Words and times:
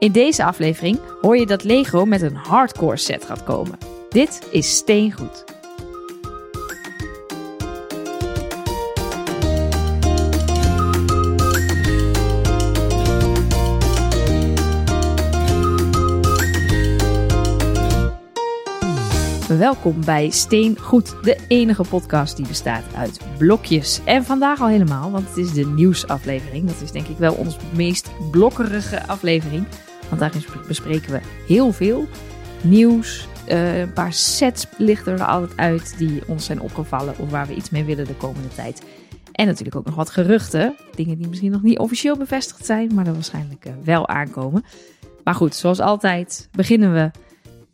In 0.00 0.12
deze 0.12 0.44
aflevering 0.44 0.98
hoor 1.20 1.36
je 1.36 1.46
dat 1.46 1.64
Lego 1.64 2.04
met 2.04 2.22
een 2.22 2.34
hardcore 2.34 2.96
set 2.96 3.24
gaat 3.24 3.44
komen. 3.44 3.78
Dit 4.08 4.48
is 4.50 4.76
Steengoed. 4.76 5.44
Welkom 19.48 20.04
bij 20.04 20.30
Steengoed, 20.30 21.16
de 21.22 21.38
enige 21.48 21.84
podcast 21.88 22.36
die 22.36 22.46
bestaat 22.46 22.84
uit 22.94 23.20
blokjes. 23.38 24.00
En 24.04 24.24
vandaag 24.24 24.60
al 24.60 24.68
helemaal, 24.68 25.10
want 25.10 25.28
het 25.28 25.36
is 25.36 25.52
de 25.52 25.66
nieuwsaflevering. 25.66 26.66
Dat 26.66 26.80
is 26.82 26.92
denk 26.92 27.06
ik 27.06 27.18
wel 27.18 27.34
onze 27.34 27.58
meest 27.74 28.10
blokkerige 28.30 29.06
aflevering. 29.06 29.66
Want 30.10 30.20
daarin 30.20 30.42
bespreken 30.66 31.12
we 31.12 31.20
heel 31.46 31.72
veel 31.72 32.08
nieuws. 32.62 33.28
Uh, 33.48 33.80
een 33.80 33.92
paar 33.92 34.12
sets 34.12 34.66
lichten 34.78 35.12
er 35.12 35.24
altijd 35.24 35.56
uit 35.56 35.94
die 35.98 36.22
ons 36.26 36.44
zijn 36.44 36.60
opgevallen 36.60 37.14
of 37.18 37.30
waar 37.30 37.46
we 37.46 37.54
iets 37.54 37.70
mee 37.70 37.84
willen 37.84 38.06
de 38.06 38.14
komende 38.14 38.48
tijd. 38.48 38.82
En 39.32 39.46
natuurlijk 39.46 39.76
ook 39.76 39.84
nog 39.84 39.94
wat 39.94 40.10
geruchten. 40.10 40.74
Dingen 40.94 41.18
die 41.18 41.28
misschien 41.28 41.50
nog 41.50 41.62
niet 41.62 41.78
officieel 41.78 42.16
bevestigd 42.16 42.66
zijn, 42.66 42.94
maar 42.94 43.06
er 43.06 43.12
waarschijnlijk 43.12 43.66
uh, 43.66 43.72
wel 43.84 44.08
aankomen. 44.08 44.64
Maar 45.24 45.34
goed, 45.34 45.54
zoals 45.54 45.80
altijd 45.80 46.48
beginnen 46.52 46.92
we 46.92 47.10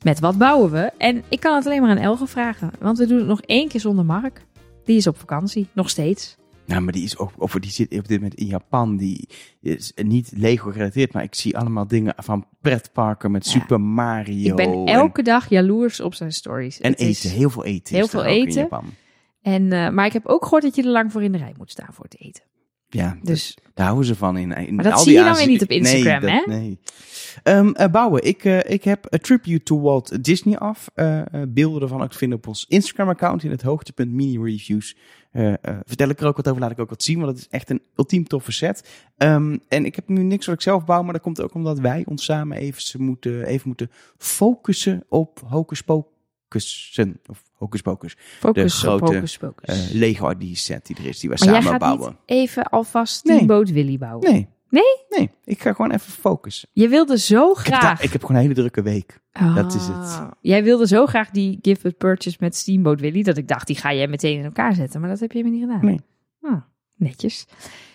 met 0.03 0.21
wat 0.21 0.39
bouwen 0.39 0.71
we. 0.71 0.91
En 0.99 1.23
ik 1.29 1.41
kan 1.41 1.55
het 1.55 1.67
alleen 1.67 1.81
maar 1.81 1.91
aan 1.91 1.97
Elge 1.97 2.27
vragen, 2.27 2.71
want 2.81 2.99
we 2.99 3.07
doen 3.07 3.19
het 3.19 3.27
nog 3.27 3.41
één 3.41 3.69
keer 3.69 3.81
zonder 3.81 4.05
Mark. 4.05 4.45
Die 4.85 4.97
is 4.97 5.07
op 5.07 5.19
vakantie, 5.19 5.69
nog 5.73 5.91
steeds. 5.91 6.37
Nou, 6.67 6.81
maar 6.83 6.93
die 6.93 7.05
is 7.05 7.19
ook, 7.19 7.31
of 7.37 7.53
die 7.53 7.71
zit 7.71 7.99
op 7.99 8.09
dit 8.09 8.21
moment 8.21 8.35
in 8.35 8.47
Japan. 8.47 8.97
Die 8.97 9.29
is 9.61 9.93
niet 9.95 10.33
Lego 10.35 10.71
gerelateerd, 10.71 11.13
maar 11.13 11.23
ik 11.23 11.35
zie 11.35 11.59
allemaal 11.59 11.87
dingen 11.87 12.15
van 12.17 12.47
pretparken 12.61 13.31
met 13.31 13.47
Super 13.47 13.81
Mario. 13.81 14.51
Ik 14.51 14.57
ben 14.57 14.87
elke 14.87 15.23
dag 15.23 15.49
jaloers 15.49 16.01
op 16.01 16.15
zijn 16.15 16.33
stories. 16.33 16.81
En 16.81 16.95
eten, 16.95 17.31
heel 17.31 17.51
veel 17.51 17.65
eten. 17.65 17.95
Heel 17.95 18.09
veel 18.09 18.25
eten. 18.25 18.49
In 18.49 18.61
Japan. 18.61 18.85
En, 19.43 19.63
uh, 19.63 19.89
maar 19.89 20.07
ik 20.07 20.13
heb 20.13 20.27
ook 20.27 20.43
gehoord 20.43 20.63
dat 20.63 20.77
je 20.77 20.83
er 20.83 20.89
lang 20.89 21.13
voor 21.13 21.23
in 21.23 21.33
de 21.33 21.39
rij 21.39 21.55
moet 21.57 21.71
staan 21.71 21.93
voor 21.93 22.05
het 22.05 22.21
eten. 22.21 22.43
Ja, 22.89 23.19
dus 23.23 23.59
daar 23.75 23.87
houden 23.87 24.07
ze 24.07 24.15
van 24.15 24.37
in. 24.37 24.53
in 24.53 24.75
maar 24.75 24.85
dat 24.85 24.93
al 24.93 24.99
zie 24.99 25.09
die 25.09 25.19
je 25.19 25.25
dan 25.25 25.37
weer 25.37 25.47
niet 25.47 25.63
op 25.63 25.71
Instagram, 25.71 26.23
nee, 26.23 26.31
hè? 26.31 26.43
Nee. 26.47 26.79
Um, 27.45 27.75
uh, 27.77 27.87
bouwen. 27.87 28.25
Ik, 28.25 28.45
uh, 28.45 28.59
ik 28.65 28.85
heb 28.85 29.15
a 29.15 29.19
tribute 29.19 29.63
to 29.63 29.81
Walt 29.81 30.25
Disney 30.25 30.57
af. 30.57 30.91
Uh, 30.95 31.23
beelden 31.49 31.83
ervan 31.83 32.03
ook 32.03 32.11
te 32.11 32.19
vinden 32.19 32.39
op 32.39 32.47
ons 32.47 32.65
Instagram-account 32.69 33.43
in 33.43 33.51
het 33.51 33.63
hoogtepunt 33.63 34.13
reviews. 35.37 35.83
vertel 35.87 36.09
ik 36.09 36.21
er 36.21 36.27
ook 36.27 36.37
wat 36.37 36.49
over, 36.49 36.61
laat 36.61 36.71
ik 36.71 36.79
ook 36.79 36.91
wat 36.91 37.03
zien, 37.03 37.19
want 37.19 37.31
het 37.31 37.39
is 37.39 37.49
echt 37.51 37.71
een 37.71 37.83
ultiem 37.97 38.27
toffe 38.27 38.53
set. 38.53 39.05
Um, 39.17 39.61
en 39.69 39.85
ik 39.85 39.97
heb 39.97 40.09
nu 40.09 40.23
niks 40.23 40.47
wat 40.47 40.55
ik 40.55 40.61
zelf 40.61 40.85
bouw, 40.85 41.03
maar 41.03 41.13
dat 41.13 41.23
komt 41.23 41.41
ook 41.41 41.55
omdat 41.55 41.79
wij 41.79 42.05
ons 42.07 42.25
samen 42.25 42.57
even 42.57 43.03
moeten, 43.03 43.45
even 43.45 43.69
moeten 43.69 43.91
focussen 44.19 45.05
op 45.09 45.41
Hocus 45.47 45.81
Pocussen. 45.81 47.21
Of 47.27 47.43
Hocus 47.53 47.81
Pocus. 47.81 48.17
Focus 48.39 48.73
de 48.73 48.87
grote 48.87 49.15
Hocus 49.15 49.37
Pocus. 49.37 49.91
Lego 49.93 50.31
ID 50.31 50.59
set 50.59 50.87
die 50.87 50.97
er 50.97 51.07
is, 51.07 51.21
die 51.21 51.31
we 51.31 51.37
maar 51.39 51.45
samen 51.45 51.63
jij 51.63 51.71
gaat 51.71 51.81
bouwen. 51.81 52.09
Niet 52.09 52.39
even 52.39 52.65
alvast 52.65 53.15
Steamboat 53.15 53.65
nee. 53.65 53.75
Willy 53.75 53.99
bouwen? 53.99 54.33
Nee. 54.33 54.49
Nee? 54.69 55.05
Nee, 55.09 55.31
ik 55.45 55.63
ga 55.63 55.73
gewoon 55.73 55.91
even 55.91 56.13
focussen. 56.13 56.69
Je 56.73 56.89
wilde 56.89 57.19
zo 57.19 57.51
Ik 57.51 57.57
heb, 57.57 57.75
graag. 57.75 58.03
ik 58.03 58.13
heb 58.13 58.21
gewoon 58.21 58.37
een 58.37 58.43
hele 58.43 58.55
drukke 58.55 58.83
week. 58.83 59.21
Dat 59.55 59.75
is 59.75 59.87
het. 59.87 59.97
Ah. 59.97 60.31
Jij 60.41 60.65
wilde 60.65 60.87
zo 60.87 61.07
graag 61.07 61.31
die 61.31 61.59
Give 61.63 61.89
It 61.89 61.99
Purchase 61.99 62.37
met 62.41 62.57
Steamboat 62.57 63.01
Willy. 63.01 63.23
Dat 63.23 63.37
ik 63.37 63.49
dacht, 63.49 63.67
die 63.67 63.77
ga 63.77 63.95
jij 63.95 64.09
meteen 64.09 64.39
in 64.39 64.45
elkaar 64.45 64.75
zetten. 64.75 65.01
Maar 65.01 65.11
dat 65.11 65.21
heb 65.21 65.33
je 65.33 65.45
me 65.45 65.51
niet 65.51 65.61
gedaan. 65.61 65.85
Nee. 65.85 66.01
Ah, 66.41 66.61
netjes. 66.95 67.47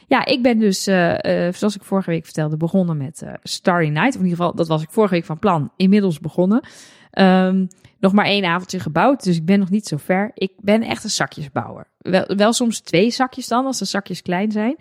Ja, 0.07 0.25
ik 0.25 0.41
ben 0.41 0.59
dus, 0.59 0.87
uh, 0.87 1.11
uh, 1.11 1.53
zoals 1.53 1.75
ik 1.75 1.83
vorige 1.83 2.09
week 2.09 2.23
vertelde, 2.23 2.57
begonnen 2.57 2.97
met 2.97 3.21
uh, 3.23 3.33
Starry 3.43 3.87
Night. 3.89 4.15
Of 4.15 4.21
in 4.21 4.23
ieder 4.23 4.37
geval, 4.37 4.55
dat 4.55 4.67
was 4.67 4.81
ik 4.81 4.89
vorige 4.89 5.13
week 5.13 5.25
van 5.25 5.39
plan. 5.39 5.71
Inmiddels 5.75 6.19
begonnen. 6.19 6.63
Um, 7.19 7.67
nog 7.99 8.13
maar 8.13 8.25
één 8.25 8.45
avondje 8.45 8.79
gebouwd, 8.79 9.23
dus 9.23 9.35
ik 9.35 9.45
ben 9.45 9.59
nog 9.59 9.69
niet 9.69 9.87
zo 9.87 9.97
ver. 9.97 10.31
Ik 10.33 10.51
ben 10.59 10.81
echt 10.83 11.03
een 11.03 11.09
zakjesbouwer. 11.09 11.87
Wel, 11.97 12.25
wel 12.35 12.53
soms 12.53 12.79
twee 12.79 13.11
zakjes 13.11 13.47
dan, 13.47 13.65
als 13.65 13.79
de 13.79 13.85
zakjes 13.85 14.21
klein 14.21 14.51
zijn. 14.51 14.75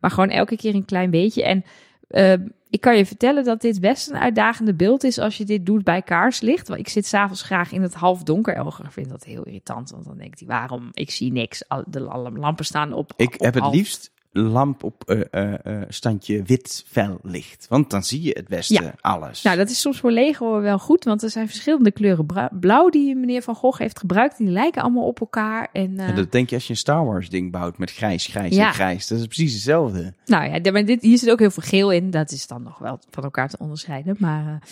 Maar 0.00 0.10
gewoon 0.10 0.30
elke 0.30 0.56
keer 0.56 0.74
een 0.74 0.84
klein 0.84 1.10
beetje. 1.10 1.44
En 1.44 1.64
uh, 2.10 2.46
ik 2.70 2.80
kan 2.80 2.96
je 2.96 3.06
vertellen 3.06 3.44
dat 3.44 3.60
dit 3.60 3.80
best 3.80 4.10
een 4.10 4.16
uitdagende 4.16 4.74
beeld 4.74 5.04
is 5.04 5.18
als 5.18 5.36
je 5.36 5.44
dit 5.44 5.66
doet 5.66 5.84
bij 5.84 6.02
kaarslicht. 6.02 6.68
Want 6.68 6.80
ik 6.80 6.88
zit 6.88 7.06
s'avonds 7.06 7.42
graag 7.42 7.72
in 7.72 7.82
het 7.82 7.94
halfdonker. 7.94 8.54
Elger 8.54 8.92
vindt 8.92 9.10
dat 9.10 9.24
heel 9.24 9.42
irritant, 9.42 9.90
want 9.90 10.04
dan 10.04 10.18
denkt 10.18 10.38
hij, 10.38 10.48
waarom? 10.48 10.90
Ik 10.92 11.10
zie 11.10 11.32
niks. 11.32 11.62
De 11.86 12.00
lampen 12.00 12.64
staan 12.64 12.92
op 12.92 13.12
Ik 13.16 13.34
op 13.34 13.40
heb 13.40 13.54
het 13.54 13.62
half. 13.62 13.74
liefst 13.74 14.14
lamp 14.40 14.82
op 14.82 15.02
uh, 15.06 15.20
uh, 15.32 15.54
uh, 15.64 15.82
standje 15.88 16.42
wit 16.42 16.84
fel 16.86 17.18
licht. 17.22 17.66
Want 17.68 17.90
dan 17.90 18.02
zie 18.02 18.22
je 18.22 18.30
het 18.30 18.48
beste 18.48 18.74
Ja. 18.74 18.94
alles. 19.00 19.42
Nou, 19.42 19.56
dat 19.56 19.70
is 19.70 19.80
soms 19.80 20.00
voor 20.00 20.10
Lego 20.10 20.60
wel 20.60 20.78
goed, 20.78 21.04
want 21.04 21.22
er 21.22 21.30
zijn 21.30 21.46
verschillende 21.46 21.90
kleuren 21.90 22.26
blauw 22.60 22.88
die 22.88 23.14
meneer 23.16 23.42
Van 23.42 23.54
Gogh 23.54 23.78
heeft 23.78 23.98
gebruikt. 23.98 24.38
Die 24.38 24.48
lijken 24.48 24.82
allemaal 24.82 25.06
op 25.06 25.20
elkaar. 25.20 25.68
En, 25.72 25.90
uh, 25.90 26.08
En 26.08 26.14
dat 26.14 26.32
denk 26.32 26.48
je 26.48 26.54
als 26.54 26.64
je 26.64 26.70
een 26.70 26.78
Star 26.78 27.04
Wars 27.04 27.28
ding 27.28 27.52
bouwt 27.52 27.78
met 27.78 27.92
grijs, 27.92 28.26
grijs 28.26 28.54
Ja. 28.54 28.66
en 28.68 28.74
grijs. 28.74 29.06
Dat 29.06 29.18
is 29.18 29.26
precies 29.26 29.52
hetzelfde. 29.52 30.12
Nou 30.26 30.44
ja, 30.50 30.72
maar 30.72 30.84
dit, 30.84 31.02
hier 31.02 31.18
zit 31.18 31.30
ook 31.30 31.38
heel 31.38 31.50
veel 31.50 31.62
geel 31.66 31.92
in. 31.92 32.10
Dat 32.10 32.30
is 32.30 32.46
dan 32.46 32.62
nog 32.62 32.78
wel 32.78 32.98
van 33.10 33.24
elkaar 33.24 33.48
te 33.48 33.58
onderscheiden. 33.58 34.16
Maar 34.18 34.62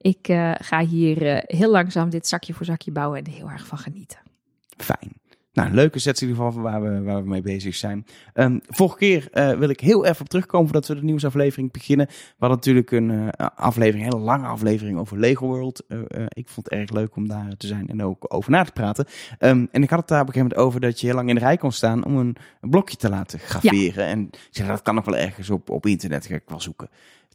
ik 0.00 0.26
ga 0.60 0.84
hier 0.84 1.42
heel 1.46 1.70
langzaam 1.70 2.10
dit 2.10 2.28
zakje 2.28 2.54
voor 2.54 2.66
zakje 2.66 2.90
bouwen 2.92 3.18
en 3.18 3.24
er 3.24 3.32
heel 3.32 3.50
erg 3.50 3.66
van 3.66 3.78
genieten. 3.78 4.18
Fijn. 4.76 5.12
Nou, 5.56 5.74
leuke 5.74 5.98
sets 5.98 6.22
in 6.22 6.28
ieder 6.28 6.44
geval 6.44 6.62
waar 6.62 6.82
we, 6.82 7.02
waar 7.02 7.22
we 7.22 7.28
mee 7.28 7.40
bezig 7.40 7.74
zijn. 7.74 8.06
Um, 8.34 8.60
vorige 8.68 8.96
keer 8.96 9.28
uh, 9.32 9.58
wil 9.58 9.68
ik 9.68 9.80
heel 9.80 10.04
even 10.04 10.20
op 10.20 10.28
terugkomen 10.28 10.68
voordat 10.68 10.88
we 10.88 10.94
de 10.94 11.02
nieuwsaflevering 11.02 11.72
beginnen. 11.72 12.06
We 12.06 12.34
hadden 12.38 12.56
natuurlijk 12.56 12.90
een 12.90 13.10
uh, 13.10 13.28
aflevering, 13.56 14.04
een 14.04 14.12
hele 14.12 14.24
lange 14.24 14.46
aflevering 14.46 14.98
over 14.98 15.18
Lego 15.18 15.46
World. 15.46 15.84
Uh, 15.88 16.00
ik 16.28 16.48
vond 16.48 16.70
het 16.70 16.78
erg 16.78 16.90
leuk 16.90 17.16
om 17.16 17.28
daar 17.28 17.56
te 17.56 17.66
zijn 17.66 17.88
en 17.88 18.02
ook 18.02 18.24
over 18.28 18.50
na 18.50 18.64
te 18.64 18.72
praten. 18.72 19.06
Um, 19.38 19.68
en 19.70 19.82
ik 19.82 19.90
had 19.90 19.98
het 19.98 20.08
daar 20.08 20.20
op 20.20 20.26
een 20.26 20.32
gegeven 20.32 20.56
moment 20.56 20.68
over 20.68 20.80
dat 20.80 21.00
je 21.00 21.06
heel 21.06 21.16
lang 21.16 21.28
in 21.28 21.34
de 21.34 21.40
rij 21.40 21.56
kon 21.56 21.72
staan 21.72 22.04
om 22.04 22.16
een, 22.16 22.36
een 22.60 22.70
blokje 22.70 22.96
te 22.96 23.08
laten 23.08 23.38
graveren. 23.38 24.04
Ja. 24.04 24.10
En 24.10 24.20
ik 24.20 24.48
zei, 24.50 24.68
dat 24.68 24.82
kan 24.82 24.94
nog 24.94 25.04
wel 25.04 25.16
ergens 25.16 25.50
op, 25.50 25.70
op 25.70 25.86
internet, 25.86 26.40
wel 26.46 26.60
zoeken. 26.60 26.88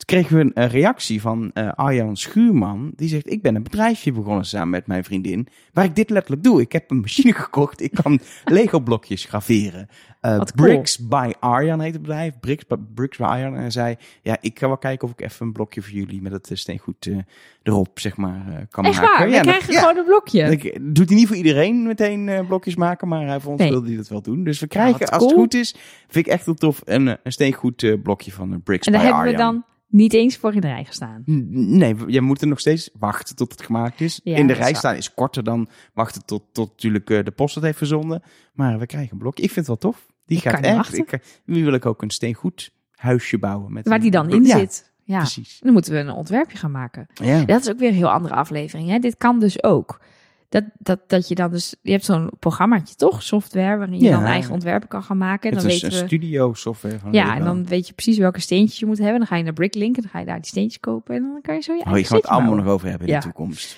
Toen 0.05 0.19
kregen 0.19 0.37
we 0.37 0.51
een, 0.53 0.67
reactie 0.67 1.21
van 1.21 1.51
uh, 1.53 1.71
Arjan 1.75 2.17
Schuurman. 2.17 2.91
Die 2.95 3.09
zegt, 3.09 3.31
ik 3.31 3.41
ben 3.41 3.55
een 3.55 3.63
bedrijfje 3.63 4.11
begonnen 4.11 4.45
samen 4.45 4.69
met 4.69 4.87
mijn 4.87 5.03
vriendin. 5.03 5.47
Waar 5.73 5.85
ik 5.85 5.95
dit 5.95 6.09
letterlijk 6.09 6.43
doe. 6.43 6.61
Ik 6.61 6.71
heb 6.71 6.91
een 6.91 6.99
machine 6.99 7.33
gekocht. 7.43 7.81
Ik 7.81 7.91
kan 8.03 8.19
Lego 8.45 8.79
blokjes 8.79 9.25
graveren. 9.25 9.89
Uh, 10.21 10.31
cool. 10.31 10.45
Bricks 10.55 11.07
by 11.07 11.31
Arjan 11.39 11.79
heet 11.79 11.93
het 11.93 12.01
bedrijf. 12.01 12.39
Bricks, 12.39 12.63
Bricks 12.93 13.17
by 13.17 13.23
Arjan. 13.23 13.53
En 13.55 13.59
hij 13.59 13.69
zei, 13.69 13.95
ja, 14.21 14.37
ik 14.41 14.59
ga 14.59 14.67
wel 14.67 14.77
kijken 14.77 15.07
of 15.07 15.13
ik 15.13 15.21
even 15.21 15.45
een 15.45 15.51
blokje 15.51 15.81
voor 15.81 15.91
jullie 15.91 16.21
met 16.21 16.31
het 16.31 16.49
steengoed 16.53 17.05
uh, 17.05 17.17
erop, 17.63 17.99
zeg 17.99 18.17
maar, 18.17 18.65
kan 18.69 18.85
Echt 18.85 19.01
maken. 19.01 19.19
waar? 19.19 19.29
Ja, 19.29 19.41
krijgen 19.41 19.67
dat, 19.73 19.77
gewoon 19.77 19.97
een 19.97 20.05
blokje. 20.05 20.57
Dat 20.57 20.95
doet 20.95 21.09
hij 21.09 21.17
niet 21.17 21.27
voor 21.27 21.35
iedereen 21.35 21.83
meteen 21.83 22.45
blokjes 22.47 22.75
maken, 22.75 23.07
maar 23.07 23.27
hij 23.27 23.39
vond 23.39 23.59
Nee. 23.59 23.69
wilde 23.69 23.87
hij 23.87 23.97
dat 23.97 24.07
wel 24.07 24.21
doen. 24.21 24.43
Dus 24.43 24.59
we 24.59 24.67
krijgen, 24.67 24.99
Ja, 24.99 25.05
als 25.05 25.23
het 25.23 25.33
goed 25.33 25.53
is, 25.53 25.75
vind 26.07 26.25
ik 26.25 26.31
echt 26.31 26.45
heel 26.45 26.53
tof, 26.53 26.81
een, 26.85 27.07
een 27.07 27.31
steengoed 27.31 27.97
blokje 28.03 28.31
van 28.31 28.61
Bricks 28.63 28.87
En 28.87 28.91
daar 28.91 29.01
by 29.01 29.07
hebben 29.07 29.31
we 29.31 29.37
dan 29.37 29.63
niet 29.91 30.13
eens 30.13 30.37
voor 30.37 30.53
in 30.53 30.61
de 30.61 30.67
rij 30.67 30.85
gestaan. 30.85 31.23
N- 31.31 31.77
Nee, 31.77 31.95
je 32.07 32.21
moet 32.21 32.41
er 32.41 32.47
nog 32.47 32.59
steeds 32.59 32.89
wachten 32.99 33.35
tot 33.35 33.51
het 33.51 33.61
gemaakt 33.61 34.01
is. 34.01 34.19
Ja, 34.23 34.35
in 34.37 34.47
de 34.47 34.53
rij 34.53 34.73
staan 34.73 34.95
is 34.95 35.13
korter 35.13 35.43
dan 35.43 35.69
wachten 35.93 36.25
tot, 36.25 36.43
tot 36.51 36.69
natuurlijk 36.69 37.09
uh, 37.09 37.23
de 37.23 37.31
post 37.31 37.55
het 37.55 37.63
heeft 37.63 37.77
verzonden. 37.77 38.21
Maar 38.53 38.79
we 38.79 38.85
krijgen 38.85 39.11
een 39.11 39.17
blokje. 39.17 39.43
Ik 39.43 39.51
vind 39.51 39.67
het 39.67 39.81
wel 39.81 39.91
tof. 39.91 40.05
Die 40.25 40.37
Ik 40.37 40.43
gaat 40.43 40.63
echt. 40.63 40.97
Ik, 40.97 41.11
eh, 41.11 41.19
nu 41.45 41.63
wil 41.63 41.73
ik 41.73 41.85
ook 41.85 42.01
een 42.01 42.09
steengoed 42.09 42.71
huisje 42.91 43.37
bouwen. 43.39 43.73
Met 43.73 43.85
Waar 43.85 43.95
een- 43.95 44.01
die 44.01 44.11
dan 44.11 44.29
in 44.29 44.43
ja, 44.45 44.57
zit. 44.57 44.91
Ja, 45.03 45.17
Precies. 45.17 45.59
dan 45.59 45.73
moeten 45.73 45.93
we 45.93 45.99
een 45.99 46.09
ontwerpje 46.09 46.57
gaan 46.57 46.71
maken. 46.71 47.07
Ja. 47.13 47.45
Dat 47.45 47.61
is 47.61 47.69
ook 47.69 47.79
weer 47.79 47.89
een 47.89 47.95
heel 47.95 48.11
andere 48.11 48.33
aflevering. 48.35 48.89
Hè? 48.89 48.99
Dit 48.99 49.17
kan 49.17 49.39
dus 49.39 49.63
ook. 49.63 50.01
Dat, 50.51 50.63
dat, 50.77 50.99
dat 51.09 51.27
je 51.27 51.35
dan 51.35 51.51
dus, 51.51 51.75
je 51.81 51.91
hebt 51.91 52.05
zo'n 52.05 52.29
programmaatje 52.39 52.95
toch, 52.95 53.23
software, 53.23 53.77
waarin 53.77 53.97
je 53.99 54.03
Ja. 54.03 54.11
dan 54.11 54.23
eigen 54.23 54.53
ontwerpen 54.53 54.87
kan 54.87 55.03
gaan 55.03 55.17
maken. 55.17 55.49
En 55.49 55.55
Het 55.55 55.65
dan 55.65 55.71
is 55.75 55.81
weten 55.81 55.97
een 55.97 56.03
we, 56.03 56.07
studio 56.07 56.53
software 56.53 56.99
van 56.99 57.13
ja, 57.13 57.35
en 57.35 57.43
dan 57.43 57.65
weet 57.65 57.87
je 57.87 57.93
precies 57.93 58.17
welke 58.17 58.39
steentjes 58.39 58.79
je 58.79 58.85
moet 58.85 58.97
hebben. 58.97 59.17
Dan 59.17 59.27
ga 59.27 59.35
je 59.35 59.43
naar 59.43 59.53
Bricklink 59.53 59.95
en 59.95 60.01
dan 60.01 60.11
ga 60.11 60.19
je 60.19 60.25
daar 60.25 60.35
die 60.35 60.45
steentjes 60.45 60.79
kopen. 60.79 61.15
En 61.15 61.21
dan 61.21 61.41
kan 61.41 61.55
je 61.55 61.61
zo 61.61 61.73
je 61.73 61.79
Oh, 61.79 61.85
eigen 61.85 62.01
je 62.01 62.07
gaat 62.07 62.17
het 62.21 62.25
allemaal 62.27 62.45
bouwen. 62.47 62.65
nog 62.65 62.73
over 62.75 62.89
hebben 62.89 63.07
in 63.07 63.13
Ja. 63.13 63.19
de 63.19 63.25
toekomst. 63.25 63.77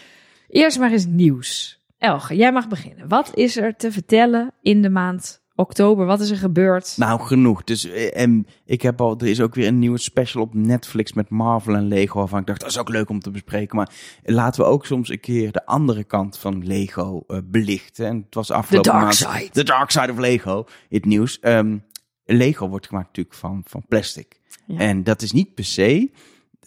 Eerst 0.50 0.80
maar 0.80 0.92
eens 0.92 1.06
nieuws. 1.06 1.82
Elge, 1.98 2.36
jij 2.36 2.52
mag 2.52 2.68
beginnen. 2.68 3.08
Wat 3.08 3.32
is 3.36 3.58
er 3.58 3.76
te 3.76 3.92
vertellen 3.92 4.52
in 4.62 4.82
de 4.82 4.90
maand 4.90 5.42
oktober? 5.56 6.06
Wat 6.06 6.20
is 6.20 6.30
er 6.30 6.38
gebeurd? 6.38 6.94
Nou, 6.98 7.22
genoeg. 7.22 7.64
Dus 7.64 7.86
eh, 7.86 8.22
en 8.22 8.48
ik 8.66 8.82
heb 8.82 9.02
al, 9.02 9.18
er 9.18 9.28
is 9.28 9.42
ook 9.42 9.56
weer 9.56 9.68
een 9.68 9.80
nieuwe 9.80 9.98
special 9.98 10.44
op 10.44 10.54
Netflix 10.54 11.14
met 11.14 11.30
Marvel 11.30 11.76
en 11.76 11.88
Lego. 11.88 12.20
Waarvan 12.20 12.40
ik 12.40 12.46
dacht, 12.46 12.60
dat 12.60 12.70
is 12.70 12.78
ook 12.78 12.90
leuk 12.90 13.10
om 13.10 13.20
te 13.20 13.32
bespreken. 13.32 13.76
Maar 13.76 13.94
laten 14.24 14.62
we 14.64 14.70
ook 14.70 14.86
soms 14.86 15.10
een 15.10 15.20
keer 15.20 15.52
de 15.52 15.66
andere 15.66 16.04
kant 16.04 16.38
van 16.38 16.66
Lego 16.66 17.24
eh, 17.28 17.38
belichten. 17.44 18.06
En 18.06 18.16
het 18.26 18.36
was 18.36 18.52
afgelopen 18.52 18.92
dark 18.92 19.04
maand. 19.04 19.16
side. 19.16 19.50
The 19.52 19.64
Dark 19.64 19.92
Side 19.92 20.12
of 20.12 20.18
Lego. 20.18 20.66
Het 20.90 21.06
nieuws. 21.06 21.40
Ehm, 21.40 21.78
Lego 22.26 22.70
wordt 22.70 22.88
gemaakt 22.88 23.08
natuurlijk 23.08 23.36
van, 23.36 23.62
van 23.66 23.86
plastic. 23.88 24.40
Ja. 24.66 24.78
En 24.78 25.04
dat 25.04 25.22
is 25.22 25.32
niet 25.32 25.54
per 25.54 25.66
se 25.66 26.12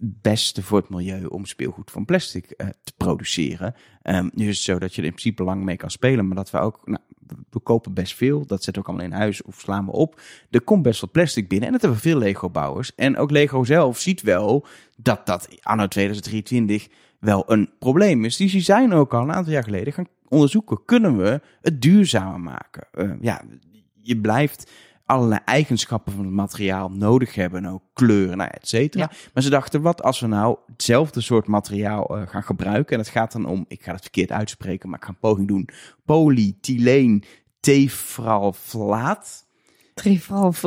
beste 0.02 0.62
voor 0.62 0.78
het 0.78 0.88
milieu 0.88 1.25
om 1.25 1.44
speelgoed 1.44 1.90
van 1.90 2.04
plastic 2.04 2.54
uh, 2.56 2.66
te 2.84 2.93
produceren. 2.96 3.75
Um, 4.02 4.31
nu 4.34 4.48
is 4.48 4.56
het 4.56 4.64
zo 4.64 4.78
dat 4.78 4.94
je 4.94 5.00
er 5.00 5.06
in 5.06 5.14
principe 5.14 5.43
lang 5.43 5.64
mee 5.64 5.76
kan 5.76 5.90
spelen, 5.90 6.26
maar 6.26 6.37
dat 6.37 6.50
we 6.50 6.58
ook, 6.58 6.81
nou, 6.84 7.00
we 7.50 7.60
kopen 7.60 7.94
best 7.94 8.14
veel. 8.14 8.46
Dat 8.46 8.62
zetten 8.62 8.82
ook 8.82 8.88
allemaal 8.88 9.06
in 9.06 9.12
huis 9.12 9.43
of 9.43 9.60
slaan 9.60 9.84
we 9.84 9.93
op. 9.93 10.20
Er 10.50 10.60
komt 10.60 10.82
best 10.82 11.00
wat 11.00 11.12
plastic 11.12 11.48
binnen 11.48 11.66
en 11.66 11.72
dat 11.72 11.82
hebben 11.82 12.00
veel 12.00 12.19
Lego-bouwers. 12.19 12.94
En 12.94 13.16
ook 13.16 13.31
Lego 13.31 13.64
zelf 13.64 13.98
ziet 13.98 14.22
wel 14.22 14.66
dat 14.96 15.26
dat 15.26 15.48
anno 15.62 15.87
2023 15.87 16.88
wel 17.20 17.44
een 17.46 17.70
probleem 17.78 18.25
is. 18.25 18.37
Dus 18.37 18.52
die 18.52 18.60
zijn 18.60 18.92
ook 18.92 19.14
al 19.14 19.22
een 19.22 19.32
aantal 19.32 19.52
jaar 19.52 19.64
geleden 19.64 19.92
gaan 19.92 20.08
onderzoeken. 20.28 20.84
Kunnen 20.84 21.16
we 21.16 21.40
het 21.60 21.82
duurzamer 21.82 22.40
maken? 22.40 22.87
Uh, 22.94 23.12
ja, 23.20 23.42
je 24.02 24.20
blijft 24.20 24.70
allerlei 25.06 25.40
eigenschappen 25.44 26.12
van 26.12 26.24
het 26.24 26.34
materiaal 26.34 26.90
nodig 26.90 27.34
hebben. 27.34 27.66
Ook 27.66 27.82
kleuren, 27.92 28.36
nou, 28.36 28.50
et 28.52 28.68
cetera. 28.68 29.10
Maar 29.34 29.42
ze 29.42 29.50
dachten, 29.50 29.82
wat 29.82 30.02
als 30.02 30.20
we 30.20 30.26
nou 30.26 30.56
hetzelfde 30.66 31.20
soort 31.20 31.46
materiaal 31.46 32.18
uh, 32.18 32.26
gaan 32.26 32.42
gebruiken? 32.42 32.92
En 32.92 32.98
het 32.98 33.08
gaat 33.08 33.32
dan 33.32 33.46
om, 33.46 33.64
ik 33.68 33.82
ga 33.82 33.92
het 33.92 34.02
verkeerd 34.02 34.32
uitspreken, 34.32 34.88
maar 34.88 34.98
ik 34.98 35.04
ga 35.04 35.10
een 35.10 35.18
poging 35.18 35.48
doen. 35.48 35.68
Polyethyleen 36.04 37.24
tefralflaat. 37.60 39.45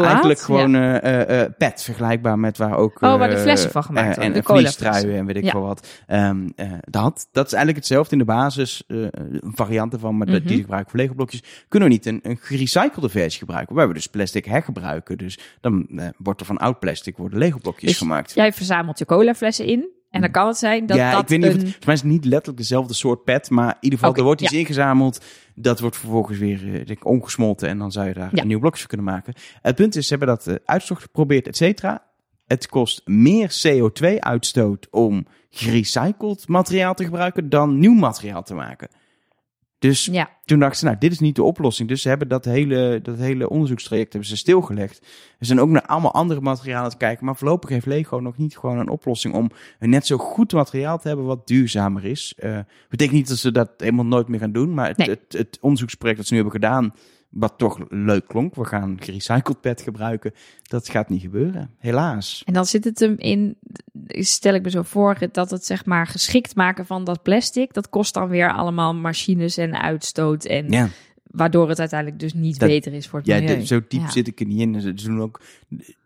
Eigenlijk 0.06 0.40
gewoon 0.40 0.72
ja. 0.72 1.28
uh, 1.30 1.40
uh, 1.40 1.46
pet, 1.58 1.84
vergelijkbaar 1.84 2.40
met 2.40 2.58
waar 2.58 2.78
ook... 2.78 3.02
oh, 3.02 3.18
waar 3.18 3.30
de 3.30 3.38
flessen 3.38 3.72
van 3.72 3.84
gemaakt 3.84 4.16
worden. 4.16 4.34
En 4.34 4.44
vliestruien 4.44 5.16
en 5.16 5.26
weet 5.26 5.36
ik 5.36 5.44
ja. 5.44 5.54
wel 5.54 5.62
wat. 5.62 5.88
Um, 6.08 6.54
dat, 6.82 7.28
dat 7.32 7.46
is 7.46 7.54
eigenlijk 7.54 7.76
hetzelfde 7.76 8.12
in 8.12 8.18
de 8.18 8.26
basis. 8.26 8.84
een 8.88 9.52
variant 9.56 9.94
ervan, 9.94 10.18
maar 10.18 10.28
mm 10.28 10.34
-hmm. 10.34 10.46
die 10.46 10.60
gebruiken 10.60 10.92
voor 10.92 11.00
Lego-blokjes. 11.00 11.44
Kunnen 11.68 11.90
we 11.90 11.94
niet 11.94 12.06
een, 12.06 12.20
een 12.24 12.38
gerecyclede 12.42 13.10
versie 13.10 13.40
gebruiken? 13.40 13.76
Waar 13.76 13.88
we 13.88 13.94
dus 13.94 14.08
plastic 14.08 14.46
hergebruiken. 14.46 15.18
Dus 15.18 15.40
dan 15.62 15.88
wordt 16.18 16.40
er 16.40 16.46
van 16.46 16.58
oud 16.58 16.80
plastic 16.80 17.18
worden 17.18 17.40
Lego-blokjes 17.40 17.90
dus 17.90 17.98
gemaakt. 17.98 18.34
Jij 18.34 18.54
verzamelt 18.54 19.00
je 19.00 19.06
colaflessen 19.06 19.66
in. 19.66 19.99
En 20.10 20.22
dan 20.22 20.32
kan 20.32 20.48
het 20.48 20.58
zijn 20.58 20.86
dat 20.86 20.98
ja, 20.98 21.12
dat 21.12 21.22
ik 21.22 21.28
weet 21.28 21.38
niet 21.38 21.48
een... 21.48 21.54
of 21.56 21.62
het, 21.62 21.70
volgens 21.70 21.86
mij 21.86 21.96
is 21.96 22.04
niet 22.04 22.26
letterlijk 22.26 22.58
dezelfde 22.58 22.94
soort 22.94 23.24
pet, 23.24 23.50
maar 23.50 23.70
in 23.70 23.78
ieder 23.80 23.98
geval 24.00 24.10
Okay, 24.10 24.22
er 24.22 24.28
wordt 24.28 24.42
iets 24.42 24.52
ja. 24.52 24.60
ingezameld. 24.60 25.26
Dat 25.56 25.80
wordt 25.80 25.98
vervolgens 25.98 26.38
weer 26.38 26.64
uh, 26.64 26.74
denk 26.74 26.90
ik, 26.90 27.06
omgesmolten 27.06 27.70
en 27.70 27.78
dan 27.78 27.92
zou 27.92 28.08
je 28.08 28.14
daar 28.14 28.30
Ja. 28.32 28.42
een 28.42 28.48
nieuw 28.48 28.60
blokje 28.60 28.88
kunnen 28.88 29.06
maken. 29.06 29.34
Het 29.62 29.76
punt 29.76 29.96
is, 29.96 30.08
ze 30.08 30.16
hebben 30.16 30.36
dat 30.36 30.48
uh, 30.48 30.56
uitstocht 30.66 31.02
geprobeerd, 31.02 31.48
et 31.48 31.58
cetera. 31.58 32.08
Het 32.48 32.68
kost 32.68 33.02
meer 33.06 33.52
CO2-uitstoot 33.68 34.88
om 34.92 35.26
gerecycled 35.50 36.48
materiaal 36.48 36.94
te 36.94 37.04
gebruiken 37.04 37.50
dan 37.50 37.80
nieuw 37.80 37.94
materiaal 37.94 38.44
te 38.44 38.54
maken. 38.54 38.88
Dus 39.80 40.06
Ja, 40.06 40.30
toen 40.46 40.60
dachten 40.60 40.80
ze, 40.80 40.86
nou, 40.86 40.98
dit 40.98 41.12
is 41.12 41.20
niet 41.20 41.36
de 41.36 41.44
oplossing. 41.44 41.90
Dus 41.90 42.02
ze 42.02 42.10
hebben 42.10 42.28
dat 42.28 42.46
hele, 42.46 43.00
dat 43.04 43.18
hele 43.18 43.50
onderzoekstraject 43.50 44.12
hebben 44.14 44.30
ze 44.30 44.38
stilgelegd. 44.38 44.98
Ze 45.40 45.46
zijn 45.46 45.60
ook 45.60 45.70
naar 45.70 45.86
allemaal 45.86 46.14
andere 46.14 46.42
materialen 46.42 46.82
aan 46.84 46.90
het 46.90 46.98
kijken. 46.98 47.26
Maar 47.26 47.36
voorlopig 47.36 47.70
heeft 47.70 47.86
Lego 47.86 48.18
nog 48.18 48.38
niet 48.38 48.58
gewoon 48.58 48.78
een 48.78 48.90
oplossing 48.90 49.34
om 49.34 49.50
een 49.80 49.90
net 49.90 50.06
zo 50.06 50.18
goed 50.18 50.54
materiaal 50.54 51.00
te 51.00 51.08
hebben 51.08 51.26
wat 51.26 51.48
duurzamer 51.48 52.06
is. 52.06 52.34
Eh 52.38 52.60
betekent 52.90 53.18
niet 53.18 53.28
dat 53.28 53.38
ze 53.38 53.52
dat 53.52 53.70
helemaal 53.78 54.06
nooit 54.06 54.28
meer 54.28 54.40
gaan 54.40 54.52
doen. 54.52 54.74
Maar 54.74 54.88
het, 54.88 54.98
Nee. 54.98 55.10
het, 55.10 55.34
het 55.38 55.58
onderzoeksproject 55.62 56.18
dat 56.20 56.28
ze 56.28 56.34
nu 56.34 56.42
hebben 56.42 56.62
gedaan, 56.62 56.94
wat 57.30 57.54
toch 57.58 57.80
leuk 57.90 58.28
klonk. 58.28 58.56
We 58.56 58.66
gaan 58.66 58.98
gerecycled 59.00 59.62
pet 59.62 59.82
gebruiken. 59.82 60.34
Dat 60.64 60.90
gaat 60.90 61.10
niet 61.10 61.22
gebeuren, 61.22 61.76
helaas. 61.78 62.42
en 62.46 62.54
dan 62.54 62.66
zit 62.66 62.84
het 62.84 63.00
hem 63.00 63.16
in, 63.18 63.58
stel 64.10 64.54
ik 64.54 64.62
me 64.62 64.70
zo 64.70 64.82
voor, 64.82 65.18
dat 65.32 65.52
het 65.52 65.66
zeg 65.66 65.86
maar 65.86 66.08
geschikt 66.08 66.56
maken 66.56 66.86
van 66.86 67.04
dat 67.04 67.24
plastic, 67.24 67.74
dat 67.74 67.90
kost 67.90 68.14
dan 68.14 68.28
weer 68.28 68.54
allemaal 68.54 68.96
machines 68.96 69.58
en 69.58 69.82
uitstoot 69.82 70.46
en 70.46 70.92
waardoor 71.32 71.70
het 71.70 71.80
uiteindelijk 71.80 72.20
dus 72.20 72.34
niet 72.34 72.60
Dat- 72.60 72.70
beter 72.70 72.94
is 72.94 73.08
voor 73.08 73.20
het 73.20 73.28
ja 73.28 73.36
milieu. 73.40 73.58
de- 73.58 73.66
zo 73.66 73.82
diep 73.88 74.02
Ja. 74.02 74.10
zit 74.12 74.28
ik 74.28 74.40
er 74.40 74.46
niet 74.46 74.60
in. 74.60 74.82
Ze 74.82 74.94
doen 74.94 75.22
ook 75.22 75.42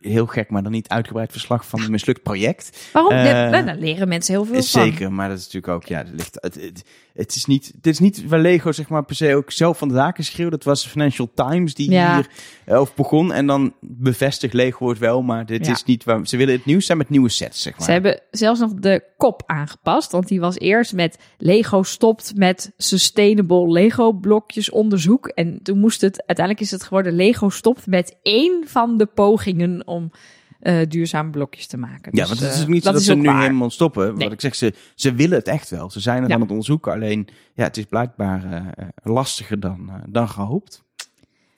heel 0.02 0.26
gek, 0.26 0.50
maar 0.50 0.64
dan 0.64 0.72
niet 0.72 0.88
uitgebreid 0.90 1.32
verslag 1.32 1.68
van 1.68 1.82
een 1.82 1.92
mislukt 1.92 2.24
project. 2.24 2.90
Waarom? 2.94 3.14
Ja, 3.14 3.62
daar 3.62 3.76
leren 3.78 4.08
mensen 4.08 4.34
heel 4.34 4.46
veel 4.46 4.56
Is 4.56 4.72
van. 4.72 4.82
Zeker, 4.84 5.12
maar 5.12 5.30
dat 5.30 5.38
is 5.38 5.44
natuurlijk 5.44 5.74
ook, 5.74 5.86
ja, 5.86 5.98
het, 5.98 6.10
ligt, 6.12 6.38
het, 6.42 6.56
het, 6.56 6.84
het 7.14 7.36
is 7.36 7.46
niet, 7.46 7.72
het 7.76 7.88
is 7.88 8.00
niet 8.00 8.28
waar 8.28 8.40
Lego 8.40 8.72
zeg 8.72 8.90
maar 8.90 9.04
per 9.06 9.16
se 9.16 9.36
ook 9.36 9.52
zelf 9.52 9.78
van 9.78 9.88
de 9.88 9.94
daken 9.94 10.24
schreeuwt. 10.24 10.52
Dat 10.52 10.64
was 10.64 10.88
Financial 10.88 11.32
Times 11.36 11.74
die 11.74 11.92
Ja. 11.92 12.16
hier 12.16 12.76
over 12.78 12.94
begon 12.96 13.34
en 13.34 13.48
dan 13.48 13.74
bevestigt 13.82 14.54
Lego 14.54 14.90
het 14.90 14.98
wel, 15.00 15.22
maar 15.22 15.46
dit 15.46 15.68
is 15.68 15.84
niet 15.84 16.04
waar, 16.04 16.28
ze 16.28 16.38
willen 16.38 16.54
het 16.54 16.66
nieuws 16.66 16.86
zijn 16.86 16.98
met 16.98 17.10
nieuwe 17.10 17.30
sets, 17.30 17.62
zeg 17.62 17.78
maar. 17.78 17.86
Ze 17.86 17.92
hebben 17.92 18.20
zelfs 18.32 18.60
nog 18.60 18.74
de 18.74 19.04
kop 19.24 19.44
aangepast, 19.46 20.12
want 20.12 20.28
die 20.28 20.40
was 20.40 20.60
eerst 20.60 20.94
met 20.94 21.18
Lego 21.38 21.84
stopt 21.84 22.36
met 22.36 22.72
sustainable 22.78 23.72
Lego 23.72 24.12
blokjes 24.12 24.70
onderzoek. 24.70 25.28
En 25.28 25.60
toen 25.62 25.80
moest 25.80 26.02
het, 26.02 26.18
uiteindelijk 26.26 26.66
is 26.66 26.72
het 26.72 26.84
geworden 26.84 27.14
Lego 27.14 27.50
stopt 27.50 27.88
met 27.88 28.16
één 28.22 28.64
van 28.68 28.98
de 28.98 29.06
pogingen 29.06 29.88
om 29.88 30.12
eh 30.60 30.78
duurzame 30.88 31.30
blokjes 31.30 31.68
te 31.68 31.78
maken. 31.78 32.12
Ja, 32.16 32.26
Dus, 32.26 32.28
want 32.28 32.40
het 32.40 32.54
is 32.54 32.62
eh, 32.62 32.68
niet 32.68 32.84
zo 32.84 32.92
dat, 32.92 33.02
ze 33.02 33.16
nu 33.16 33.28
waar. 33.28 33.42
helemaal 33.42 33.70
stoppen. 33.70 34.06
Nee. 34.16 34.24
Wat 34.24 34.34
ik 34.34 34.42
zeg, 34.42 34.56
ze, 34.56 34.74
ze 34.96 35.14
willen 35.14 35.38
het 35.38 35.48
echt 35.48 35.70
wel. 35.70 35.90
Ze 35.90 36.00
zijn 36.00 36.20
het 36.22 36.28
Ja. 36.30 36.36
aan 36.36 36.42
het 36.42 36.50
onderzoeken. 36.50 36.92
Alleen, 36.92 37.28
ja, 37.54 37.64
het 37.64 37.78
is 37.78 37.86
blijkbaar 37.86 38.44
eh, 38.76 38.88
lastiger 39.04 39.60
dan, 39.60 39.92
dan 40.10 40.30
gehoopt. 40.30 40.84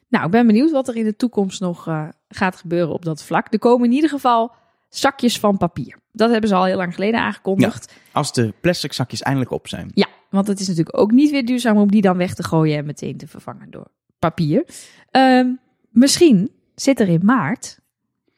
Nou, 0.10 0.26
ik 0.26 0.32
ben 0.32 0.48
benieuwd 0.48 0.72
wat 0.72 0.88
er 0.88 0.96
in 0.96 1.04
de 1.06 1.16
toekomst 1.16 1.60
nog 1.62 1.84
gaat 2.30 2.56
gebeuren 2.56 2.94
op 2.94 3.06
dat 3.06 3.24
vlak. 3.24 3.54
Er 3.54 3.60
komen 3.60 3.86
in 3.88 3.94
ieder 3.96 4.10
geval 4.10 4.52
zakjes 4.90 5.40
van 5.40 5.58
papier. 5.58 6.04
Dat 6.16 6.32
hebben 6.32 6.50
ze 6.50 6.56
al 6.56 6.66
heel 6.66 6.78
lang 6.78 6.94
geleden 6.94 7.20
aangekondigd. 7.20 7.94
Als 8.12 8.34
de 8.34 8.54
plastic 8.62 8.94
zakjes 8.94 9.22
eindelijk 9.22 9.52
op 9.52 9.68
zijn. 9.68 9.92
Ja, 9.94 10.08
want 10.30 10.48
het 10.48 10.60
is 10.60 10.68
natuurlijk 10.68 10.98
ook 10.98 11.12
niet 11.12 11.32
weer 11.32 11.46
duurzaam 11.46 11.78
om 11.78 11.92
die 11.92 12.02
dan 12.02 12.18
weg 12.18 12.34
te 12.34 12.44
gooien 12.44 12.78
en 12.78 12.86
meteen 12.86 13.18
te 13.18 13.28
vervangen 13.28 13.72
door 13.72 13.88
papier. 14.20 14.66
Ehm, 15.12 15.48
misschien 15.90 16.52
zit 16.76 17.00
er 17.00 17.10
in 17.10 17.22
maart, 17.24 17.80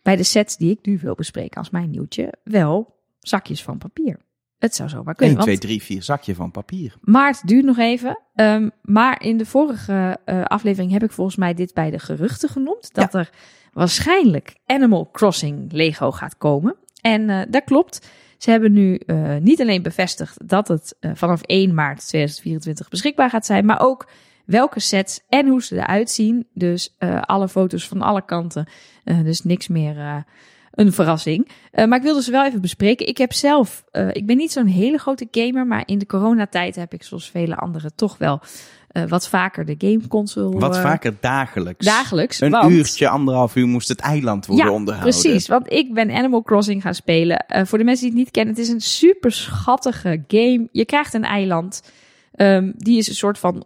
bij 0.01 0.15
de 0.15 0.23
sets 0.23 0.57
die 0.57 0.71
ik 0.71 0.85
nu 0.85 0.99
wil 1.01 1.15
bespreken 1.15 1.57
als 1.57 1.69
mijn 1.69 1.89
nieuwtje, 1.89 2.33
wel 2.43 2.95
zakjes 3.19 3.63
van 3.63 3.77
papier. 3.77 4.19
Het 4.57 4.75
zou 4.75 4.89
zomaar 4.89 5.07
1, 5.07 5.15
kunnen. 5.15 5.35
2, 5.35 5.47
want 5.47 5.61
3, 5.61 5.83
4 5.83 6.03
zakje 6.03 6.35
van 6.35 6.51
papier. 6.51 6.95
maart 7.01 7.47
duurt 7.47 7.65
nog 7.65 7.77
even. 7.77 8.19
Ehm, 8.35 8.69
maar 8.81 9.21
in 9.21 9.37
de 9.37 9.45
vorige 9.45 10.19
eh, 10.25 10.43
aflevering 10.43 10.91
heb 10.91 11.03
ik 11.03 11.11
volgens 11.11 11.35
mij 11.35 11.53
dit 11.53 11.73
bij 11.73 11.89
de 11.89 11.99
geruchten 11.99 12.49
genoemd. 12.49 12.93
Dat 12.93 13.13
er 13.13 13.29
waarschijnlijk 13.73 14.55
Animal 14.65 15.09
Crossing 15.11 15.71
Lego 15.71 16.11
gaat 16.11 16.37
komen. 16.37 16.75
En 17.07 17.29
eh, 17.29 17.41
dat 17.49 17.63
klopt. 17.63 18.09
Ze 18.37 18.49
hebben 18.51 18.73
nu 18.73 18.95
eh, 18.95 19.35
niet 19.35 19.61
alleen 19.61 19.81
bevestigd 19.81 20.47
dat 20.49 20.67
het 20.67 20.95
eh, 20.99 21.11
vanaf 21.13 21.41
1 21.41 21.73
maart 21.73 22.07
2024 22.07 22.89
beschikbaar 22.89 23.29
gaat 23.29 23.45
zijn, 23.45 23.65
maar 23.65 23.81
ook 23.81 24.09
welke 24.45 24.79
sets 24.79 25.21
en 25.29 25.47
hoe 25.47 25.63
ze 25.63 25.75
eruit 25.75 26.09
zien. 26.09 26.47
Dus 26.53 26.95
alle 27.21 27.47
foto's 27.47 27.87
van 27.87 28.01
alle 28.01 28.25
kanten. 28.25 28.67
Dus 29.03 29.43
niks 29.43 29.67
meer 29.67 30.25
een 30.71 30.93
verrassing. 30.93 31.51
Maar 31.71 31.97
ik 31.97 32.01
wilde 32.01 32.21
ze 32.21 32.31
wel 32.31 32.45
even 32.45 32.61
bespreken. 32.61 33.07
Ik 33.07 33.17
heb 33.17 33.33
zelf, 33.33 33.83
ik 34.11 34.25
ben 34.25 34.37
niet 34.37 34.51
zo'n 34.51 34.65
hele 34.65 34.97
grote 34.97 35.27
gamer, 35.31 35.67
maar 35.67 35.83
in 35.85 35.97
de 35.97 36.05
coronatijd 36.05 36.75
heb 36.75 36.93
ik 36.93 37.03
zoals 37.03 37.29
vele 37.29 37.55
anderen 37.55 37.95
toch 37.95 38.17
wel 38.17 38.41
eh, 38.87 39.03
wat 39.07 39.29
vaker 39.29 39.65
de 39.65 39.75
gameconsole. 39.77 40.59
Wat 40.59 40.75
eh, 40.75 40.81
vaker 40.81 41.13
dagelijks. 41.19 41.85
Dagelijks. 41.85 42.41
Een 42.41 42.51
want- 42.51 42.71
uurtje, 42.71 43.09
anderhalf 43.09 43.55
uur 43.55 43.67
moest 43.67 43.87
het 43.87 43.99
eiland 43.99 44.45
worden 44.45 44.65
ja, 44.65 44.71
onderhouden. 44.71 45.19
Precies, 45.19 45.47
want 45.47 45.71
ik 45.71 45.93
ben 45.93 46.11
Animal 46.11 46.41
Crossing 46.41 46.81
gaan 46.81 46.93
spelen. 46.93 47.37
Eh, 47.37 47.65
voor 47.65 47.77
de 47.77 47.83
mensen 47.83 48.03
die 48.05 48.13
het 48.15 48.23
niet 48.23 48.31
kennen, 48.31 48.53
het 48.53 48.63
is 48.63 48.69
een 48.69 48.81
super 48.81 49.31
schattige 49.31 50.23
game. 50.27 50.67
Je 50.71 50.85
krijgt 50.85 51.13
een 51.13 51.23
eiland. 51.23 51.91
Ehm, 52.31 52.71
die 52.75 52.97
is 52.97 53.07
een 53.07 53.15
soort 53.15 53.39
van. 53.39 53.65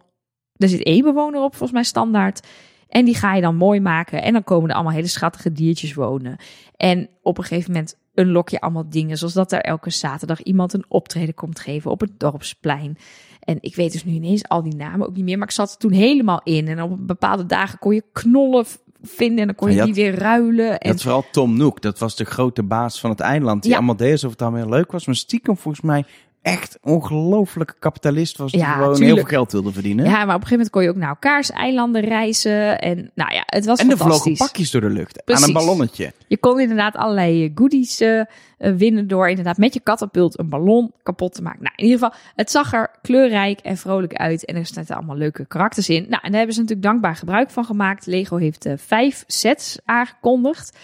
Er 0.56 0.68
zit 0.68 0.82
één 0.82 1.02
bewoner 1.02 1.40
op, 1.40 1.50
volgens 1.50 1.72
mij 1.72 1.82
standaard. 1.82 2.46
En 2.88 3.04
die 3.04 3.14
ga 3.14 3.34
je 3.34 3.40
dan 3.40 3.56
mooi 3.56 3.80
maken. 3.80 4.22
En 4.22 4.32
dan 4.32 4.44
komen 4.44 4.68
er 4.68 4.74
allemaal 4.74 4.92
hele 4.92 5.06
schattige 5.06 5.52
diertjes 5.52 5.94
wonen. 5.94 6.36
En 6.76 7.08
op 7.22 7.38
een 7.38 7.44
gegeven 7.44 7.72
moment 7.72 7.96
unlock 8.14 8.48
je 8.48 8.60
allemaal 8.60 8.88
dingen. 8.90 9.16
Zoals 9.18 9.32
dat 9.34 9.52
er 9.52 9.60
elke 9.60 9.90
zaterdag 9.90 10.42
iemand 10.42 10.72
een 10.72 10.84
optreden 10.88 11.34
komt 11.34 11.60
geven 11.60 11.90
op 11.90 12.00
het 12.00 12.20
dorpsplein. 12.20 12.96
En 13.40 13.56
ik 13.60 13.74
weet 13.76 13.92
dus 13.92 14.04
nu 14.04 14.12
ineens 14.12 14.48
al 14.48 14.62
die 14.62 14.74
namen 14.76 15.06
ook 15.06 15.14
niet 15.16 15.24
meer. 15.24 15.38
Maar 15.38 15.46
ik 15.46 15.52
zat 15.54 15.70
er 15.70 15.76
toen 15.78 15.92
helemaal 15.92 16.40
in. 16.44 16.68
En 16.68 16.82
op 16.82 17.06
bepaalde 17.06 17.46
dagen 17.46 17.78
kon 17.78 17.94
je 17.94 18.04
knollen 18.12 18.64
vinden. 19.02 19.38
En 19.38 19.46
dan 19.46 19.54
kon 19.54 19.70
je, 19.70 19.76
Ja, 19.76 19.84
die 19.84 19.94
weer 19.94 20.14
ruilen. 20.14 20.78
En 20.80 20.90
had 20.90 21.02
vooral 21.02 21.24
Tom 21.32 21.56
Nook, 21.56 21.80
dat 21.80 21.98
was 21.98 22.16
de 22.16 22.24
grote 22.24 22.62
baas 22.62 23.00
van 23.00 23.10
het 23.10 23.20
eiland. 23.20 23.62
Die 23.62 23.70
Ja. 23.70 23.76
allemaal 23.76 23.96
deed 23.96 24.12
alsof 24.12 24.30
het 24.30 24.42
allemaal 24.42 24.60
heel 24.60 24.70
leuk 24.70 24.92
was. 24.92 25.06
Maar 25.06 25.14
stiekem 25.14 25.56
volgens 25.56 25.84
mij 25.84 26.04
echt 26.42 26.78
ongelofelijke 26.82 27.74
kapitalist 27.78 28.36
was. 28.36 28.52
Die 28.52 28.60
Ja, 28.60 28.72
gewoon 28.72 29.02
heel 29.02 29.16
veel 29.16 29.24
geld 29.24 29.52
wilde 29.52 29.72
verdienen. 29.72 30.04
Ja, 30.04 30.10
maar 30.10 30.20
op 30.20 30.26
een 30.28 30.32
gegeven 30.32 30.50
moment 30.50 30.70
kon 30.70 30.82
je 30.82 30.88
ook 30.88 30.96
naar 30.96 31.08
elkaars 31.08 31.50
eilanden 31.50 32.02
reizen. 32.02 32.80
En 32.80 33.10
nou 33.14 33.34
ja, 33.34 33.42
het 33.46 33.64
was 33.64 33.78
en 33.78 33.90
er 33.90 33.96
vlogen 33.96 34.36
pakjes 34.36 34.70
door 34.70 34.80
de 34.80 34.90
lucht 34.90 35.18
aan 35.18 35.24
Precies. 35.24 35.46
een 35.46 35.52
ballonnetje. 35.52 36.12
Je 36.28 36.36
kon 36.36 36.60
inderdaad 36.60 36.96
allerlei 36.96 37.44
eh, 37.44 37.50
goodies 37.54 38.00
eh, 38.00 38.20
eh, 38.62 38.74
winnen 38.74 39.08
door 39.08 39.28
inderdaad 39.28 39.56
met 39.56 39.74
je 39.74 39.80
katapult 39.80 40.38
een 40.38 40.48
ballon 40.48 40.92
kapot 41.02 41.34
te 41.34 41.42
maken. 41.42 41.62
Nou, 41.62 41.74
in 41.76 41.84
ieder 41.84 41.98
geval, 41.98 42.18
het 42.34 42.50
zag 42.50 42.72
er 42.72 42.90
kleurrijk 43.02 43.60
en 43.60 43.76
vrolijk 43.76 44.14
uit. 44.14 44.44
En 44.44 44.56
er 44.56 44.66
zaten 44.66 44.96
allemaal 44.96 45.16
leuke 45.16 45.46
karakters 45.46 45.88
in. 45.88 46.06
Nou, 46.08 46.22
en 46.22 46.28
daar 46.28 46.38
hebben 46.38 46.54
ze 46.54 46.60
natuurlijk 46.60 46.88
dankbaar 46.88 47.16
gebruik 47.16 47.50
van 47.50 47.64
gemaakt. 47.64 48.06
Lego 48.06 48.36
heeft 48.36 48.66
eh, 48.66 48.72
vijf 48.76 49.24
sets 49.26 49.78
aangekondigd. 49.84 50.78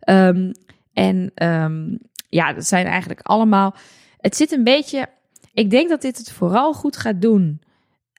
Ehm, 0.00 0.52
en 0.92 1.30
ehm, 1.34 1.96
ja, 2.28 2.52
dat 2.52 2.66
zijn 2.66 2.86
eigenlijk 2.86 3.20
allemaal... 3.22 3.74
Het 4.24 4.36
zit 4.36 4.52
een 4.52 4.64
beetje... 4.64 5.06
Ik 5.52 5.70
denk 5.70 5.88
dat 5.88 6.02
dit 6.02 6.18
het 6.18 6.32
vooral 6.32 6.72
goed 6.72 6.96
gaat 6.96 7.20
doen. 7.22 7.60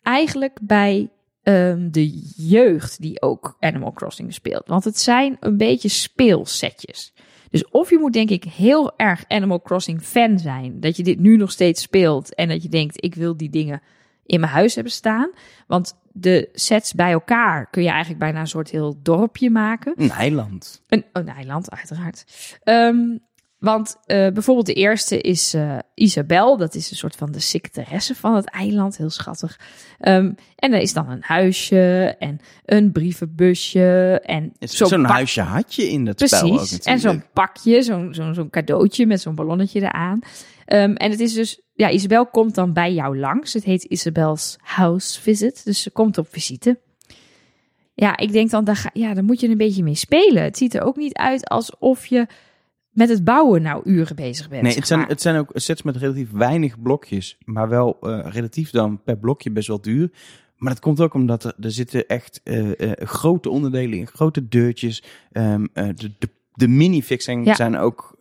Eigenlijk 0.03 0.59
bij 0.61 1.09
ehm, 1.43 1.89
de 1.91 2.09
jeugd 2.35 3.01
die 3.01 3.21
ook 3.21 3.57
Animal 3.59 3.93
Crossing 3.93 4.33
speelt. 4.33 4.67
Want 4.67 4.83
het 4.83 4.99
zijn 4.99 5.37
een 5.39 5.57
beetje 5.57 5.89
speelsetjes. 5.89 7.13
Dus 7.49 7.69
of 7.69 7.89
je 7.89 7.97
moet 7.97 8.13
denk 8.13 8.29
ik 8.29 8.43
heel 8.43 8.97
erg 8.97 9.23
Animal 9.27 9.61
Crossing 9.61 10.01
fan 10.01 10.39
zijn, 10.39 10.79
dat 10.79 10.97
je 10.97 11.03
dit 11.03 11.19
nu 11.19 11.37
nog 11.37 11.51
steeds 11.51 11.81
speelt 11.81 12.35
en 12.35 12.47
dat 12.47 12.63
je 12.63 12.69
denkt, 12.69 13.03
ik 13.03 13.15
wil 13.15 13.37
die 13.37 13.49
dingen 13.49 13.81
in 14.25 14.39
mijn 14.39 14.51
huis 14.51 14.75
hebben 14.75 14.93
staan. 14.93 15.31
Want 15.67 15.97
de 16.11 16.49
sets 16.53 16.93
bij 16.93 17.11
elkaar 17.11 17.69
kun 17.69 17.83
je 17.83 17.89
eigenlijk 17.89 18.19
bijna 18.19 18.39
een 18.39 18.47
soort 18.47 18.69
heel 18.69 18.99
dorpje 19.01 19.49
maken. 19.49 19.93
Een 19.95 20.11
eiland. 20.11 20.81
Een, 20.87 21.05
een 21.13 21.27
eiland, 21.27 21.71
uiteraard. 21.71 22.25
Um, 22.63 23.23
want 23.59 23.95
uh, 23.99 24.05
bijvoorbeeld 24.05 24.65
de 24.65 24.73
eerste 24.73 25.21
is 25.21 25.53
uh, 25.53 25.77
Isabel. 25.93 26.57
Dat 26.57 26.75
is 26.75 26.91
een 26.91 26.97
soort 26.97 27.15
van 27.15 27.31
de 27.31 27.39
secretaresse 27.39 28.15
van 28.15 28.35
het 28.35 28.49
eiland. 28.49 28.97
Heel 28.97 29.09
schattig. 29.09 29.59
Um, 29.99 30.35
en 30.55 30.73
er 30.73 30.81
is 30.81 30.93
dan 30.93 31.09
een 31.09 31.23
huisje 31.23 32.15
en 32.19 32.39
een 32.65 32.91
brievenbusje. 32.91 34.19
En 34.23 34.53
zo'n 34.59 34.87
zo 34.87 35.03
huisje 35.03 35.41
had 35.41 35.75
je 35.75 35.89
in 35.89 36.05
dat 36.05 36.15
Precies. 36.15 36.37
spel 36.37 36.51
ook 36.51 36.59
natuurlijk. 36.59 36.85
En 36.85 36.99
zo'n 36.99 37.23
pakje, 37.33 37.81
zo'n 37.81 38.13
zo'n 38.13 38.33
zo'n 38.33 38.49
cadeautje 38.49 39.05
met 39.05 39.21
zo'n 39.21 39.35
ballonnetje 39.35 39.81
eraan. 39.81 40.19
Um, 40.67 40.95
en 40.95 41.11
het 41.11 41.19
is 41.19 41.33
dus, 41.33 41.61
ja, 41.73 41.89
Isabel 41.89 42.25
komt 42.25 42.55
dan 42.55 42.73
bij 42.73 42.93
jou 42.93 43.19
langs. 43.19 43.53
Het 43.53 43.63
heet 43.63 43.83
Isabel's 43.83 44.57
House 44.61 45.21
Visit. 45.21 45.65
Dus 45.65 45.81
ze 45.81 45.91
komt 45.91 46.17
op 46.17 46.27
visite. 46.29 46.79
Ja, 47.93 48.17
ik 48.17 48.31
denk 48.31 48.49
dan, 48.49 48.63
daar, 48.63 48.75
ga, 48.75 48.89
ja, 48.93 49.13
daar 49.13 49.23
moet 49.23 49.39
je 49.39 49.47
een 49.47 49.57
beetje 49.57 49.83
mee 49.83 49.95
spelen. 49.95 50.43
Het 50.43 50.57
ziet 50.57 50.73
er 50.73 50.81
ook 50.81 50.95
niet 50.95 51.13
uit 51.13 51.49
alsof 51.49 52.05
je 52.05 52.27
met 52.95 53.09
het 53.09 53.23
bouwen 53.23 53.61
nou 53.61 53.81
uren 53.83 54.15
bezig 54.15 54.49
bent. 54.49 54.61
Nee, 54.61 54.75
het 54.75 54.87
zijn, 54.87 55.05
het 55.07 55.21
zijn 55.21 55.37
ook 55.37 55.49
sets 55.53 55.81
met 55.81 55.97
relatief 55.97 56.31
weinig 56.31 56.81
blokjes, 56.81 57.37
maar 57.45 57.69
wel 57.69 57.97
uh, 58.01 58.25
relatief 58.29 58.69
dan 58.69 59.01
per 59.03 59.17
blokje 59.17 59.51
best 59.51 59.67
wel 59.67 59.81
duur. 59.81 60.11
Maar 60.57 60.73
dat 60.73 60.81
komt 60.81 61.01
ook 61.01 61.13
omdat 61.13 61.43
er, 61.43 61.53
er 61.59 61.71
zitten 61.71 62.07
echt 62.07 62.41
uh, 62.43 62.67
uh, 62.77 62.91
grote 62.95 63.49
onderdelen 63.49 63.97
in, 63.97 64.07
grote 64.07 64.47
deurtjes. 64.47 65.03
Um, 65.31 65.69
de, 65.73 66.11
de, 66.19 66.29
de 66.53 66.67
minifixing 66.67 67.45
ja. 67.45 67.55
zijn 67.55 67.77
ook 67.77 68.17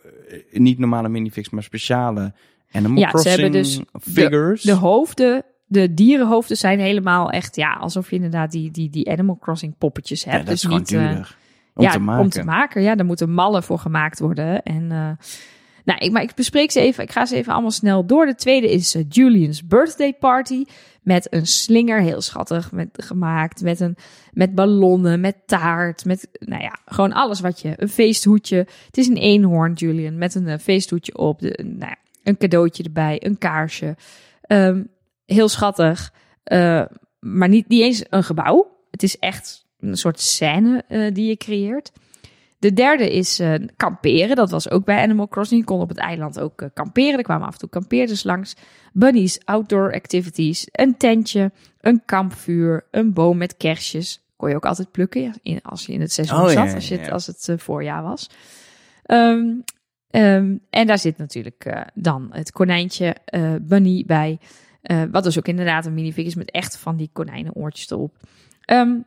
niet 0.51 0.79
normale 0.79 1.09
minifix, 1.09 1.51
maar 1.51 1.63
speciale 1.63 2.33
Animal 2.73 2.99
ja, 2.99 3.09
Crossing 3.09 3.35
ze 3.35 3.41
hebben 3.41 3.63
dus 3.63 3.81
figures. 4.01 4.63
De, 4.63 4.73
de 4.73 4.79
hoofden 4.79 5.45
de 5.67 5.95
dierenhoofden 5.95 6.57
zijn 6.57 6.81
helemaal 6.81 7.31
echt, 7.31 7.57
ja, 7.57 7.73
alsof 7.73 8.11
je 8.11 8.17
inderdaad 8.17 8.51
die, 8.51 8.71
die, 8.71 8.91
die 8.91 9.11
Animal 9.11 9.39
Crossing 9.39 9.75
poppetjes 9.79 10.25
hebt. 10.25 10.37
Ja, 10.37 10.43
dat 10.43 10.49
dus 10.49 10.57
is 10.57 10.63
gewoon 10.63 10.79
niet, 10.79 10.89
duurder. 10.89 11.37
Om 11.75 11.85
ja, 11.85 11.91
te 11.91 11.99
maken. 11.99 12.23
om 12.23 12.31
te 12.31 12.45
maken. 12.45 12.83
Ja, 12.83 12.95
daar 12.95 13.07
moeten 13.07 13.31
mallen 13.31 13.63
voor 13.63 13.79
gemaakt 13.79 14.19
worden. 14.19 14.63
En, 14.63 14.83
uh, 14.83 15.11
nou, 15.85 15.99
ik, 15.99 16.11
maar 16.13 16.23
ik 16.23 16.35
bespreek 16.35 16.71
ze 16.71 16.81
even. 16.81 17.05
Ik 17.05 17.13
ga 17.13 17.27
ze 17.27 17.37
even 17.37 17.53
allemaal 17.53 17.71
snel 17.71 18.07
door. 18.07 18.27
De 18.27 18.35
tweede 18.35 18.71
is 18.71 18.95
uh, 18.95 19.05
Julian's 19.09 19.67
birthday 19.67 20.15
party. 20.15 20.65
Met 21.03 21.33
een 21.33 21.47
slinger, 21.47 22.01
heel 22.01 22.21
schattig 22.21 22.73
met, 22.73 22.89
gemaakt. 22.93 23.63
Met, 23.63 23.81
een, 23.81 23.97
met 24.33 24.55
ballonnen, 24.55 25.21
met 25.21 25.37
taart. 25.47 26.05
Met, 26.05 26.29
nou 26.33 26.63
ja, 26.63 26.79
gewoon 26.87 27.13
alles 27.13 27.41
wat 27.41 27.61
je. 27.61 27.73
Een 27.77 27.89
feesthoedje. 27.89 28.57
Het 28.87 28.99
is 28.99 29.09
een 29.09 29.17
eenhoorn, 29.17 29.73
Julian. 29.73 30.19
Met 30.19 30.35
een 30.35 30.47
uh, 30.47 30.59
feesthoedje 30.59 31.17
op. 31.17 31.41
De, 31.41 31.61
nou 31.63 31.91
ja, 31.91 31.97
een 32.23 32.37
cadeautje 32.37 32.83
erbij. 32.83 33.25
Een 33.25 33.39
kaarsje. 33.39 33.97
Um, 34.49 34.89
heel 35.27 35.49
schattig. 35.49 36.13
maar 37.21 37.49
niet, 37.49 37.69
niet 37.69 37.83
eens 37.83 38.05
een 38.09 38.25
gebouw. 38.25 38.77
Het 38.91 39.03
is 39.03 39.19
echt 39.19 39.64
een 39.87 39.97
soort 39.97 40.21
scène 40.21 40.85
uh, 40.89 41.15
die 41.15 41.29
je 41.29 41.37
creëert. 41.37 41.93
De 42.59 42.73
derde 42.73 43.13
is 43.13 43.41
uh, 43.41 43.55
kamperen. 43.77 44.37
Dat 44.37 44.51
was 44.51 44.71
ook 44.71 44.85
bij 44.85 45.03
Animal 45.03 45.29
Crossing. 45.29 45.61
Je 45.61 45.67
kon 45.67 45.81
op 45.81 45.89
het 45.89 45.99
eiland 45.99 46.41
ook 46.41 46.63
uh, 46.63 46.69
kamperen. 46.75 47.19
Er 47.19 47.23
kwamen 47.23 47.47
af 47.47 47.53
en 47.53 47.59
toe 47.59 47.69
kampeerders 47.69 48.23
langs. 48.23 48.57
Bunnies, 48.93 49.45
outdoor 49.45 49.95
activities, 49.95 50.67
een 50.73 50.97
tentje, 50.97 51.53
een 51.81 52.03
kampvuur, 52.05 52.87
een 52.91 53.13
boom 53.13 53.37
met 53.37 53.57
kersjes. 53.57 54.23
Kon 54.37 54.49
je 54.49 54.55
ook 54.55 54.67
altijd 54.67 54.91
plukken 54.91 55.35
in, 55.43 55.63
als 55.63 55.87
je 55.87 55.93
in 55.93 56.01
het 56.01 56.13
seizoen 56.13 56.39
Oh, 56.39 56.49
zat, 56.49 56.69
ja, 56.69 56.75
als, 56.75 56.89
je 56.89 56.99
ja. 56.99 57.09
als 57.09 57.27
het 57.27 57.49
uh, 57.51 57.59
voorjaar 57.59 58.03
was. 58.03 58.31
Um, 59.07 59.65
um, 60.11 60.61
en 60.71 60.87
daar 60.87 60.99
zit 60.99 61.19
natuurlijk 61.19 61.87
dan 61.95 62.29
het 62.31 62.53
konijntje 62.53 63.17
Bunny 63.63 64.05
bij. 64.07 64.39
Wat 65.11 65.25
dus 65.25 65.39
ook 65.39 65.49
inderdaad 65.49 65.87
een 65.87 65.95
minifig 65.95 66.27
is 66.27 66.35
met 66.35 66.51
echt 66.51 66.77
van 66.77 66.97
die 66.97 67.11
konijnenoortjes 67.13 67.91
erop. 67.91 68.17
Um, 68.67 69.05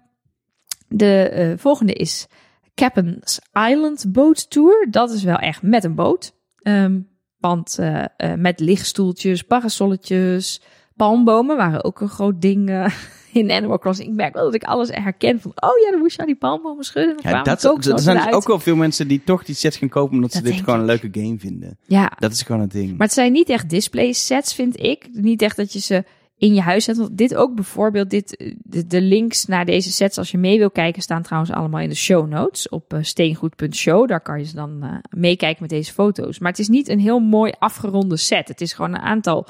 de 0.87 1.31
uh, 1.33 1.57
volgende 1.57 1.93
is 1.93 2.27
Captain's 2.75 3.39
Island 3.69 4.05
Boat 4.11 4.49
Tour. 4.49 4.87
Dat 4.89 5.11
is 5.11 5.23
wel 5.23 5.37
echt 5.37 5.61
met 5.61 5.83
een 5.83 5.95
boot. 5.95 6.35
Um, 6.63 7.07
want 7.37 7.77
uh, 7.79 8.03
uh, 8.17 8.33
met 8.33 8.59
lichtstoeltjes, 8.59 9.41
parasolletjes, 9.41 10.61
palmbomen 10.95 11.57
waren 11.57 11.83
ook 11.83 12.01
een 12.01 12.09
groot 12.09 12.41
ding 12.41 12.69
in 13.31 13.51
Animal 13.51 13.77
Crossing. 13.77 14.09
Ik 14.09 14.15
merk 14.15 14.33
wel 14.33 14.43
dat 14.43 14.53
ik 14.53 14.63
alles 14.63 14.89
herken 14.91 15.41
van, 15.41 15.51
oh 15.55 15.79
ja, 15.85 15.91
dan 15.91 15.99
moest 15.99 16.15
je 16.15 16.21
aan 16.21 16.27
die 16.27 16.35
palmbomen 16.35 16.83
schudden. 16.83 17.17
Dan 17.17 17.31
Ja, 17.31 17.43
dat, 17.43 17.67
ook 17.67 17.83
er 17.83 17.99
zijn 17.99 18.17
dus 18.17 18.33
ook 18.33 18.47
wel 18.47 18.59
veel 18.59 18.75
mensen 18.75 19.07
die 19.07 19.23
toch 19.23 19.43
die 19.43 19.55
sets 19.55 19.77
gaan 19.77 19.89
kopen 19.89 20.15
omdat 20.15 20.31
ze 20.31 20.41
dit 20.41 20.55
gewoon 20.55 20.79
een 20.79 20.85
leuke 20.85 21.09
game 21.11 21.39
vinden. 21.39 21.77
Ja, 21.85 22.11
Dat 22.19 22.31
is 22.31 22.41
gewoon 22.41 22.61
het 22.61 22.71
ding. 22.71 22.89
maar 22.97 23.07
het 23.07 23.15
zijn 23.15 23.31
niet 23.31 23.49
echt 23.49 23.69
display 23.69 24.13
sets, 24.13 24.53
vind 24.53 24.83
ik. 24.83 25.09
Niet 25.11 25.41
echt 25.41 25.55
dat 25.55 25.73
je 25.73 25.79
ze 25.79 26.03
in 26.37 26.53
je 26.53 26.61
huis 26.61 26.83
zet. 26.83 26.97
Want 26.97 27.17
dit 27.17 27.35
ook 27.35 27.55
bijvoorbeeld, 27.55 28.09
dit, 28.09 28.53
de, 28.57 28.87
de 28.87 29.01
links 29.01 29.45
naar 29.45 29.65
deze 29.65 29.91
sets, 29.91 30.17
als 30.17 30.31
je 30.31 30.37
mee 30.37 30.57
wil 30.57 30.71
kijken, 30.71 31.01
staan 31.01 31.21
trouwens 31.21 31.51
allemaal 31.51 31.79
in 31.79 31.89
de 31.89 31.95
show 31.95 32.27
notes 32.27 32.69
op 32.69 32.93
uh, 32.93 32.99
steengoed.show. 33.01 34.07
Daar 34.07 34.21
kan 34.21 34.39
je 34.39 34.45
ze 34.45 34.55
dan 34.55 34.79
uh, 34.83 34.93
meekijken 35.09 35.61
met 35.61 35.69
deze 35.69 35.93
foto's. 35.93 36.39
Maar 36.39 36.51
het 36.51 36.59
is 36.59 36.67
niet 36.67 36.89
een 36.89 36.99
heel 36.99 37.19
mooi 37.19 37.53
afgeronde 37.59 38.17
set. 38.17 38.47
Het 38.47 38.61
is 38.61 38.73
gewoon 38.73 38.93
een 38.93 39.01
aantal, 39.01 39.47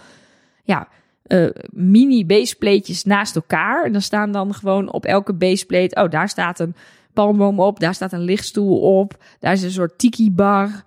ja, 0.63 0.87
mini 1.69 2.25
baseplatejes 2.25 3.03
naast 3.03 3.35
elkaar. 3.35 3.85
En 3.85 3.91
dan 3.91 4.01
staan 4.01 4.31
dan 4.31 4.53
gewoon 4.53 4.91
op 4.91 5.05
elke 5.05 5.33
baseplate, 5.33 6.03
oh, 6.03 6.09
daar 6.09 6.29
staat 6.29 6.59
een 6.59 6.75
palmboom 7.13 7.59
op, 7.59 7.79
daar 7.79 7.93
staat 7.93 8.13
een 8.13 8.21
lichtstoel 8.21 8.79
op, 8.79 9.23
daar 9.39 9.53
is 9.53 9.63
een 9.63 9.71
soort 9.71 9.97
tiki 9.97 10.31
bar. 10.31 10.83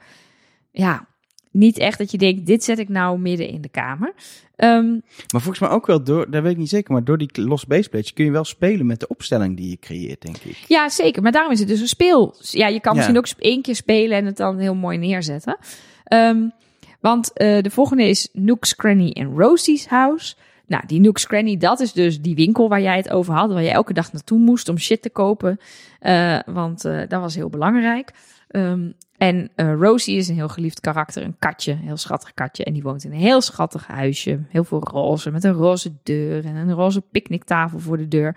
Ja, 0.71 1.07
niet 1.51 1.79
echt 1.79 1.99
dat 1.99 2.11
je 2.11 2.19
denkt, 2.19 2.47
dit 2.47 2.65
zet 2.65 2.79
ik 2.79 2.89
nou 2.89 3.19
midden 3.19 3.49
in 3.49 3.61
de 3.61 3.69
kamer. 3.69 4.13
Um, 4.57 5.03
Maar 5.33 5.41
volgens 5.41 5.59
mij 5.59 5.69
ook 5.69 5.87
wel 5.87 6.05
door, 6.05 6.31
dat 6.31 6.43
weet 6.43 6.53
ik 6.53 6.59
niet 6.59 6.69
zeker, 6.69 6.93
maar 6.93 7.05
door 7.05 7.19
die 7.19 7.31
los 7.33 7.67
baseplates 7.67 8.13
kun 8.13 8.25
je 8.25 8.31
wel 8.31 8.45
spelen 8.45 8.87
met 8.87 9.01
de 9.01 9.09
opstelling 9.09 9.57
die 9.57 9.71
je 9.71 9.79
creëert, 9.79 10.23
denk 10.23 10.37
ik. 10.37 10.65
Ja, 10.69 10.89
zeker. 10.89 11.23
Maar 11.23 11.33
daarom 11.33 11.53
is 11.53 11.59
het 11.59 11.69
dus 11.69 11.81
een 11.81 11.89
speel. 11.89 12.35
Ja, 12.41 12.67
je 12.67 12.81
kan 12.81 12.93
Ja. 12.93 12.99
misschien 12.99 13.19
ook 13.19 13.43
één 13.45 13.63
keer 13.63 13.77
spelen 13.77 14.19
en 14.19 14.27
het 14.27 14.37
dan 14.37 14.59
heel 14.59 14.75
mooi 14.75 14.99
neerzetten. 14.99 15.59
Um, 16.13 16.53
want 17.01 17.31
uh, 17.35 17.63
de 17.63 17.71
volgende 17.71 18.09
is 18.09 18.29
Nook's 18.33 18.77
Cranny 18.77 19.11
en 19.11 19.39
Rosie's 19.39 19.87
House. 19.87 20.35
Nou, 20.67 20.83
die 20.87 21.01
Nook's 21.01 21.27
Cranny, 21.27 21.57
dat 21.57 21.81
is 21.81 21.93
dus 21.93 22.21
die 22.21 22.35
winkel 22.35 22.69
waar 22.69 22.81
jij 22.81 22.97
het 22.97 23.11
over 23.11 23.35
had. 23.35 23.53
Waar 23.53 23.63
je 23.63 23.71
elke 23.71 23.93
dag 23.93 24.13
naartoe 24.13 24.39
moest 24.39 24.69
om 24.69 24.79
shit 24.79 25.03
te 25.03 25.11
kopen. 25.11 25.61
Uh, 26.03 26.39
want 26.47 26.85
uh, 26.85 26.99
dat 27.09 27.21
was 27.21 27.35
heel 27.35 27.49
belangrijk. 27.51 28.13
Um, 28.51 28.95
en 29.21 29.51
uh, 29.57 29.75
Rosie 29.75 30.17
is 30.17 30.29
een 30.29 30.35
heel 30.35 30.49
geliefd 30.49 30.81
karakter, 30.81 31.23
een 31.23 31.37
katje, 31.39 31.73
een 31.73 31.79
heel 31.79 31.97
schattig 31.97 32.35
katje. 32.35 32.65
En 32.65 32.73
die 32.73 32.83
woont 32.83 33.05
in 33.05 33.13
een 33.13 33.19
heel 33.19 33.41
schattig 33.41 33.87
huisje, 33.87 34.41
heel 34.49 34.65
veel 34.65 34.81
roze, 34.81 35.31
met 35.31 35.45
een 35.45 35.53
roze 35.53 35.93
deur 36.03 36.45
en 36.45 36.57
een 36.57 36.73
roze 36.73 37.01
picknicktafel 37.01 37.79
voor 37.79 37.97
de 37.97 38.09
deur. 38.09 38.37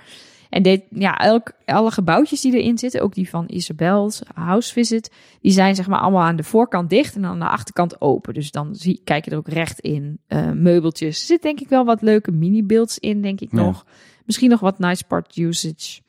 En 0.50 0.63
dit, 0.63 0.84
ja, 0.90 1.18
elk, 1.18 1.52
alle 1.66 1.92
gebouwtjes 1.92 2.42
die 2.42 2.58
erin 2.58 2.78
zitten, 2.78 3.02
ook 3.02 3.13
die 3.13 3.30
van 3.30 3.46
Isabel's 3.48 4.22
House 4.34 4.74
Visit, 4.74 5.12
die 5.42 5.52
zijn 5.52 5.75
zeg 5.75 5.88
maar 5.88 6.00
allemaal 6.00 6.22
aan 6.24 6.36
de 6.36 6.44
voorkant 6.44 6.90
dicht 6.90 7.16
en 7.16 7.25
aan 7.25 7.40
de 7.40 7.48
achterkant 7.48 8.02
open. 8.02 8.34
Dus 8.34 8.52
dan 8.52 8.75
zie, 8.75 9.02
kijk 9.04 9.25
je 9.25 9.32
er 9.32 9.38
ook 9.38 9.48
recht 9.48 9.80
in. 9.80 10.20
Uh, 10.28 10.52
meubeltjes. 10.52 11.20
Er 11.20 11.25
zit 11.25 11.42
denk 11.42 11.60
ik 11.60 11.70
wel 11.70 11.86
wat 11.86 12.02
leuke 12.02 12.32
mini-beelds 12.32 13.00
in, 13.00 13.22
denk 13.22 13.42
ik 13.42 13.52
Ja. 13.52 13.62
nog. 13.62 13.86
Misschien 14.25 14.50
nog 14.50 14.60
wat 14.60 14.80
nice 14.80 15.04
part 15.06 15.38
usage. 15.38 16.02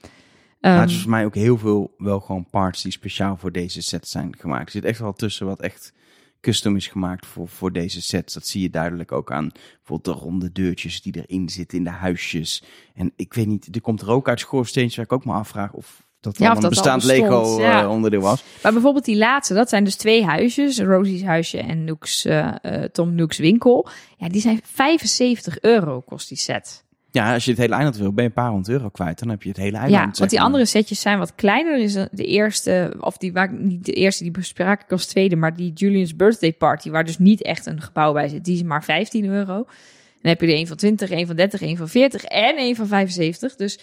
Maar 0.73 0.81
het 0.81 0.91
is 0.91 1.01
voor 1.01 1.11
mij 1.11 1.25
ook 1.25 1.35
heel 1.35 1.59
veel 1.59 1.95
wel 1.99 2.21
gewoon 2.21 2.47
parts 2.51 2.83
die 2.83 2.93
speciaal 2.93 3.37
voor 3.37 3.53
deze 3.53 3.83
set 3.83 4.09
zijn 4.09 4.37
gemaakt. 4.39 4.67
Er 4.67 4.71
zit 4.71 4.85
echt 4.85 4.99
wel 4.99 5.13
tussen 5.13 5.47
wat 5.47 5.61
echt 5.61 5.93
custom 6.41 6.77
is 6.77 6.87
gemaakt 6.87 7.27
voor, 7.27 7.49
voor 7.49 7.73
deze 7.73 8.03
sets. 8.03 8.35
Dat 8.35 8.47
zie 8.47 8.63
je 8.63 8.71
duidelijk 8.71 9.13
ook 9.13 9.33
aan 9.33 9.51
bijvoorbeeld 9.77 10.17
de 10.17 10.25
ronde 10.25 10.53
deurtjes 10.53 11.03
die 11.03 11.25
erin 11.27 11.49
zitten 11.49 11.79
in 11.79 11.85
de 11.85 11.91
huisjes. 11.91 12.63
En 12.95 13.13
ik 13.17 13.35
weet 13.35 13.47
niet, 13.47 13.75
er 13.75 13.81
komt 13.81 14.01
er 14.01 14.11
ook 14.11 14.29
uit 14.29 14.41
schoorsteentjes 14.41 14.97
waar 14.97 15.05
ik 15.05 15.13
ook 15.13 15.25
me 15.25 15.33
afvraag 15.33 15.73
of 15.73 16.03
dat 16.21 16.39
Ja, 16.39 16.51
of 16.51 16.55
een 16.57 16.61
dat 16.61 16.71
bestaand 16.71 17.05
Lego 17.05 17.61
ja. 17.61 17.83
eh, 17.83 17.91
onderdeel 17.91 18.21
was. 18.21 18.45
Maar 18.63 18.73
bijvoorbeeld 18.73 19.05
die 19.05 19.17
laatste, 19.17 19.55
dat 19.55 19.69
zijn 19.69 19.85
dus 19.85 19.97
twee 19.97 20.25
huisjes. 20.25 20.79
Rosie's 20.79 21.23
huisje 21.23 21.59
en 21.59 21.85
Nook's, 21.85 22.27
uh, 22.27 22.55
uh, 22.63 22.85
Tom 22.85 23.15
Nook's 23.15 23.39
winkel. 23.39 23.89
Ja, 24.17 24.29
die 24.29 24.41
zijn 24.41 24.61
75 24.65 25.61
euro 25.61 26.01
kost 26.01 26.29
die 26.29 26.39
set. 26.39 26.84
Ja, 27.15 27.35
als 27.35 27.45
je 27.45 27.51
het 27.51 27.61
hele 27.61 27.75
eiland 27.75 27.97
wil, 27.97 28.13
ben 28.13 28.23
je 28.25 28.29
een 28.29 28.35
paar 28.35 28.49
honderd 28.51 28.69
euro 28.69 28.89
kwijt. 28.89 29.19
Dan 29.19 29.29
heb 29.29 29.43
je 29.43 29.49
het 29.49 29.59
hele 29.59 29.77
eiland. 29.77 29.93
ja, 30.15 30.19
want 30.19 30.31
die 30.31 30.39
maar. 30.39 30.47
andere 30.49 30.65
setjes 30.67 31.01
zijn 31.01 31.19
wat 31.19 31.35
kleiner. 31.35 31.73
Er 31.73 31.81
is 31.81 31.93
de 31.93 32.25
eerste, 32.25 32.95
of 33.01 33.17
die 33.17 33.33
waar 33.33 33.53
niet 33.53 33.85
de 33.85 33.93
eerste 33.93 34.23
die 34.23 34.33
bespraak 34.33 34.83
ik 34.83 34.93
als 34.93 35.07
tweede, 35.07 35.37
maar 35.37 35.57
die 35.57 35.73
Julian's 35.73 36.17
birthday 36.17 36.53
party, 36.53 36.91
waar 36.91 37.05
dus 37.05 37.19
niet 37.19 37.43
echt 37.43 37.67
een 37.67 37.81
gebouw 37.83 38.13
bij 38.13 38.29
zit, 38.29 38.45
die 38.45 38.55
is 38.55 38.63
maar 38.63 38.85
15 38.85 39.25
euro. 39.25 39.55
Dan 39.55 40.33
heb 40.33 40.41
je 40.41 40.47
er 40.47 40.55
een 40.59 40.67
van 40.67 40.77
20, 40.77 41.11
een 41.11 41.27
van 41.27 41.37
30, 41.37 41.61
een 41.61 41.77
van 41.77 41.89
40 41.89 42.25
en 42.25 42.59
een 42.59 42.77
van 42.77 42.87
75. 42.87 43.57
Dus 43.57 43.79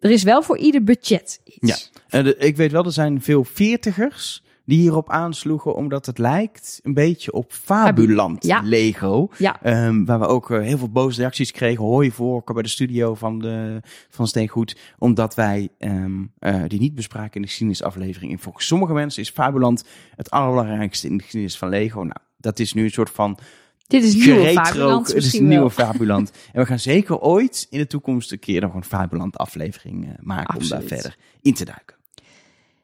er 0.00 0.10
is 0.10 0.22
wel 0.22 0.42
voor 0.42 0.58
ieder 0.58 0.84
budget 0.84 1.40
iets. 1.44 1.90
Ja. 2.00 2.00
Eh, 2.18 2.24
de- 2.24 2.36
ik 2.36 2.56
weet 2.56 2.72
wel, 2.72 2.84
er 2.84 2.92
zijn 2.92 3.22
veel 3.22 3.44
veertigers 3.44 4.42
die 4.66 4.78
hierop 4.78 5.10
aansloegen, 5.10 5.74
omdat 5.74 6.06
het 6.06 6.18
lijkt 6.18 6.80
een 6.82 6.94
beetje 6.94 7.32
op 7.32 7.52
Fabuland 7.52 8.44
Ja. 8.44 8.60
Lego. 8.64 9.28
Ja. 9.38 9.62
Ehm, 9.62 10.04
waar 10.04 10.18
we 10.18 10.26
ook 10.26 10.50
eh, 10.50 10.60
heel 10.60 10.78
veel 10.78 10.90
boze 10.90 11.20
reacties 11.20 11.50
kregen. 11.50 11.84
Hooi 11.84 12.10
voor 12.10 12.42
bij 12.44 12.62
de 12.62 12.68
studio 12.68 13.14
van, 13.14 13.38
de, 13.38 13.80
van 14.08 14.26
Steengoed. 14.26 14.76
Omdat 14.98 15.34
wij 15.34 15.68
ehm, 15.78 16.24
eh, 16.38 16.62
die 16.66 16.80
niet 16.80 16.94
bespraken 16.94 17.34
in 17.34 17.42
de 17.42 17.48
geschiedenisaflevering. 17.48 18.32
En 18.32 18.38
volgens 18.38 18.66
sommige 18.66 18.92
mensen 18.92 19.22
is 19.22 19.30
Fabuland 19.30 19.84
het 20.16 20.30
allerbelangrijkste 20.30 21.08
in 21.08 21.16
de 21.16 21.22
geschiedenis 21.22 21.58
van 21.58 21.68
Lego. 21.68 22.00
Nou, 22.00 22.20
dat 22.36 22.58
is 22.58 22.72
nu 22.72 22.84
een 22.84 22.90
soort 22.90 23.10
van 23.10 23.38
Dit 23.86 24.04
is 24.04 24.14
nieuwe. 24.14 24.52
Fabuland 24.52 25.06
Het 25.06 25.16
is 25.16 25.38
een 25.38 25.48
nieuwe. 25.48 25.70
Fabuland. 25.70 26.32
en 26.52 26.60
we 26.60 26.66
gaan 26.66 26.78
zeker 26.78 27.18
ooit 27.18 27.66
in 27.70 27.78
de 27.78 27.86
toekomst 27.86 28.32
een 28.32 28.38
keer 28.38 28.60
nog 28.60 28.74
een 28.74 28.84
Fabuland 28.84 29.36
aflevering 29.36 30.04
eh, 30.04 30.10
maken. 30.20 30.60
Om 30.60 30.68
daar 30.68 30.82
verder 30.82 31.16
in 31.42 31.54
te 31.54 31.64
duiken. 31.64 31.96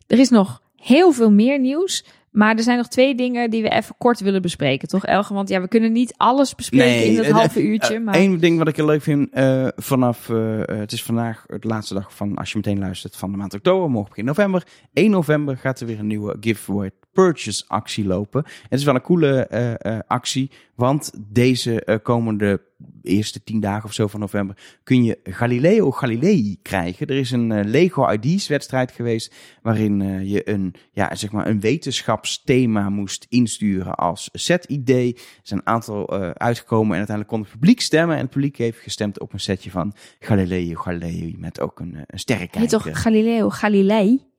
Er 0.07 0.19
is 0.19 0.29
nog 0.29 0.63
heel 0.83 1.13
veel 1.13 1.31
meer 1.31 1.59
nieuws. 1.59 2.05
Maar 2.31 2.57
er 2.57 2.63
zijn 2.63 2.77
nog 2.77 2.89
twee 2.89 3.15
dingen 3.15 3.51
die 3.51 3.63
we 3.63 3.69
even 3.69 3.95
kort 3.99 4.21
willen 4.21 4.43
bespreken, 4.43 4.89
toch 4.89 5.05
Elge? 5.05 5.35
Want 5.35 5.49
ja, 5.49 5.61
we 5.61 5.69
kunnen 5.69 5.93
niet 5.93 6.15
alles 6.17 6.55
bespreken 6.55 7.05
in 7.05 7.17
dat 7.17 7.25
eh, 7.25 7.33
halve 7.33 7.59
eh, 7.59 7.67
uurtje. 7.67 7.95
eh, 7.95 8.01
maar 8.01 8.15
Eén 8.15 8.39
ding 8.39 8.59
wat 8.59 8.69
ik 8.69 8.77
heel 8.77 8.87
leuk 8.87 9.03
vind, 9.03 9.29
vanaf, 9.77 10.27
het 10.65 10.93
is 10.93 11.03
vandaag 11.03 11.45
de 11.47 11.69
laatste 11.69 11.95
dag 11.95 12.15
van, 12.15 12.37
als 12.37 12.51
je 12.51 12.57
meteen 12.57 12.79
luistert, 12.79 13.17
van 13.17 13.31
de 13.31 13.37
maand 13.37 13.55
oktober, 13.55 13.91
morgen 13.91 14.09
begin 14.09 14.25
november. 14.25 14.67
1 14.93 15.11
november 15.11 15.57
gaat 15.57 15.81
er 15.81 15.87
weer 15.87 15.99
een 15.99 16.07
nieuwe 16.07 16.37
giveaway 16.41 16.91
purchase 17.13 17.65
actie 17.67 18.07
lopen. 18.07 18.45
Het 18.69 18.79
is 18.79 18.85
wel 18.85 18.95
een 18.95 19.03
coole 19.03 19.47
eh, 19.47 19.75
eh, 19.79 20.01
actie, 20.07 20.51
want 20.75 21.13
deze 21.19 21.85
eh, 21.85 21.97
komende 22.03 22.61
eerste 23.03 23.45
tien 23.45 23.61
dagen 23.61 23.85
of 23.85 23.93
zo 23.93 24.07
van 24.07 24.21
november 24.21 24.57
kun 24.83 25.05
je 25.05 25.19
Galileo 25.25 25.91
Galilei 25.91 26.59
krijgen. 26.63 27.07
Er 27.07 27.17
is 27.17 27.31
een 27.31 27.69
Lego 27.71 28.11
ID's 28.11 28.49
wedstrijd 28.49 28.93
geweest 28.93 29.35
waarin 29.63 30.27
je 30.29 30.49
een, 30.49 30.75
ja, 30.93 31.15
zeg 31.15 31.33
maar 31.33 31.47
een 31.47 31.61
wetenschapsthema 31.61 32.89
moest 32.89 33.27
insturen 33.29 33.95
als 33.95 34.29
set-idee. 34.33 35.15
Er 35.15 35.41
zijn 35.43 35.61
een 35.61 35.67
aantal 35.67 36.11
uitgekomen 36.35 36.91
en 36.93 36.99
uiteindelijk 36.99 37.29
kon 37.29 37.41
het 37.41 37.51
publiek 37.51 37.81
stemmen. 37.81 38.17
En 38.17 38.23
het 38.23 38.31
publiek 38.31 38.57
heeft 38.57 38.79
gestemd 38.79 39.21
op 39.21 39.33
een 39.33 39.41
setje 39.41 39.71
van 39.71 39.95
Galileo 40.19 40.75
Galilei 40.75 41.37
met 41.39 41.61
ook 41.61 41.81
een, 41.81 41.97
een 42.07 42.19
sterrenkijker. 42.19 42.61
heet 42.61 42.85
toch 42.85 43.03
Galileo 43.03 43.51
Galilei? 43.51 44.31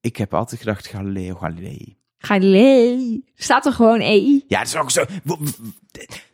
Ik 0.00 0.16
heb 0.16 0.34
altijd 0.34 0.60
gedacht 0.60 0.86
Galileo 0.86 1.34
Galilei. 1.34 1.98
Galilei. 2.24 3.22
Staat 3.34 3.66
er 3.66 3.72
gewoon 3.72 4.00
EI? 4.00 4.44
Ja, 4.48 4.58
het 4.58 4.68
is 4.68 4.76
ook 4.76 4.90
zo. 4.90 5.04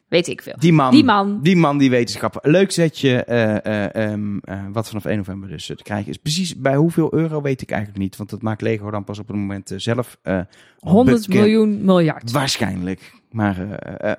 Weet 0.09 0.26
ik 0.26 0.43
veel. 0.43 0.55
Die 0.59 0.73
man. 0.73 0.90
Die 0.90 1.05
man. 1.05 1.40
Die 1.43 1.57
man, 1.57 1.78
die 1.78 1.90
wetenschapper. 1.90 2.50
Leuk 2.50 2.71
setje. 2.71 3.25
eh, 3.25 3.64
eh, 3.64 4.11
ehm, 4.12 4.38
eh, 4.38 4.64
wat 4.73 4.88
vanaf 4.88 5.05
1 5.05 5.16
november 5.16 5.49
dus 5.49 5.66
te 5.66 5.75
krijgen 5.83 6.11
is. 6.11 6.16
Precies 6.16 6.57
bij 6.57 6.76
hoeveel 6.76 7.14
euro 7.14 7.40
weet 7.43 7.62
ik 7.62 7.71
eigenlijk 7.71 8.00
niet. 8.02 8.16
Want 8.16 8.31
dat 8.31 8.43
maakt 8.43 8.61
Lego 8.61 8.90
dan 8.90 9.05
pas 9.05 9.19
op 9.19 9.26
het 9.28 9.37
moment 9.37 9.73
zelf. 9.76 10.19
eh, 10.23 10.40
100 10.78 11.26
bekend. 11.26 11.45
miljoen 11.45 11.85
miljard. 11.85 12.31
Waarschijnlijk. 12.31 13.12
Maar 13.31 13.57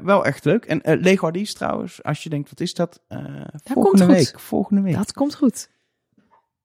wel 0.04 0.26
echt 0.26 0.46
leuk. 0.46 0.66
En 0.66 1.00
Lego 1.02 1.30
ID's 1.32 1.54
trouwens, 1.54 2.04
als 2.04 2.24
je 2.24 2.30
denkt, 2.30 2.50
wat 2.50 2.60
is 2.60 2.74
dat? 2.74 3.02
Volgende 3.64 4.06
goed. 4.06 4.14
week. 4.16 4.40
Volgende 4.40 4.82
week. 4.82 4.94
Dat 4.96 5.14
komt 5.14 5.36
goed. 5.36 5.70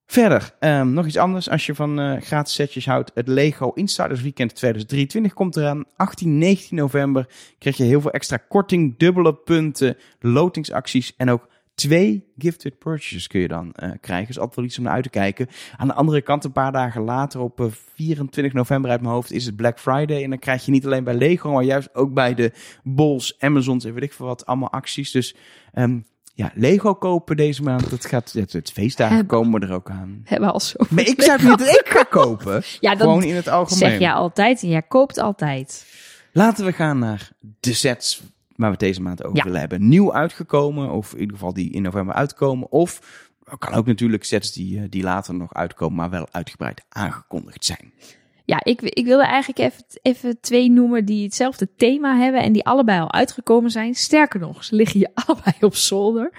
Verder, 0.07 0.55
ehm, 0.59 0.93
nog 0.93 1.07
iets 1.07 1.17
anders. 1.17 1.51
Als 1.51 1.67
je 1.67 1.75
van 1.75 2.01
eh, 2.01 2.21
gratis 2.21 2.55
setjes 2.55 2.87
houdt, 2.87 3.11
het 3.15 3.29
Lego 3.29 3.71
Insiders 3.71 4.23
Weekend 4.23 4.55
2023 4.55 5.33
komt 5.33 5.57
eraan. 5.57 5.85
18, 5.97 6.39
19 6.39 6.77
november 6.77 7.29
krijg 7.59 7.77
je 7.77 7.85
heel 7.85 8.01
veel 8.01 8.11
extra 8.11 8.37
korting, 8.37 8.99
dubbele 8.99 9.35
punten, 9.35 9.97
lotingsacties 10.21 11.17
en 11.17 11.31
ook 11.31 11.49
twee 11.75 12.33
gifted 12.39 12.79
purchases 12.79 13.27
kun 13.27 13.41
je 13.41 13.49
dan 13.49 13.73
eh, 13.73 13.91
krijgen. 14.01 14.29
Is 14.29 14.39
altijd 14.39 14.57
wel 14.57 14.65
iets 14.65 14.79
om 14.79 14.85
naar 14.85 14.93
uit 14.93 15.03
te 15.03 15.11
kijken. 15.11 15.49
Aan 15.77 15.87
de 15.87 15.95
andere 15.95 16.21
kant, 16.21 16.45
een 16.45 16.53
paar 16.53 16.73
dagen 16.73 17.03
later, 17.03 17.41
op 17.41 17.61
eh, 17.61 17.67
24 17.95 18.53
november 18.53 18.91
uit 18.91 19.01
mijn 19.01 19.13
hoofd, 19.13 19.33
is 19.33 19.47
het 19.47 19.57
Black 19.57 19.81
Friday. 19.81 20.23
En 20.23 20.31
dan 20.31 20.39
krijg 20.39 20.65
je 20.65 20.71
niet 20.71 20.87
alleen 20.87 21.05
bij 21.05 21.15
Lego, 21.15 21.53
maar 21.53 21.65
juist 21.65 21.95
ook 21.95 22.15
bij 22.15 22.35
de 22.35 22.53
Bols, 22.83 23.35
Amazons 23.39 23.85
en 23.85 23.95
weet 23.95 24.03
ik 24.03 24.13
veel 24.13 24.27
wat, 24.27 24.47
allemaal 24.47 24.73
acties. 24.73 25.11
Dus 25.11 25.37
ehm, 25.73 26.01
ja, 26.35 26.51
Lego 26.55 26.95
kopen 26.95 27.37
deze 27.37 27.63
maand, 27.63 27.91
dat 27.91 28.07
gaat, 28.07 28.33
het, 28.33 28.53
het 28.53 28.71
feestdagen 28.73 29.27
komen 29.27 29.61
er 29.63 29.73
ook 29.73 29.91
aan. 29.91 30.21
Hebben 30.25 30.49
we 30.49 30.55
al 30.55 30.61
zo. 30.61 30.77
Maar 30.91 31.07
ik 31.07 31.23
zou 31.23 31.43
niet 31.43 31.59
dat 31.59 31.69
ik 31.69 31.89
ga 31.89 32.03
kopen. 32.03 32.63
Ja, 32.81 32.91
dat 32.91 33.01
Gewoon 33.01 33.23
in 33.23 33.35
het 33.35 33.49
algemeen. 33.49 33.79
zeg 33.91 33.99
jij 33.99 34.13
altijd 34.13 34.63
en 34.63 34.69
jij 34.69 34.83
koopt 34.83 35.19
altijd. 35.19 35.87
Laten 36.33 36.65
we 36.65 36.73
gaan 36.73 36.99
naar 36.99 37.31
de 37.61 37.73
sets 37.73 38.23
waar 38.57 38.71
we 38.71 38.77
deze 38.77 39.03
maand 39.03 39.25
over 39.25 39.37
Ja. 39.37 39.45
willen 39.45 39.61
hebben. 39.61 39.89
Nieuw 39.89 40.13
uitgekomen, 40.15 40.91
of 40.91 41.13
in 41.13 41.21
ieder 41.21 41.35
geval 41.37 41.53
die 41.53 41.71
in 41.73 41.83
november 41.83 42.15
uitkomen. 42.15 42.71
Of 42.71 43.01
kan 43.59 43.73
ook 43.75 43.87
natuurlijk 43.87 44.25
sets 44.25 44.53
die, 44.53 44.79
eh, 44.79 44.85
die 44.89 45.03
later 45.03 45.35
nog 45.35 45.55
uitkomen, 45.55 45.97
maar 45.97 46.11
wel 46.11 46.27
uitgebreid 46.31 46.83
aangekondigd 46.89 47.65
zijn. 47.65 47.93
Ja, 48.45 48.61
ik, 48.65 48.81
ik 48.81 49.05
wilde 49.05 49.25
eigenlijk 49.25 49.59
even, 49.59 49.85
even 50.03 50.41
twee 50.41 50.71
noemen 50.71 51.05
die 51.05 51.25
hetzelfde 51.25 51.69
thema 51.77 52.17
hebben 52.17 52.43
en 52.43 52.53
die 52.53 52.65
allebei 52.65 53.01
al 53.01 53.13
uitgekomen 53.13 53.71
zijn. 53.71 53.95
Sterker 53.95 54.41
nog, 54.41 54.65
ze 54.65 54.75
liggen 54.75 54.99
hier 54.99 55.11
allebei 55.27 55.55
op 55.61 55.75
zolder. 55.75 56.33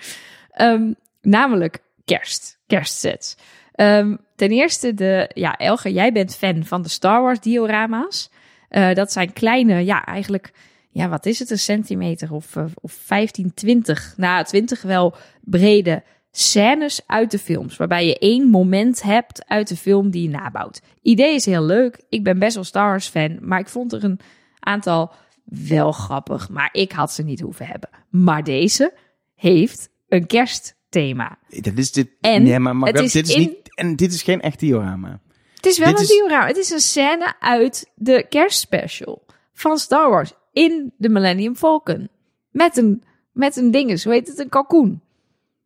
Ehm, 0.51 0.93
namelijk 1.21 1.79
kerst, 2.05 2.59
kerstsets. 2.67 3.37
Ehm, 3.71 4.15
ten 4.35 4.49
eerste, 4.49 4.93
de, 4.93 5.29
ja, 5.33 5.57
Elge, 5.57 5.93
jij 5.93 6.11
bent 6.11 6.35
fan 6.35 6.65
van 6.65 6.81
de 6.81 6.89
Star 6.89 7.21
Wars 7.21 7.39
diorama's. 7.39 8.31
Eh, 8.69 8.93
dat 8.93 9.11
zijn 9.11 9.33
kleine, 9.33 9.85
ja, 9.85 10.05
eigenlijk, 10.05 10.51
ja, 10.89 11.09
wat 11.09 11.25
is 11.25 11.39
het, 11.39 11.49
een 11.49 11.59
centimeter 11.59 12.33
of, 12.33 12.55
eh, 12.55 12.65
of 12.81 12.91
15, 12.91 13.53
20, 13.53 14.13
nou, 14.17 14.45
20 14.45 14.81
wel 14.81 15.15
brede 15.41 16.03
scènes 16.37 17.01
uit 17.07 17.31
de 17.31 17.39
films. 17.39 17.77
Waarbij 17.77 18.05
je 18.07 18.17
één 18.19 18.47
moment 18.47 19.01
hebt 19.01 19.45
uit 19.47 19.67
de 19.67 19.75
film 19.77 20.09
die 20.09 20.21
je 20.23 20.29
nabouwt. 20.29 20.81
Idee 21.01 21.35
is 21.35 21.45
heel 21.45 21.63
leuk. 21.63 22.03
Ik 22.09 22.23
ben 22.23 22.39
best 22.39 22.55
wel 22.55 22.63
Star 22.63 22.87
Wars 22.89 23.07
fan, 23.07 23.37
maar 23.41 23.59
ik 23.59 23.67
vond 23.67 23.93
er 23.93 24.03
een 24.03 24.19
aantal 24.59 25.11
wel 25.45 25.91
grappig. 25.91 26.49
Maar 26.49 26.69
ik 26.71 26.91
had 26.91 27.11
ze 27.11 27.23
niet 27.23 27.39
hoeven 27.39 27.65
hebben. 27.65 27.89
Maar 28.09 28.43
deze 28.43 28.93
heeft 29.35 29.89
een 30.07 30.25
kerstthema. 30.27 31.37
Dat 31.49 31.77
is 31.77 31.91
dit. 31.91 32.09
En 32.21 32.43
nee, 32.43 32.59
maar, 32.59 32.75
maar 32.75 32.91
het 32.91 33.01
is 33.01 33.11
dit 33.11 33.27
is 33.27 33.33
in- 33.35 33.39
niet. 33.39 33.75
En 33.75 33.95
dit 33.95 34.13
is 34.13 34.21
geen 34.23 34.41
echt 34.41 34.59
diorama. 34.59 35.19
Het 35.55 35.65
is 35.65 35.77
wel 35.77 35.87
Dit 35.87 35.97
een 35.97 36.03
is- 36.03 36.09
diorama. 36.09 36.47
Het 36.47 36.57
is 36.57 36.69
een 36.69 36.79
scène 36.79 37.33
uit 37.39 37.91
de 37.95 38.25
kerstspecial 38.29 39.25
van 39.53 39.77
Star 39.77 40.09
Wars 40.09 40.33
in 40.51 40.93
de 40.97 41.09
Millennium 41.09 41.55
Falcon. 41.55 42.09
Met 42.51 42.77
een, 42.77 43.03
met 43.31 43.55
een 43.55 43.71
ding, 43.71 43.99
zo 43.99 44.09
heet 44.09 44.27
het, 44.27 44.39
een 44.39 44.49
kalkoen. 44.49 45.01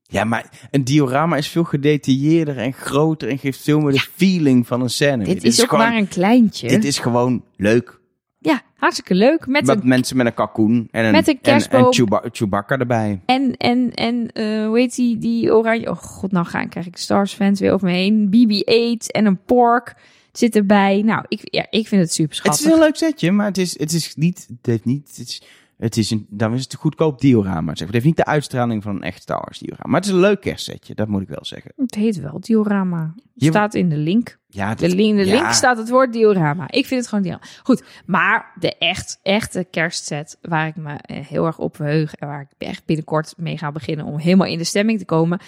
Ja, 0.10 0.24
maar 0.24 0.68
een 0.72 0.84
diorama 0.84 1.36
is 1.38 1.48
veel 1.48 1.64
gedetailleerder 1.64 2.58
en 2.58 2.74
groter 2.74 3.30
en 3.30 3.38
geeft 3.38 3.62
veel 3.62 3.80
meer 3.80 3.92
de 3.92 4.00
feeling 4.16 4.68
van 4.68 4.82
een 4.82 4.90
scène. 4.90 5.24
Dit 5.24 5.44
is 5.44 5.62
ook 5.62 5.70
gewoon, 5.70 5.86
maar 5.88 5.98
een 5.98 6.08
kleintje. 6.08 6.68
Dit 6.68 6.84
is 6.86 7.00
gewoon 7.00 7.44
leuk. 7.56 8.00
Ja, 8.40 8.62
hartstikke 8.78 9.16
leuk. 9.16 9.48
Met 9.48 9.66
Met 9.66 9.82
een 9.82 9.88
mensen 9.88 10.18
met 10.18 10.26
een 10.26 10.34
kalkoen 10.34 10.88
en 10.92 11.06
een, 11.06 11.12
Met 11.12 11.28
een 11.28 11.34
en, 11.34 11.42
kerstboom. 11.42 11.86
en 11.86 11.94
Chewba- 11.94 12.24
Chewbacca 12.32 12.78
erbij. 12.78 13.22
En, 13.26 13.58
en, 13.58 13.94
en 13.94 14.30
uh, 14.34 14.66
hoe 14.68 14.80
heet 14.80 14.96
die, 14.96 15.18
die 15.18 15.54
oranje... 15.56 15.90
Oh 15.90 15.98
god, 15.98 16.32
nou 16.32 16.46
gaan, 16.46 16.70
krijg 16.70 16.86
ik 16.86 16.98
Stars 16.98 17.34
fans 17.34 17.60
weer 17.60 17.72
over 17.74 17.88
me 17.88 17.94
heen. 17.94 18.28
BB-8 18.28 19.06
en 19.08 19.26
een 19.26 19.44
pork 19.44 19.96
zit 20.32 20.56
erbij. 20.56 21.02
Nou, 21.02 21.26
ik, 21.28 21.40
ja, 21.44 21.66
ik 21.70 21.88
vind 21.88 22.02
het 22.02 22.14
super 22.14 22.36
Het 22.36 22.46
schattig. 22.46 22.66
is 22.66 22.72
een 22.74 22.80
leuk 22.80 22.96
setje, 22.96 23.32
maar 23.32 23.46
het 23.46 23.58
is, 23.58 23.80
het 23.80 23.94
is 23.94 24.16
niet, 24.16 24.46
het 24.58 24.66
heeft 24.66 24.86
niet, 24.86 25.08
het 25.18 25.28
is, 25.28 25.42
het 25.78 25.98
is 25.98 26.12
een, 26.12 26.26
dan 26.30 26.54
is 26.54 26.64
het 26.64 26.74
een 26.74 26.80
goedkoop 26.80 27.22
diorama. 27.22 27.76
Zeg. 27.76 27.86
Het 27.86 27.94
heeft 27.94 28.06
niet 28.06 28.16
de 28.18 28.26
uitstraling 28.26 28.84
van 28.84 28.96
een 28.96 29.04
echt 29.04 29.22
Star 29.22 29.38
Wars 29.40 29.60
diorama. 29.60 29.84
Maar 29.90 30.00
het 30.00 30.10
is 30.10 30.16
een 30.16 30.20
leuk 30.20 30.42
kerstsetje, 30.42 30.96
dat 30.96 31.08
moet 31.08 31.22
ik 31.22 31.28
wel 31.28 31.46
zeggen. 31.46 31.72
Het 31.76 31.96
heet 31.96 32.20
wel 32.20 32.40
diorama. 32.40 33.14
Het 33.16 33.24
Je- 33.44 33.50
staat 33.50 33.74
in 33.74 33.90
de 33.90 33.98
link. 33.98 34.38
Ja, 34.48 34.76
De 34.76 34.96
link, 34.96 35.18
de 35.18 35.26
ja. 35.26 35.34
link 35.42 35.52
staat 35.52 35.78
het 35.78 35.90
woord 35.90 36.14
diorama. 36.14 36.64
Ik 36.70 36.86
vind 36.86 37.00
het 37.00 37.10
gewoon 37.10 37.24
diorama. 37.24 37.46
Goed, 37.64 37.84
maar 38.06 38.52
de 38.60 38.78
echt, 38.78 39.20
echte 39.24 39.68
kerstset 39.72 40.38
waar 40.42 40.68
ik 40.68 40.76
me 40.76 40.94
eh, 40.94 41.26
heel 41.26 41.46
erg 41.46 41.58
op 41.60 41.76
verheug... 41.76 42.16
en 42.16 42.28
waar 42.28 42.42
ik 42.42 42.68
echt 42.68 42.86
binnenkort 42.86 43.34
mee 43.38 43.58
ga 43.58 43.72
beginnen 43.72 44.06
om 44.06 44.18
helemaal 44.18 44.48
in 44.48 44.58
de 44.58 44.64
stemming 44.64 45.00
te 45.00 45.06
komen... 45.06 45.40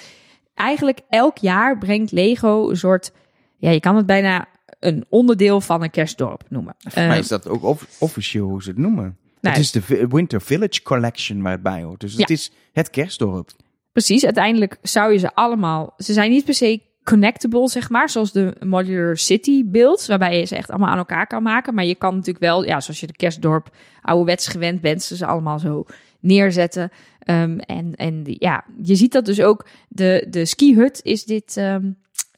Eigenlijk 0.53 0.99
elk 1.09 1.37
jaar 1.37 1.77
brengt 1.77 2.11
Lego 2.11 2.69
een 2.69 2.77
soort... 2.77 3.11
Ja, 3.57 3.69
je 3.69 3.79
kan 3.79 3.95
het 3.95 4.05
bijna 4.05 4.47
een 4.79 5.05
onderdeel 5.09 5.61
van 5.61 5.83
een 5.83 5.89
kerstdorp 5.89 6.43
noemen. 6.49 6.75
Voor 6.77 7.01
mij 7.01 7.11
Eh, 7.11 7.17
is 7.17 7.27
dat 7.27 7.47
ook 7.47 7.63
off- 7.63 7.95
officieel 7.99 8.47
hoe 8.47 8.63
ze 8.63 8.69
het 8.69 8.77
noemen. 8.77 9.17
Nou, 9.41 9.56
het 9.56 9.63
is 9.63 9.71
de 9.71 10.08
Winter 10.10 10.41
Village 10.41 10.82
Collection 10.84 11.41
waar 11.41 11.52
het 11.52 11.63
bij 11.63 11.84
hoort. 11.84 11.99
Dus 11.99 12.13
het 12.15 12.30
is 12.30 12.52
het 12.73 12.89
kerstdorp. 12.89 13.52
Precies, 13.91 14.25
uiteindelijk 14.25 14.78
zou 14.82 15.12
je 15.12 15.17
ze 15.17 15.36
allemaal... 15.36 15.93
Ze 15.97 16.13
zijn 16.13 16.32
niet 16.32 16.45
per 16.45 16.54
se 16.54 16.82
connectable, 17.04 17.69
zeg 17.69 17.89
maar, 17.89 18.10
zoals 18.10 18.32
de 18.32 18.56
Modular 18.60 19.17
City 19.17 19.65
builds, 19.65 20.08
waarbij 20.08 20.39
je 20.39 20.45
ze 20.45 20.56
echt 20.56 20.69
allemaal 20.69 20.89
aan 20.89 20.97
elkaar 20.97 21.28
kan 21.28 21.43
maken. 21.43 21.73
Maar 21.73 21.86
je 21.86 21.95
kan 21.95 22.15
natuurlijk 22.15 22.43
wel, 22.45 22.65
ja, 22.65 22.80
zoals 22.80 22.99
je 22.99 23.08
de 23.08 23.15
kerstdorp 23.15 23.75
ouderwets 24.02 24.47
gewend 24.47 24.82
bent, 24.82 25.04
ze 25.04 25.15
ze 25.15 25.25
allemaal 25.25 25.60
zo 25.60 25.86
neerzetten. 26.19 26.91
Ehm, 27.19 27.58
en, 27.58 27.95
en 27.95 28.21
ja, 28.25 28.65
je 28.84 28.95
ziet 28.95 29.12
dat 29.12 29.25
dus 29.25 29.41
ook, 29.41 29.67
de, 29.88 30.28
de 30.30 30.45
ski-hut 30.45 30.99
is 31.04 31.23
dit... 31.23 31.58
ehm, 31.58 31.91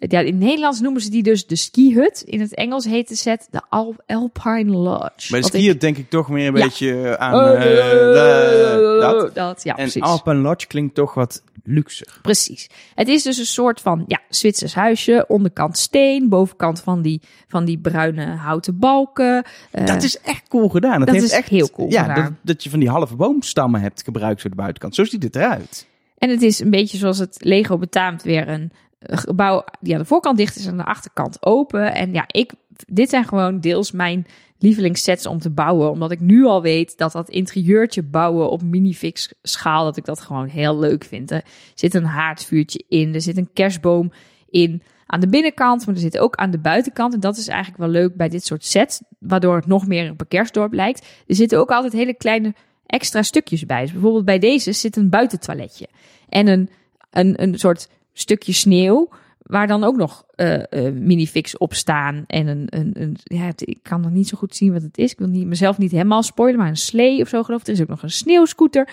ja, 0.09 0.19
in 0.19 0.25
het 0.25 0.43
Nederlands 0.43 0.79
noemen 0.79 1.01
ze 1.01 1.09
die 1.09 1.23
dus 1.23 1.47
de 1.47 1.55
ski-hut. 1.55 2.21
In 2.25 2.39
het 2.39 2.55
Engels 2.55 2.85
heet 2.85 3.07
de 3.07 3.15
set 3.15 3.47
de 3.51 3.61
Al 3.69 3.95
Alpine 4.05 4.71
Lodge. 4.71 5.31
Bij 5.31 5.41
Wat 5.41 5.49
skiën 5.49 5.77
denk 5.77 5.97
ik 5.97 6.09
toch 6.09 6.29
meer 6.29 6.47
een 6.47 6.55
Ja. 6.55 6.63
beetje 6.63 7.17
aan... 7.17 7.59
De- 7.59 8.97
dat. 9.01 9.35
dat. 9.35 9.63
Ja, 9.63 9.71
en 9.71 9.83
precies. 9.83 10.01
Alpen 10.01 10.37
Lodge 10.41 10.67
klinkt 10.67 10.95
toch 10.95 11.13
wat 11.13 11.43
luxer. 11.63 12.19
Precies. 12.21 12.69
Het 12.95 13.07
is 13.07 13.23
dus 13.23 13.37
een 13.37 13.45
soort 13.45 13.81
van 13.81 14.03
ja, 14.07 14.19
Zwitsers 14.29 14.73
huisje. 14.73 15.25
Onderkant 15.27 15.77
steen, 15.77 16.29
bovenkant 16.29 16.79
van 16.79 17.01
die, 17.01 17.21
van 17.47 17.65
die 17.65 17.79
bruine 17.79 18.25
houten 18.25 18.79
balken. 18.79 19.43
Eh, 19.71 19.85
dat 19.85 20.03
is 20.03 20.19
echt 20.19 20.47
cool 20.47 20.69
gedaan. 20.69 20.97
Dat, 20.97 21.07
dat 21.07 21.15
heeft 21.15 21.27
is 21.27 21.37
echt, 21.37 21.49
heel 21.49 21.69
cool 21.69 21.91
ja, 21.91 22.01
gedaan. 22.03 22.23
Dat, 22.23 22.33
dat 22.41 22.63
je 22.63 22.69
van 22.69 22.79
die 22.79 22.89
halve 22.89 23.15
boomstammen 23.15 23.81
hebt 23.81 24.03
gebruikt 24.03 24.41
voor 24.41 24.49
de 24.49 24.55
buitenkant. 24.55 24.95
Zo 24.95 25.03
ziet 25.03 25.23
het 25.23 25.35
eruit. 25.35 25.87
En 26.17 26.29
het 26.29 26.41
is 26.41 26.59
een 26.59 26.69
beetje 26.69 26.97
zoals 26.97 27.17
het 27.17 27.37
Lego 27.39 27.77
betaamt 27.77 28.23
weer 28.23 28.47
een 28.49 28.71
gebouw 29.01 29.63
die 29.79 29.93
aan 29.93 29.99
de 29.99 30.05
voorkant 30.05 30.37
dicht 30.37 30.55
is 30.55 30.65
en 30.65 30.71
aan 30.71 30.77
de 30.77 30.83
achterkant 30.83 31.45
open. 31.45 31.93
En 31.93 32.13
ja, 32.13 32.23
ik, 32.27 32.51
dit 32.87 33.09
zijn 33.09 33.25
gewoon 33.25 33.59
deels 33.59 33.91
mijn 33.91 34.25
lievelingssets 34.57 35.25
om 35.25 35.39
te 35.39 35.49
bouwen. 35.49 35.91
Omdat 35.91 36.11
ik 36.11 36.19
nu 36.19 36.45
al 36.45 36.61
weet 36.61 36.97
dat 36.97 37.11
dat 37.11 37.29
interieurtje 37.29 38.03
bouwen 38.03 38.49
op 38.49 38.61
minifix 38.61 39.33
schaal, 39.41 39.83
dat 39.83 39.97
ik 39.97 40.05
dat 40.05 40.21
gewoon 40.21 40.47
heel 40.47 40.79
leuk 40.79 41.03
vind. 41.03 41.31
Er 41.31 41.43
zit 41.75 41.93
een 41.93 42.05
haardvuurtje 42.05 42.83
in, 42.87 43.13
er 43.13 43.21
zit 43.21 43.37
een 43.37 43.49
kerstboom 43.53 44.11
in 44.49 44.81
aan 45.05 45.19
de 45.19 45.29
binnenkant, 45.29 45.85
maar 45.85 45.95
er 45.95 46.01
zit 46.01 46.17
ook 46.17 46.35
aan 46.35 46.51
de 46.51 46.59
buitenkant. 46.59 47.13
En 47.13 47.19
dat 47.19 47.37
is 47.37 47.47
eigenlijk 47.47 47.79
wel 47.79 47.89
leuk 47.89 48.15
bij 48.15 48.29
dit 48.29 48.45
soort 48.45 48.65
sets, 48.65 49.01
waardoor 49.19 49.55
het 49.55 49.65
nog 49.65 49.87
meer 49.87 50.07
een 50.07 50.27
kerstdorp 50.27 50.73
lijkt. 50.73 51.07
Er 51.27 51.35
zitten 51.35 51.59
ook 51.59 51.71
altijd 51.71 51.93
hele 51.93 52.13
kleine 52.13 52.53
extra 52.85 53.21
stukjes 53.21 53.65
bij. 53.65 53.81
Dus 53.81 53.91
bijvoorbeeld 53.91 54.25
bij 54.25 54.39
deze 54.39 54.71
zit 54.71 54.95
een 54.95 55.09
buitentoiletje 55.09 55.87
en 56.29 56.47
een, 56.47 56.69
een, 57.09 57.41
een 57.41 57.59
soort 57.59 57.89
stukje 58.13 58.53
sneeuw. 58.53 59.09
Waar 59.41 59.67
dan 59.67 59.83
ook 59.83 59.95
nog 59.95 60.25
eh 60.35 60.87
eh, 60.87 60.93
minifix 60.93 61.57
op 61.57 61.73
staan. 61.73 62.23
En 62.27 62.47
een, 62.47 62.65
een, 62.69 62.91
een 62.93 63.17
ja, 63.23 63.41
het- 63.41 63.67
ik 63.69 63.79
kan 63.81 64.01
nog 64.01 64.11
niet 64.11 64.27
zo 64.27 64.37
goed 64.37 64.55
zien 64.55 64.73
wat 64.73 64.81
het 64.81 64.97
is. 64.97 65.11
Ik 65.11 65.17
wil 65.19 65.27
niet, 65.27 65.47
mezelf 65.47 65.77
niet 65.77 65.91
helemaal 65.91 66.23
spoilen, 66.23 66.59
maar 66.59 66.69
een 66.69 66.77
slee 66.77 67.21
of 67.21 67.27
zo 67.27 67.43
geloof 67.43 67.61
ik. 67.61 67.67
Er 67.67 67.73
is 67.73 67.81
ook 67.81 67.87
nog 67.87 68.03
een 68.03 68.09
sneeuwscooter. 68.11 68.89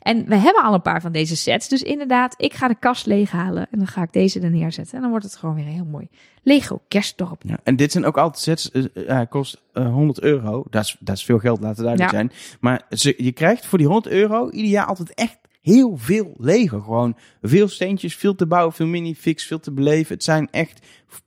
En 0.00 0.26
we 0.28 0.36
hebben 0.36 0.62
al 0.62 0.74
een 0.74 0.82
paar 0.82 1.00
van 1.00 1.12
deze 1.12 1.36
sets. 1.36 1.68
Dus 1.68 1.82
inderdaad, 1.82 2.34
ik 2.36 2.54
ga 2.54 2.68
de 2.68 2.74
kast 2.78 3.06
leeghalen. 3.06 3.66
En 3.70 3.78
dan 3.78 3.86
ga 3.86 4.02
ik 4.02 4.12
deze 4.12 4.40
er 4.40 4.50
neerzetten. 4.50 4.94
En 4.94 5.00
dan 5.00 5.10
wordt 5.10 5.24
het 5.24 5.36
gewoon 5.36 5.54
weer 5.54 5.64
een 5.66 5.70
heel 5.72 5.84
mooi 5.84 6.08
Lego 6.42 6.80
kerstdorp. 6.88 7.42
Ja, 7.46 7.58
en 7.62 7.76
dit 7.76 7.92
zijn 7.92 8.04
ook 8.04 8.16
altijd 8.18 8.42
sets. 8.42 8.70
Hij 9.06 9.26
kost 9.26 9.60
eh, 9.72 9.92
100 9.92 10.20
euro. 10.20 10.64
Dat 10.70 10.84
is, 10.84 10.96
dat 11.00 11.16
is 11.16 11.24
veel 11.24 11.38
geld, 11.38 11.60
laten 11.60 11.76
we 11.76 11.82
duidelijk 11.96 12.12
Ja. 12.12 12.18
zijn. 12.18 12.32
Maar 12.60 12.82
ze, 12.90 13.14
je 13.16 13.32
krijgt 13.32 13.66
voor 13.66 13.78
die 13.78 13.86
100 13.86 14.14
euro 14.14 14.50
ieder 14.50 14.70
jaar 14.70 14.86
altijd 14.86 15.14
echt 15.14 15.38
heel 15.62 15.96
veel 15.96 16.34
Lego. 16.36 16.80
Gewoon 16.80 17.16
veel 17.42 17.68
steentjes, 17.68 18.16
veel 18.16 18.34
te 18.34 18.46
bouwen, 18.46 18.74
veel 18.74 18.86
minifix, 18.86 19.46
veel 19.46 19.60
te 19.60 19.72
beleven. 19.72 20.14
Het 20.14 20.24
zijn 20.24 20.48
echt 20.50 20.86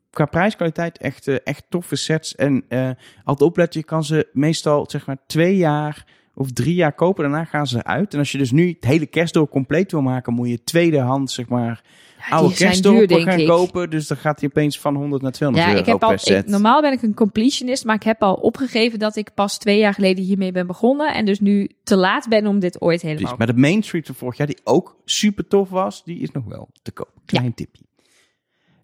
qua 0.09 0.25
prijskwaliteit 0.25 0.97
echt, 0.97 1.27
eh, 1.27 1.35
echt 1.43 1.65
toffe 1.69 1.95
sets. 1.95 2.35
En 2.35 2.65
eh 2.67 2.89
altijd 3.23 3.49
opletten, 3.49 3.79
je 3.79 3.85
kan 3.85 4.03
ze 4.03 4.29
meestal 4.33 4.89
zeg 4.89 5.05
maar 5.05 5.17
twee 5.27 5.57
jaar 5.57 6.05
of 6.35 6.51
drie 6.51 6.75
jaar 6.75 6.93
kopen. 6.93 7.23
Daarna 7.23 7.45
gaan 7.45 7.67
ze 7.67 7.77
eruit. 7.77 8.13
En 8.13 8.19
als 8.19 8.31
je 8.31 8.37
dus 8.37 8.51
nu 8.51 8.67
het 8.69 8.85
hele 8.85 9.05
kerstdorp 9.05 9.49
compleet 9.51 9.91
wil 9.91 10.01
maken, 10.01 10.33
moet 10.33 10.49
je 10.49 10.63
tweedehands 10.63 11.33
zeg 11.33 11.47
maar 11.47 11.83
oude 12.29 12.55
kerstdorpen 12.55 13.07
denk 13.07 13.21
gaan 13.29 13.39
ik. 13.39 13.47
kopen. 13.47 13.89
Dus 13.89 14.07
dan 14.07 14.17
gaat 14.17 14.39
hij 14.39 14.49
opeens 14.49 14.79
van 14.79 14.95
100 14.95 15.21
naar 15.21 15.31
200 15.31 15.67
Ja, 15.69 15.73
euro 15.75 15.85
ik 15.87 15.93
heb 15.93 16.03
al, 16.09 16.35
ik- 16.37 16.47
normaal 16.47 16.81
ben 16.81 16.91
ik 16.91 17.01
een 17.01 17.13
completionist, 17.13 17.85
maar 17.85 17.95
ik 17.95 18.03
heb 18.03 18.21
al 18.23 18.33
opgegeven 18.33 18.99
dat 18.99 19.15
ik 19.15 19.33
pas 19.33 19.57
twee 19.57 19.77
jaar 19.77 19.93
geleden 19.93 20.23
hiermee 20.23 20.51
ben 20.51 20.67
begonnen. 20.67 21.13
En 21.13 21.25
dus 21.25 21.39
nu 21.39 21.69
te 21.83 21.95
laat 21.95 22.27
ben 22.29 22.47
om 22.47 22.59
dit 22.59 22.81
ooit 22.81 23.01
helemaal 23.01 23.21
Precies. 23.21 23.37
Maar 23.37 23.55
de 23.55 23.61
Main 23.61 23.83
Street 23.83 24.05
van 24.05 24.15
vorig 24.15 24.37
jaar, 24.37 24.47
die 24.47 24.59
ook 24.63 24.95
super 25.05 25.47
tof 25.47 25.69
was, 25.69 26.03
die 26.03 26.19
is 26.19 26.31
nog 26.31 26.43
wel 26.45 26.69
te 26.81 26.91
koop. 26.91 27.11
Klein 27.25 27.53
tipje. 27.53 27.83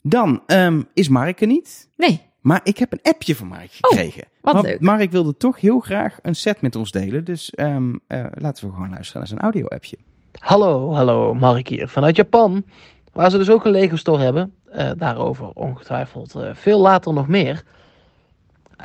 Dan 0.02 0.44
ehm, 0.48 0.82
is 0.94 1.08
Mark 1.08 1.42
er 1.42 1.48
niet. 1.48 1.90
Nee, 1.98 2.22
Maar 2.41 2.62
ik 2.63 2.77
heb 2.77 2.91
een 2.91 2.99
appje 3.01 3.36
van 3.36 3.47
Mark 3.47 3.77
Oh, 3.82 3.89
gekregen. 3.89 4.23
wat 4.41 4.54
Want 4.54 4.65
leuk. 4.65 4.80
Mark 4.80 5.12
wilde 5.12 5.38
toch 5.38 5.60
heel 5.60 5.80
graag 5.80 6.19
een 6.21 6.36
set 6.36 6.62
met 6.62 6.75
ons 6.75 6.91
delen. 6.91 7.23
Dus 7.23 7.49
ehm, 7.49 7.95
eh, 8.08 8.25
laten 8.32 8.67
we 8.67 8.73
gewoon 8.73 8.89
luisteren 8.89 9.19
naar 9.19 9.27
zijn 9.27 9.39
audio-appje. 9.39 9.97
Hallo, 10.39 10.93
hallo, 10.93 11.34
Mark 11.34 11.67
hier 11.67 11.88
vanuit 11.88 12.15
Japan. 12.15 12.63
Waar 13.13 13.32
ze 13.32 13.38
dus 13.38 13.49
ook 13.49 13.65
een 13.65 13.71
Lego 13.71 13.95
store 13.95 14.23
hebben. 14.23 14.54
Eh, 14.71 14.91
daarover 14.97 15.49
ongetwijfeld 15.54 16.36
eh, 16.36 16.49
veel 16.54 16.80
later 16.80 17.13
nog 17.13 17.27
meer. 17.27 17.63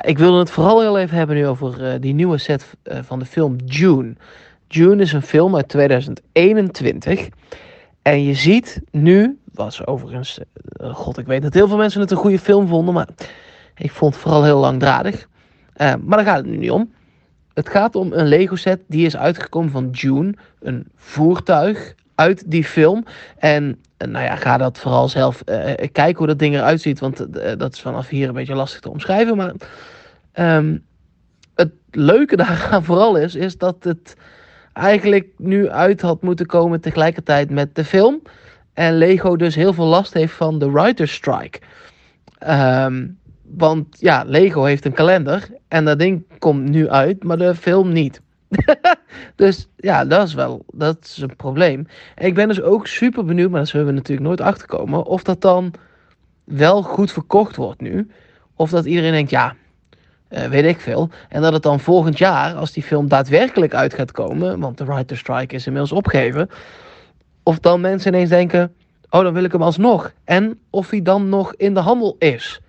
Ik 0.01 0.17
wilde 0.17 0.39
het 0.39 0.51
vooral 0.51 0.81
heel 0.81 0.97
even 0.97 1.17
hebben 1.17 1.35
nu 1.35 1.47
over 1.47 1.85
eh, 1.85 2.01
die 2.01 2.13
nieuwe 2.13 2.37
set 2.37 2.73
eh, 2.83 2.99
van 3.03 3.19
de 3.19 3.25
film 3.25 3.55
June. 3.65 4.15
June 4.67 5.01
is 5.01 5.13
een 5.13 5.21
film 5.21 5.55
uit 5.55 5.67
2021. 5.67 7.27
En 8.01 8.23
je 8.23 8.33
ziet 8.33 8.81
nu, 8.91 9.39
was 9.53 9.85
overigens, 9.85 10.39
god 10.79 11.17
ik 11.17 11.25
weet 11.25 11.41
dat 11.41 11.53
heel 11.53 11.67
veel 11.67 11.77
mensen 11.77 12.01
het 12.01 12.11
een 12.11 12.17
goede 12.17 12.39
film 12.39 12.67
vonden. 12.67 12.93
Maar 12.93 13.07
ik 13.77 13.91
vond 13.91 14.13
het 14.13 14.23
vooral 14.23 14.43
heel 14.43 14.59
langdradig. 14.59 15.27
Eh, 15.73 15.93
maar 16.03 16.17
daar 16.17 16.27
gaat 16.27 16.37
het 16.37 16.45
nu 16.45 16.57
niet 16.57 16.71
om. 16.71 16.93
Het 17.53 17.69
gaat 17.69 17.95
om 17.95 18.13
een 18.13 18.27
Lego 18.27 18.55
set 18.55 18.81
die 18.87 19.05
is 19.05 19.17
uitgekomen 19.17 19.71
van 19.71 19.89
June. 19.89 20.33
Een 20.59 20.87
voertuig 20.95 21.95
uit 22.15 22.51
die 22.51 22.63
film. 22.63 23.05
En 23.37 23.81
eh, 23.97 24.07
nou 24.07 24.25
ja, 24.25 24.35
ga 24.35 24.57
dat 24.57 24.79
vooral 24.79 25.09
zelf 25.09 25.41
eh, 25.41 25.73
kijken 25.91 26.17
hoe 26.17 26.27
dat 26.27 26.39
ding 26.39 26.55
eruit 26.55 26.81
ziet. 26.81 26.99
Want 26.99 27.33
dat 27.59 27.73
is 27.73 27.81
vanaf 27.81 28.07
hier 28.07 28.27
een 28.27 28.33
beetje 28.33 28.55
lastig 28.55 28.79
te 28.79 28.89
omschrijven. 28.89 29.37
Maar 29.37 29.53
ehm, 30.31 30.77
het 31.55 31.71
leuke 31.91 32.35
daaraan 32.45 32.83
vooral 32.83 33.15
is, 33.15 33.35
is 33.35 33.57
dat 33.57 33.83
het 33.83 34.15
eigenlijk 34.73 35.27
nu 35.37 35.69
uit 35.69 36.01
had 36.01 36.21
moeten 36.21 36.45
komen 36.45 36.81
tegelijkertijd 36.81 37.49
met 37.49 37.75
de 37.75 37.85
film. 37.85 38.21
En 38.73 38.97
Lego 38.97 39.35
dus 39.35 39.55
heel 39.55 39.73
veel 39.73 39.85
last 39.85 40.13
heeft 40.13 40.33
van 40.33 40.59
de 40.59 40.71
writer's 40.71 41.13
strike. 41.13 41.59
Ehm, 42.37 43.05
want 43.55 43.97
ja, 43.99 44.23
Lego 44.25 44.63
heeft 44.63 44.85
een 44.85 44.93
kalender 44.93 45.49
en 45.67 45.85
dat 45.85 45.99
ding 45.99 46.23
komt 46.39 46.69
nu 46.69 46.89
uit, 46.89 47.23
maar 47.23 47.37
de 47.37 47.55
film 47.55 47.91
niet. 47.91 48.21
dus 49.35 49.67
ja, 49.75 50.05
dat 50.05 50.27
is 50.27 50.33
wel 50.33 50.65
dat 50.73 50.97
is 51.01 51.17
een 51.17 51.35
probleem. 51.35 51.87
En 52.15 52.25
ik 52.25 52.33
ben 52.33 52.47
dus 52.47 52.61
ook 52.61 52.87
super 52.87 53.25
benieuwd, 53.25 53.49
maar 53.49 53.59
daar 53.59 53.67
zullen 53.67 53.85
we 53.85 53.91
natuurlijk 53.91 54.27
nooit 54.27 54.41
achterkomen, 54.41 55.05
of 55.05 55.23
dat 55.23 55.41
dan 55.41 55.73
wel 56.43 56.81
goed 56.81 57.11
verkocht 57.11 57.55
wordt 57.55 57.81
nu. 57.81 58.09
Of 58.55 58.69
dat 58.69 58.85
iedereen 58.85 59.11
denkt, 59.11 59.29
ja, 59.29 59.55
eh, 60.27 60.45
weet 60.45 60.65
ik 60.65 60.79
veel. 60.79 61.09
En 61.29 61.41
dat 61.41 61.53
het 61.53 61.63
dan 61.63 61.79
volgend 61.79 62.17
jaar, 62.17 62.53
als 62.53 62.71
die 62.71 62.83
film 62.83 63.07
daadwerkelijk 63.07 63.73
uit 63.73 63.93
gaat 63.93 64.11
komen, 64.11 64.59
want 64.59 64.77
de 64.77 64.85
writer's 64.85 65.19
strike 65.19 65.55
is 65.55 65.65
inmiddels 65.65 65.91
opgegeven, 65.91 66.49
of 67.43 67.59
dan 67.59 67.81
mensen 67.81 68.13
ineens 68.13 68.29
denken, 68.29 68.73
oh 69.09 69.21
dan 69.21 69.33
wil 69.33 69.43
ik 69.43 69.51
hem 69.51 69.61
alsnog. 69.61 70.11
En 70.23 70.59
of 70.69 70.89
hij 70.89 71.01
dan 71.01 71.29
nog 71.29 71.53
in 71.55 71.73
de 71.73 71.79
handel 71.79 72.15
is. 72.19 72.61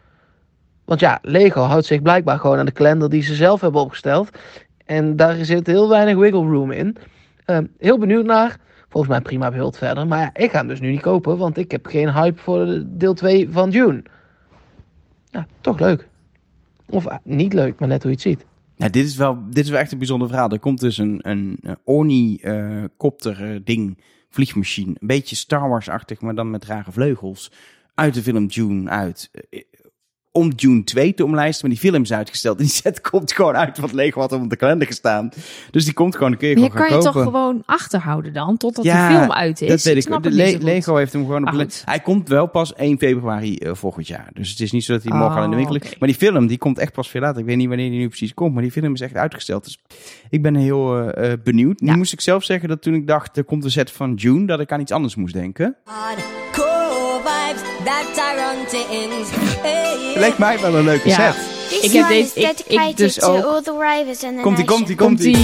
Want 0.88 1.00
ja, 1.00 1.18
Lego 1.22 1.60
houdt 1.60 1.86
zich 1.86 2.02
blijkbaar 2.02 2.38
gewoon 2.38 2.58
aan 2.58 2.66
de 2.66 2.72
kalender 2.72 3.10
die 3.10 3.22
ze 3.22 3.34
zelf 3.34 3.60
hebben 3.60 3.80
opgesteld. 3.80 4.30
En 4.84 5.16
daar 5.16 5.44
zit 5.44 5.66
heel 5.66 5.88
weinig 5.88 6.16
wiggle 6.16 6.48
room 6.48 6.70
in. 6.70 6.96
Ehm, 7.44 7.66
heel 7.78 7.98
benieuwd 7.98 8.24
naar. 8.24 8.58
Volgens 8.88 9.12
mij 9.12 9.20
prima 9.20 9.50
beeld 9.50 9.78
verder. 9.78 10.06
Maar 10.06 10.18
ja, 10.18 10.30
ik 10.34 10.50
ga 10.50 10.58
hem 10.58 10.68
dus 10.68 10.80
nu 10.80 10.90
niet 10.90 11.00
kopen, 11.00 11.38
want 11.38 11.56
ik 11.56 11.70
heb 11.70 11.86
geen 11.86 12.12
hype 12.12 12.40
voor 12.40 12.64
de 12.64 12.96
deel 12.96 13.14
2 13.14 13.48
van 13.50 13.70
June. 13.70 14.02
Ja, 15.30 15.46
toch 15.60 15.78
leuk. 15.78 16.08
Of 16.86 17.06
ah, 17.06 17.18
niet 17.22 17.52
leuk, 17.52 17.78
maar 17.78 17.88
net 17.88 18.02
hoe 18.02 18.10
je 18.10 18.16
het 18.16 18.26
ziet. 18.26 18.46
Ja, 18.76 18.88
dit, 18.88 19.06
is 19.06 19.16
wel, 19.16 19.38
dit 19.50 19.64
is 19.64 19.70
wel 19.70 19.80
echt 19.80 19.92
een 19.92 19.98
bijzonder 19.98 20.28
verhaal. 20.28 20.50
Er 20.50 20.58
komt 20.58 20.80
dus 20.80 20.98
een, 20.98 21.18
een, 21.22 21.58
een 21.60 21.78
Orni-kopter 21.84 23.60
eh, 23.64 23.90
vliegmachine. 24.30 24.96
Een 24.98 25.06
beetje 25.06 25.36
Star 25.36 25.68
Wars-achtig, 25.68 26.20
maar 26.20 26.34
dan 26.34 26.50
met 26.50 26.64
rare 26.64 26.92
vleugels. 26.92 27.52
Uit 27.94 28.14
de 28.14 28.22
film 28.22 28.46
June 28.46 28.90
uit. 28.90 29.30
Om 30.38 30.50
June 30.56 30.84
2 30.84 31.14
te 31.14 31.24
omlijsten, 31.24 31.66
maar 31.68 31.76
die 31.80 31.90
film 31.90 32.02
is 32.02 32.12
uitgesteld. 32.12 32.58
En 32.58 32.64
die 32.64 32.72
set 32.72 33.00
komt 33.10 33.32
gewoon 33.32 33.56
uit 33.56 33.78
wat 33.78 33.92
Lego 33.92 34.20
had 34.20 34.32
op 34.32 34.50
de 34.50 34.56
kalender 34.56 34.86
gestaan. 34.86 35.30
Dus 35.70 35.84
die 35.84 35.94
komt 35.94 36.14
gewoon, 36.14 36.30
dan 36.30 36.38
kun 36.38 36.48
je 36.48 36.54
kan 36.70 36.88
je 36.96 36.98
toch 37.02 37.12
gewoon 37.22 37.62
achterhouden 37.66 38.32
dan, 38.32 38.56
totdat 38.56 38.84
Ja, 38.84 39.08
de 39.08 39.14
film 39.14 39.32
uit 39.32 39.60
is. 39.62 39.68
Dat 39.68 39.82
weet 39.82 40.06
ik. 40.06 40.22
De 40.22 40.30
Le-. 40.30 40.58
Lego 40.60 40.96
heeft 40.96 41.12
hem 41.12 41.24
gewoon 41.24 41.48
op 41.48 41.58
de. 41.58 41.66
Hij 41.84 42.00
komt 42.00 42.28
wel 42.28 42.46
pas 42.46 42.74
1 42.74 42.98
februari 42.98 43.56
eh, 43.56 43.74
volgend 43.74 44.06
jaar. 44.06 44.30
Dus 44.34 44.50
het 44.50 44.60
is 44.60 44.72
niet 44.72 44.84
zo 44.84 44.92
dat 44.92 45.02
hij 45.02 45.12
morgen 45.18 45.36
al 45.36 45.44
in 45.44 45.50
de 45.50 45.56
Oh, 45.56 45.62
winkel 45.62 45.76
is. 45.76 45.86
oké. 45.86 45.96
Maar 45.98 46.08
die 46.08 46.18
film 46.18 46.46
die 46.46 46.58
komt 46.58 46.78
echt 46.78 46.92
pas 46.92 47.08
veel 47.10 47.20
later. 47.20 47.40
Ik 47.40 47.46
weet 47.46 47.56
niet 47.56 47.68
wanneer 47.68 47.90
die 47.90 47.98
nu 47.98 48.08
precies 48.08 48.34
komt. 48.34 48.52
Maar 48.54 48.62
die 48.62 48.72
film 48.72 48.94
is 48.94 49.00
echt 49.00 49.14
uitgesteld. 49.14 49.64
Dus 49.64 49.78
ik 50.30 50.42
ben 50.42 50.54
heel 50.54 50.98
eh, 51.08 51.32
eh, 51.32 51.38
benieuwd. 51.44 51.80
Nu 51.80 51.88
Ja. 51.88 51.96
moest 51.96 52.12
ik 52.12 52.20
zelf 52.20 52.44
zeggen 52.44 52.68
dat 52.68 52.82
toen 52.82 52.94
ik 52.94 53.06
dacht, 53.06 53.36
er 53.36 53.44
komt 53.44 53.64
een 53.64 53.70
set 53.70 53.90
van 53.90 54.14
June, 54.14 54.46
dat 54.46 54.60
ik 54.60 54.72
aan 54.72 54.80
iets 54.80 54.92
anders 54.92 55.14
moest 55.14 55.34
denken. 55.34 55.76
Leek 60.14 60.38
mij 60.38 60.60
wel 60.60 60.74
een 60.74 60.84
leuke 60.84 61.08
Ja. 61.08 61.32
set. 61.32 61.42
This 61.68 61.80
Ik 61.80 61.92
heb 61.92 62.08
deze- 62.08 62.40
ik- 62.40 62.96
dus 62.96 63.22
ook. 63.22 63.62
the 63.62 63.70
Komt-ie, 63.70 64.04
nation. 64.04 64.40
komt-ie, 64.40 64.64
komt-ie. 64.64 64.96
Komt-ie. 64.96 65.36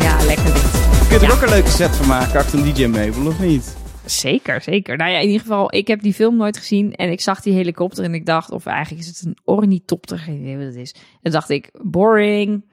Ja, 0.00 0.24
lekker 0.24 0.44
dit. 0.44 0.62
Je 0.62 1.06
kunt 1.08 1.22
er 1.22 1.28
Ja. 1.28 1.34
ook 1.34 1.42
een 1.42 1.48
leuke 1.48 1.70
set 1.70 1.96
van 1.96 2.06
maken 2.06 2.38
achter 2.38 2.58
een 2.58 2.72
DJ-meubel, 2.74 3.26
of 3.26 3.40
niet? 3.40 3.76
Zeker, 4.04 4.60
zeker. 4.60 4.96
Nou 4.96 5.10
ja, 5.10 5.18
in 5.18 5.26
ieder 5.26 5.40
geval, 5.40 5.74
ik 5.74 5.86
heb 5.88 6.02
die 6.02 6.14
film 6.14 6.36
nooit 6.36 6.56
gezien 6.56 6.94
en 6.94 7.10
ik 7.10 7.20
zag 7.20 7.40
die 7.40 7.52
helikopter 7.54 8.04
en 8.04 8.14
ik 8.14 8.26
dacht, 8.26 8.50
of 8.50 8.66
eigenlijk 8.66 9.02
is 9.02 9.08
het 9.08 9.22
een 9.26 9.38
ornitopter, 9.44 10.18
geen 10.18 10.40
idee 10.40 10.56
wat 10.56 10.66
het 10.66 10.76
is. 10.76 10.94
En 11.22 11.32
dacht 11.32 11.50
ik, 11.50 11.70
boring. 11.82 12.64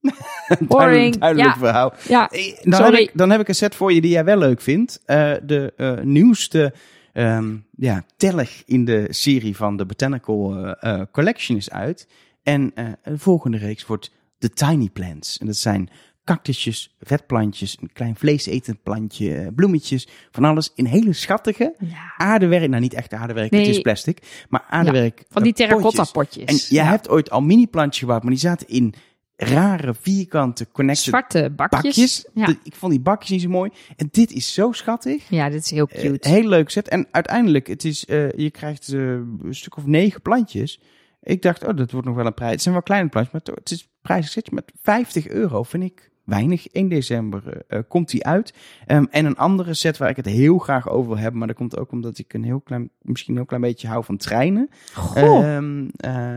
Duidelijk, 0.48 0.68
Boring. 0.68 1.18
duidelijk 1.18 1.54
Ja. 1.54 1.58
verhaal. 1.58 1.92
Ja, 2.08 2.28
Eh, 2.30 2.56
Dan 2.62 2.82
heb, 2.84 2.94
ik, 2.94 3.10
dan 3.14 3.30
heb 3.30 3.40
ik 3.40 3.48
een 3.48 3.54
set 3.54 3.74
voor 3.74 3.92
je 3.92 4.00
die 4.00 4.10
jij 4.10 4.24
wel 4.24 4.36
leuk 4.38 4.60
vindt. 4.60 5.00
Eh, 5.04 5.32
de 5.42 5.72
eh, 5.76 5.92
nieuwste 6.02 6.72
ehm, 7.12 7.56
ja, 7.76 8.04
tellig 8.16 8.62
in 8.66 8.84
de 8.84 9.06
serie 9.10 9.56
van 9.56 9.76
de 9.76 9.86
Botanical 9.86 10.56
eh, 10.56 10.94
eh, 11.00 11.06
Collection 11.12 11.56
is 11.56 11.70
uit. 11.70 12.08
En 12.42 12.72
eh, 12.74 12.86
de 13.02 13.18
volgende 13.18 13.56
reeks 13.58 13.86
wordt 13.86 14.10
The 14.38 14.50
Tiny 14.50 14.88
Plants. 14.92 15.38
En 15.38 15.46
dat 15.46 15.56
zijn 15.56 15.88
cactusjes, 16.24 16.96
vetplantjes, 17.00 17.76
een 17.80 17.92
klein 17.92 18.16
vleesetend 18.16 18.82
plantje, 18.82 19.34
eh, 19.34 19.46
bloemetjes, 19.54 20.08
van 20.30 20.44
alles 20.44 20.72
in 20.74 20.84
hele 20.84 21.12
schattige 21.12 21.74
Ja. 21.78 22.12
aardewerk. 22.16 22.68
Nou, 22.68 22.82
niet 22.82 22.94
echt 22.94 23.12
aardewerk, 23.14 23.50
Nee. 23.50 23.60
het 23.60 23.70
is 23.70 23.80
plastic, 23.80 24.44
maar 24.48 24.64
aardewerk. 24.68 25.24
Van 25.28 25.42
die 25.42 25.52
eh, 25.52 25.58
terracotta 25.58 26.04
potjes. 26.04 26.10
potjes. 26.10 26.44
En 26.68 26.74
jij 26.74 26.84
Ja. 26.84 26.90
hebt 26.90 27.08
ooit 27.08 27.30
al 27.30 27.40
mini-plantjes 27.40 27.98
gebouwd, 27.98 28.22
maar 28.22 28.30
die 28.32 28.40
zaten 28.40 28.68
in 28.68 28.94
rare, 29.40 29.94
vierkante, 29.94 30.66
connected 30.72 31.04
zwarte 31.06 31.50
bakjes. 31.56 31.82
bakjes. 31.82 32.24
Ja. 32.34 32.46
De- 32.46 32.58
ik 32.62 32.74
vond 32.74 32.92
die 32.92 33.00
bakjes 33.00 33.30
niet 33.30 33.40
zo 33.42 33.48
mooi. 33.48 33.70
En 33.96 34.08
dit 34.10 34.32
is 34.32 34.54
zo 34.54 34.72
schattig. 34.72 35.28
ja, 35.28 35.48
dit 35.50 35.64
is 35.64 35.70
heel 35.70 35.88
Eh, 35.88 36.00
cute. 36.00 36.28
heel 36.28 36.48
leuk 36.48 36.70
set. 36.70 36.88
En 36.88 37.06
uiteindelijk, 37.10 37.66
het 37.66 37.84
is, 37.84 38.04
eh, 38.06 38.30
je 38.32 38.50
krijgt 38.50 38.92
eh, 38.92 39.00
een 39.00 39.46
stuk 39.50 39.76
of 39.76 39.86
negen 39.86 40.22
plantjes. 40.22 40.80
Ik 41.22 41.42
dacht, 41.42 41.66
oh, 41.66 41.76
dat 41.76 41.90
wordt 41.90 42.06
nog 42.06 42.16
wel 42.16 42.26
een 42.26 42.34
prijs. 42.34 42.52
Het 42.52 42.62
zijn 42.62 42.74
wel 42.74 42.82
kleine 42.82 43.08
plantjes, 43.08 43.32
maar 43.34 43.54
het 43.54 43.70
is 43.70 43.88
prijzig 44.02 44.30
setje 44.30 44.54
met 44.54 44.72
50 44.82 45.28
euro. 45.28 45.62
Vind 45.62 45.82
ik 45.82 46.07
weinig. 46.28 46.66
1 46.66 46.88
december 46.88 47.42
eh, 47.46 47.78
eh, 47.78 47.84
komt 47.88 48.10
die 48.10 48.26
uit. 48.26 48.54
Ehm, 48.86 49.04
en 49.10 49.24
een 49.24 49.36
andere 49.36 49.74
set 49.74 49.96
waar 49.96 50.08
ik 50.08 50.16
het 50.16 50.26
heel 50.26 50.58
graag 50.58 50.88
over 50.88 51.08
wil 51.08 51.18
hebben. 51.18 51.38
Maar 51.38 51.48
dat 51.48 51.56
komt 51.56 51.78
ook 51.78 51.92
omdat 51.92 52.18
ik 52.18 52.34
een 52.34 52.44
heel 52.44 52.60
klein, 52.60 52.90
misschien 53.02 53.30
een 53.30 53.38
heel 53.38 53.48
klein 53.48 53.62
beetje 53.62 53.88
hou 53.88 54.04
van 54.04 54.16
treinen. 54.16 54.70
Goh. 54.94 55.58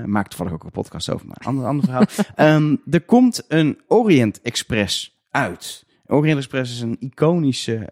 Maak 0.06 0.28
toevallig 0.28 0.54
ook 0.54 0.64
een 0.64 0.72
podcast 0.72 1.10
over, 1.10 1.28
maar 1.28 1.38
een 1.40 1.48
ander, 1.48 1.66
ander 1.66 1.84
verhaal. 1.84 2.06
Ehm, 2.36 2.76
er 2.90 3.02
komt 3.02 3.46
een 3.48 3.80
Orient 3.88 4.42
Express 4.42 5.22
uit. 5.32 5.86
Orient 6.06 6.38
Express 6.38 6.72
is 6.72 6.82
een 6.82 6.98
iconische 7.00 7.90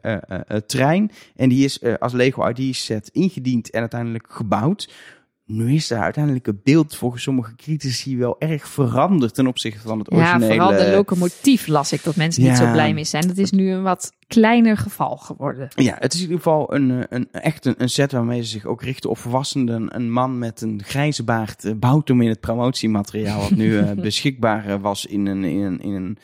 trein. 0.65 1.11
En 1.35 1.49
die 1.49 1.63
is 1.63 1.83
als 1.99 2.13
Lego 2.13 2.47
ID 2.47 2.75
set 2.75 3.07
ingediend 3.07 3.69
en 3.69 3.79
uiteindelijk 3.79 4.25
gebouwd. 4.29 4.89
Nu 5.51 5.73
is 5.73 5.87
het 6.45 6.63
beeld 6.63 6.95
volgens 6.95 7.23
sommige 7.23 7.55
critici 7.55 8.17
wel 8.17 8.35
erg 8.39 8.67
veranderd 8.67 9.33
ten 9.33 9.47
opzichte 9.47 9.79
van 9.87 9.99
het 9.99 10.07
ja, 10.11 10.17
originele. 10.17 10.45
vooral 10.53 10.77
de 10.85 10.91
locomotief 10.91 11.67
las 11.67 11.91
ik 11.93 12.03
dat 12.03 12.15
mensen 12.15 12.43
niet 12.43 12.51
Ja. 12.51 12.57
zo 12.65 12.71
blij 12.71 12.93
mee 12.93 13.03
zijn. 13.03 13.27
Dat 13.27 13.37
is 13.37 13.51
nu 13.51 13.71
een 13.71 13.81
wat 13.83 14.11
kleiner 14.29 14.77
geval 14.77 15.17
geworden. 15.17 15.67
Ja, 15.75 15.95
het 15.99 16.13
is 16.13 16.19
in 16.19 16.25
ieder 16.25 16.37
geval 16.37 16.73
een, 16.73 16.91
eh, 16.91 17.03
een, 17.09 17.27
echt 17.31 17.65
een, 17.65 17.75
een 17.77 17.89
set 17.89 18.11
waarmee 18.11 18.41
ze 18.41 18.49
zich 18.49 18.65
ook 18.65 18.81
richten 18.81 19.09
op 19.09 19.17
volwassenen. 19.17 19.95
Een 19.95 20.11
man 20.11 20.37
met 20.37 20.61
een 20.61 20.81
grijze 20.83 21.23
baard 21.23 21.65
eh, 21.65 21.73
bouwt 21.75 22.07
hem 22.07 22.21
in 22.21 22.29
het 22.29 22.39
promotiemateriaal 22.39 23.41
wat 23.41 23.51
nu 23.51 23.77
eh, 23.79 23.91
beschikbaar 23.91 24.81
was 24.81 25.05
in 25.05 25.25
een, 25.25 25.43
in 25.43 25.61
een, 25.61 25.79
in 25.79 25.93
een 25.93 26.17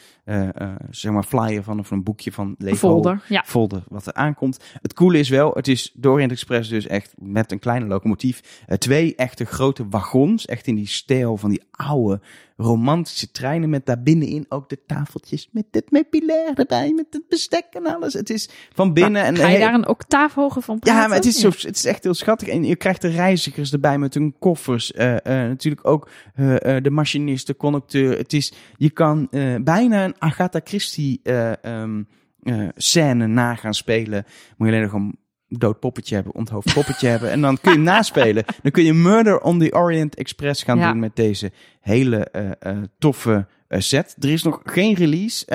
zeg 0.90 1.12
maar 1.12 1.24
flyer 1.24 1.64
van 1.64 1.80
of 1.80 1.92
een 1.92 2.04
boekje 2.04 2.32
van 2.32 2.56
Lego. 2.58 2.76
Folder, 2.76 3.24
ja. 3.28 3.44
Folder 3.46 3.84
wat 3.88 4.08
er 4.08 4.14
aankomt. 4.14 4.60
Het 4.82 4.94
coole 4.94 5.20
is 5.20 5.30
wel, 5.30 5.54
het 5.54 5.68
is 5.68 5.92
de 5.94 6.10
Orient 6.10 6.32
Express 6.32 6.70
dus 6.70 6.88
echt 6.88 7.14
met 7.18 7.52
een 7.52 7.60
kleine 7.60 7.86
locomotief. 7.86 8.64
twee 8.78 9.16
echte 9.16 9.46
grote 9.46 9.88
wagons, 9.90 10.46
echt 10.46 10.68
in 10.68 10.76
die 10.76 10.88
stijl 10.88 11.38
van 11.38 11.50
die 11.50 11.64
oude 11.72 12.22
romantische 12.58 13.32
treinen 13.32 13.70
met 13.70 13.86
daarbinnenin 13.86 14.46
ook 14.50 14.70
de 14.70 14.80
tafeltjes 14.86 15.50
met 15.52 15.66
het 15.72 15.92
meubilair 15.92 16.54
erbij, 16.54 16.94
met 16.94 17.06
het 17.10 17.28
bestek 17.30 17.66
en 17.72 17.96
alles. 17.96 18.14
Het 18.14 18.30
is 18.30 18.50
van 18.74 18.94
binnen 18.94 19.24
en 19.24 19.36
Ga 19.38 19.48
je 19.48 19.60
daar 19.60 19.74
een 19.74 19.88
octaaf 19.88 20.34
hoger 20.34 20.62
van 20.62 20.80
praten? 20.80 21.02
ja, 21.02 21.08
maar 21.08 21.18
het 21.18 21.26
is, 21.26 21.40
zo, 21.40 21.50
het 21.50 21.76
is 21.76 21.86
echt 21.86 22.04
heel 22.04 22.14
schattig. 22.14 22.48
En 22.48 22.64
je 22.64 22.76
krijgt 22.76 23.02
de 23.02 23.08
reizigers 23.10 23.72
erbij 23.72 23.98
met 23.98 24.14
hun 24.14 24.36
koffers. 24.40 24.92
eh, 24.94 25.16
eh, 25.16 25.22
natuurlijk 25.50 25.88
ook 25.88 26.10
eh, 26.36 26.76
de 26.82 26.90
machinist, 26.92 27.48
de 27.48 27.56
conducteur. 27.56 28.18
Het 28.18 28.34
is, 28.34 28.54
je 28.78 28.90
kan 28.90 29.28
bijna 29.64 30.04
een 30.04 30.16
Agatha 30.20 30.60
Christie 30.64 31.20
ehm, 31.24 32.04
eh, 32.44 32.68
scène 32.76 33.28
na 33.28 33.56
gaan 33.56 33.74
spelen. 33.74 34.26
Moet 34.58 34.68
je 34.68 34.74
alleen 34.74 34.86
nog 34.86 34.94
een 34.94 35.18
dood 35.58 35.80
poppetje 35.80 36.16
hebben, 36.16 36.34
onthoofd 36.36 36.74
poppetje 36.74 37.08
hebben. 37.08 37.32
En 37.32 37.42
dan 37.42 37.58
kun 37.62 37.72
je 37.72 37.78
naspelen. 37.78 38.44
Dan 38.64 38.72
kun 38.72 38.84
je 38.84 38.94
Murder 38.94 39.40
on 39.42 39.60
the 39.60 39.74
Orient 39.74 40.16
Express 40.16 40.64
gaan 40.64 40.78
Ja. 40.78 40.92
doen 40.92 41.00
met 41.00 41.16
deze 41.16 41.52
hele 41.82 42.18
eh, 42.18 42.52
eh, 42.60 42.84
toffe 42.98 43.48
eh, 43.68 43.80
set. 43.80 44.16
Er 44.20 44.30
is 44.30 44.44
nog 44.44 44.62
geen 44.64 44.94
release 44.94 45.46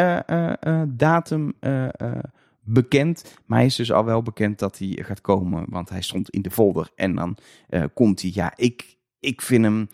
datum 0.88 1.54
bekend. 2.60 3.38
Maar 3.46 3.58
hij 3.58 3.66
is 3.66 3.76
dus 3.76 3.92
al 3.92 4.04
wel 4.04 4.22
bekend 4.22 4.58
dat 4.58 4.78
hij 4.78 4.98
gaat 5.00 5.20
komen. 5.20 5.64
Want 5.68 5.88
hij 5.88 6.02
stond 6.02 6.30
in 6.30 6.42
de 6.42 6.50
folder. 6.50 6.90
En 6.94 7.14
dan 7.14 7.36
komt 7.94 8.22
hij. 8.22 8.30
Ja, 8.34 8.52
ik, 8.56 8.96
ik, 9.20 9.42
vind 9.42 9.64
hem, 9.64 9.88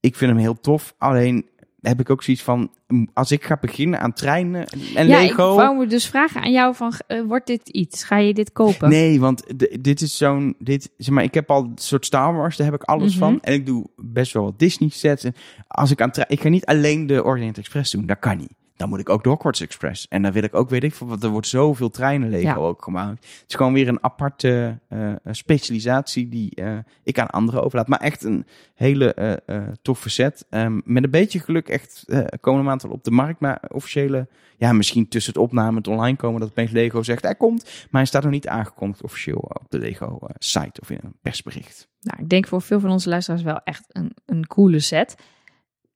ik 0.00 0.16
vind 0.16 0.30
hem 0.30 0.40
heel 0.40 0.60
tof. 0.60 0.94
Alleen 0.98 1.48
heb 1.86 2.00
ik 2.00 2.10
ook 2.10 2.22
zoiets 2.22 2.42
van... 2.42 2.70
Als 3.12 3.30
ik 3.32 3.44
ga 3.44 3.58
beginnen 3.60 4.00
aan 4.00 4.12
treinen 4.12 4.66
en 4.94 5.06
ja, 5.06 5.20
Lego... 5.20 5.50
ik 5.50 5.56
wou 5.58 5.76
me 5.78 5.86
dus 5.86 6.06
vragen 6.06 6.42
aan 6.42 6.52
jou 6.52 6.74
van, 6.74 6.92
eh, 7.06 7.22
wordt 7.22 7.46
dit 7.46 7.68
iets? 7.68 8.04
Ga 8.04 8.18
je 8.18 8.34
dit 8.34 8.52
kopen? 8.52 8.88
Nee, 8.88 9.20
want 9.20 9.42
dit 9.80 10.00
is 10.00 10.16
zo'n. 10.16 10.54
Dit, 10.58 10.90
zeg 10.96 11.14
maar, 11.14 11.24
ik 11.24 11.34
heb 11.34 11.50
al 11.50 11.62
een 11.64 11.72
soort 11.74 12.06
Star 12.06 12.34
Wars, 12.34 12.56
daar 12.56 12.66
heb 12.70 12.74
ik 12.74 12.82
alles 12.82 13.10
Mhm. 13.10 13.18
van. 13.18 13.40
En 13.40 13.52
ik 13.52 13.66
doe 13.66 13.86
best 13.96 14.32
wel 14.32 14.44
wat 14.44 14.58
Disney 14.58 14.88
sets. 14.88 15.24
En 15.24 15.34
als 15.68 15.90
ik 15.90 16.00
aan 16.00 16.10
ik 16.28 16.40
ga 16.40 16.48
niet 16.48 16.64
alleen 16.66 17.06
de 17.06 17.24
Orient 17.24 17.58
Express 17.58 17.90
doen, 17.92 18.06
dat 18.06 18.18
kan 18.18 18.36
niet. 18.36 18.52
Dan 18.76 18.88
moet 18.88 18.98
ik 18.98 19.08
ook 19.08 19.22
de 19.22 19.28
Hogwarts 19.28 19.60
Express. 19.60 20.08
En 20.08 20.22
dan 20.22 20.32
wil 20.32 20.42
ik 20.42 20.54
ook, 20.54 20.70
weet 20.70 20.84
ik 20.84 20.94
veel, 20.94 21.06
want 21.06 21.22
er 21.22 21.30
wordt 21.30 21.46
zoveel 21.46 21.90
treinen 21.90 22.30
Lego 22.30 22.46
Ja. 22.46 22.54
ook 22.54 22.82
gemaakt. 22.82 23.24
Het 23.24 23.44
is 23.48 23.54
gewoon 23.54 23.72
weer 23.72 23.88
een 23.88 24.02
aparte 24.04 24.78
eh, 24.88 25.12
specialisatie 25.30 26.28
die 26.28 26.54
eh, 26.54 26.78
ik 27.02 27.18
aan 27.18 27.30
anderen 27.30 27.62
overlaat. 27.64 27.88
Maar 27.88 28.00
echt 28.00 28.22
een 28.24 28.46
hele 28.74 29.14
eh, 29.14 29.32
eh, 29.46 29.68
toffe 29.82 30.10
set. 30.10 30.46
Ehm, 30.50 30.80
met 30.84 31.04
een 31.04 31.10
beetje 31.10 31.38
geluk 31.40 31.68
echt 31.68 32.04
eh 32.06 32.24
komende 32.40 32.66
maand 32.68 32.82
wel 32.82 32.92
op 32.92 33.04
de 33.04 33.10
markt. 33.10 33.40
Maar 33.40 33.62
officiële, 33.68 34.28
ja, 34.56 34.72
misschien 34.72 35.08
tussen 35.08 35.32
het 35.32 35.42
opname 35.42 35.68
en 35.70 35.76
het 35.76 35.88
online 35.88 36.16
komen 36.16 36.40
dat 36.40 36.48
opeens 36.48 36.70
Lego 36.70 37.02
zegt 37.02 37.22
hij 37.22 37.34
komt. 37.34 37.62
Maar 37.64 38.00
hij 38.00 38.04
staat 38.04 38.22
nog 38.22 38.32
niet 38.32 38.48
aangekondigd 38.48 39.02
officieel 39.02 39.38
op 39.38 39.66
de 39.68 39.78
Lego 39.78 40.18
eh, 40.20 40.34
site 40.38 40.80
of 40.80 40.90
in 40.90 40.98
een 41.02 41.14
persbericht. 41.22 41.88
Nou, 42.00 42.22
ik 42.22 42.28
denk 42.28 42.46
voor 42.46 42.62
veel 42.62 42.80
van 42.80 42.90
onze 42.90 43.08
luisteraars 43.08 43.42
wel 43.42 43.60
echt 43.64 43.84
een, 43.88 44.12
een 44.26 44.46
coole 44.46 44.80
set. 44.80 45.14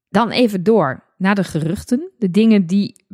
Dan 0.08 0.30
even 0.30 0.62
door 0.62 1.04
naar 1.16 1.34
de 1.34 1.44
geruchten. 1.44 2.10
De 2.18 2.30
dingen 2.30 2.66
die 2.66 3.04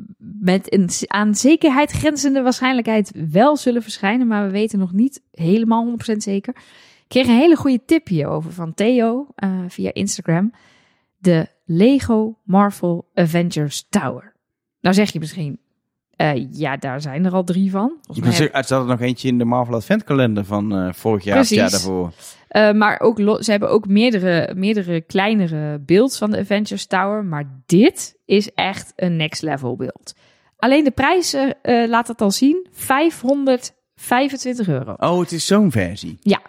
met 0.41 0.73
een 0.73 0.89
aan 1.07 1.35
zekerheid 1.35 1.91
grenzende 1.91 2.43
waarschijnlijkheid 2.43 3.13
wel 3.31 3.57
zullen 3.57 3.83
verschijnen. 3.83 4.27
Maar 4.27 4.45
we 4.45 4.51
weten 4.51 4.79
nog 4.79 4.93
niet 4.93 5.23
helemaal 5.31 5.97
100% 6.13 6.17
zeker. 6.17 6.55
Ik 7.03 7.05
kreeg 7.09 7.27
een 7.27 7.39
hele 7.39 7.57
goede 7.57 7.85
tip 7.87 8.09
hierover 8.09 8.53
van 8.53 8.75
Theo 8.75 9.27
eh, 9.35 9.59
via 9.69 9.93
Instagram. 9.93 10.53
De 11.19 11.49
Lego 11.65 12.39
Marvel 12.45 13.11
Avengers 13.15 13.87
Tower. 13.89 14.33
Nou 14.81 14.95
zeg 14.95 15.13
je 15.13 15.19
misschien, 15.19 15.59
eh, 16.17 16.53
ja, 16.53 16.77
daar 16.77 17.01
zijn 17.01 17.25
er 17.25 17.33
al 17.33 17.45
drie 17.45 17.71
van. 17.71 17.93
Er 18.53 18.65
zat 18.65 18.81
er 18.81 18.87
nog 18.87 19.01
eentje 19.01 19.29
in 19.29 19.39
de 19.39 19.45
Marvel 19.45 19.75
Adventkalender 19.75 20.45
van 20.45 20.77
eh, 20.77 20.93
vorig 20.93 21.25
jaar 21.25 21.39
het 21.39 21.49
jaar 21.49 21.69
Precies. 21.69 21.85
daarvoor. 21.85 22.13
Uh, 22.57 22.73
maar 22.73 23.01
ook 23.01 23.19
ze 23.41 23.51
hebben 23.51 23.71
ook 23.71 23.87
meerdere, 23.87 24.53
meerdere 24.57 25.01
kleinere 25.01 25.79
beelds 25.79 26.19
van 26.19 26.31
de 26.31 26.39
Avengers 26.39 26.87
Tower. 26.87 27.25
Maar 27.25 27.63
dit 27.67 28.17
is 28.25 28.53
echt 28.53 28.93
een 28.97 29.17
next 29.17 29.43
level 29.43 29.77
beeld. 29.77 30.15
Alleen 30.57 30.85
de 30.85 30.91
prijs 30.91 31.35
uh, 31.35 31.51
uh, 31.63 31.89
laat 31.89 32.09
het 32.09 32.21
al 32.21 32.31
zien. 32.31 32.67
525 32.71 34.69
euro. 34.69 34.95
Oh, 34.97 35.21
het 35.21 35.33
is 35.33 35.47
zo'n 35.47 35.71
versie. 35.71 36.19
Ja. 36.21 36.41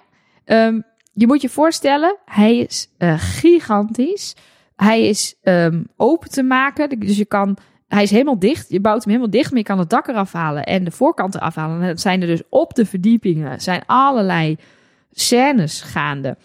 Um, 0.46 0.84
je 1.14 1.28
moet 1.28 1.42
je 1.42 1.50
voorstellen, 1.50 2.18
hij 2.26 2.58
is 2.58 2.90
uh, 2.98 3.14
gigantisch. 3.18 4.36
Hij 4.76 5.08
is 5.08 5.36
um, 5.44 5.88
open 5.98 6.30
te 6.30 6.44
maken. 6.44 7.00
Dus 7.00 7.18
je 7.18 7.26
kan... 7.26 7.58
Hij 7.88 8.04
is 8.04 8.12
helemaal 8.12 8.40
dicht. 8.40 8.70
Je 8.70 8.80
bouwt 8.80 9.04
hem 9.04 9.14
helemaal 9.14 9.32
dicht, 9.32 9.50
maar 9.50 9.60
je 9.60 9.66
kan 9.66 9.80
het 9.80 9.90
dak 9.90 10.08
eraf 10.08 10.34
halen 10.34 10.64
en 10.64 10.84
de 10.84 10.92
voorkant 10.92 11.36
eraf 11.36 11.56
halen. 11.56 11.82
En 11.82 11.88
dan 11.88 11.98
zijn 11.98 12.22
er 12.22 12.28
dus 12.28 12.42
op 12.50 12.74
de 12.74 12.86
verdiepingen 12.86 13.62
zijn 13.62 13.84
allerlei 13.86 14.58
scènes 15.16 15.82
gaande. 15.82 16.38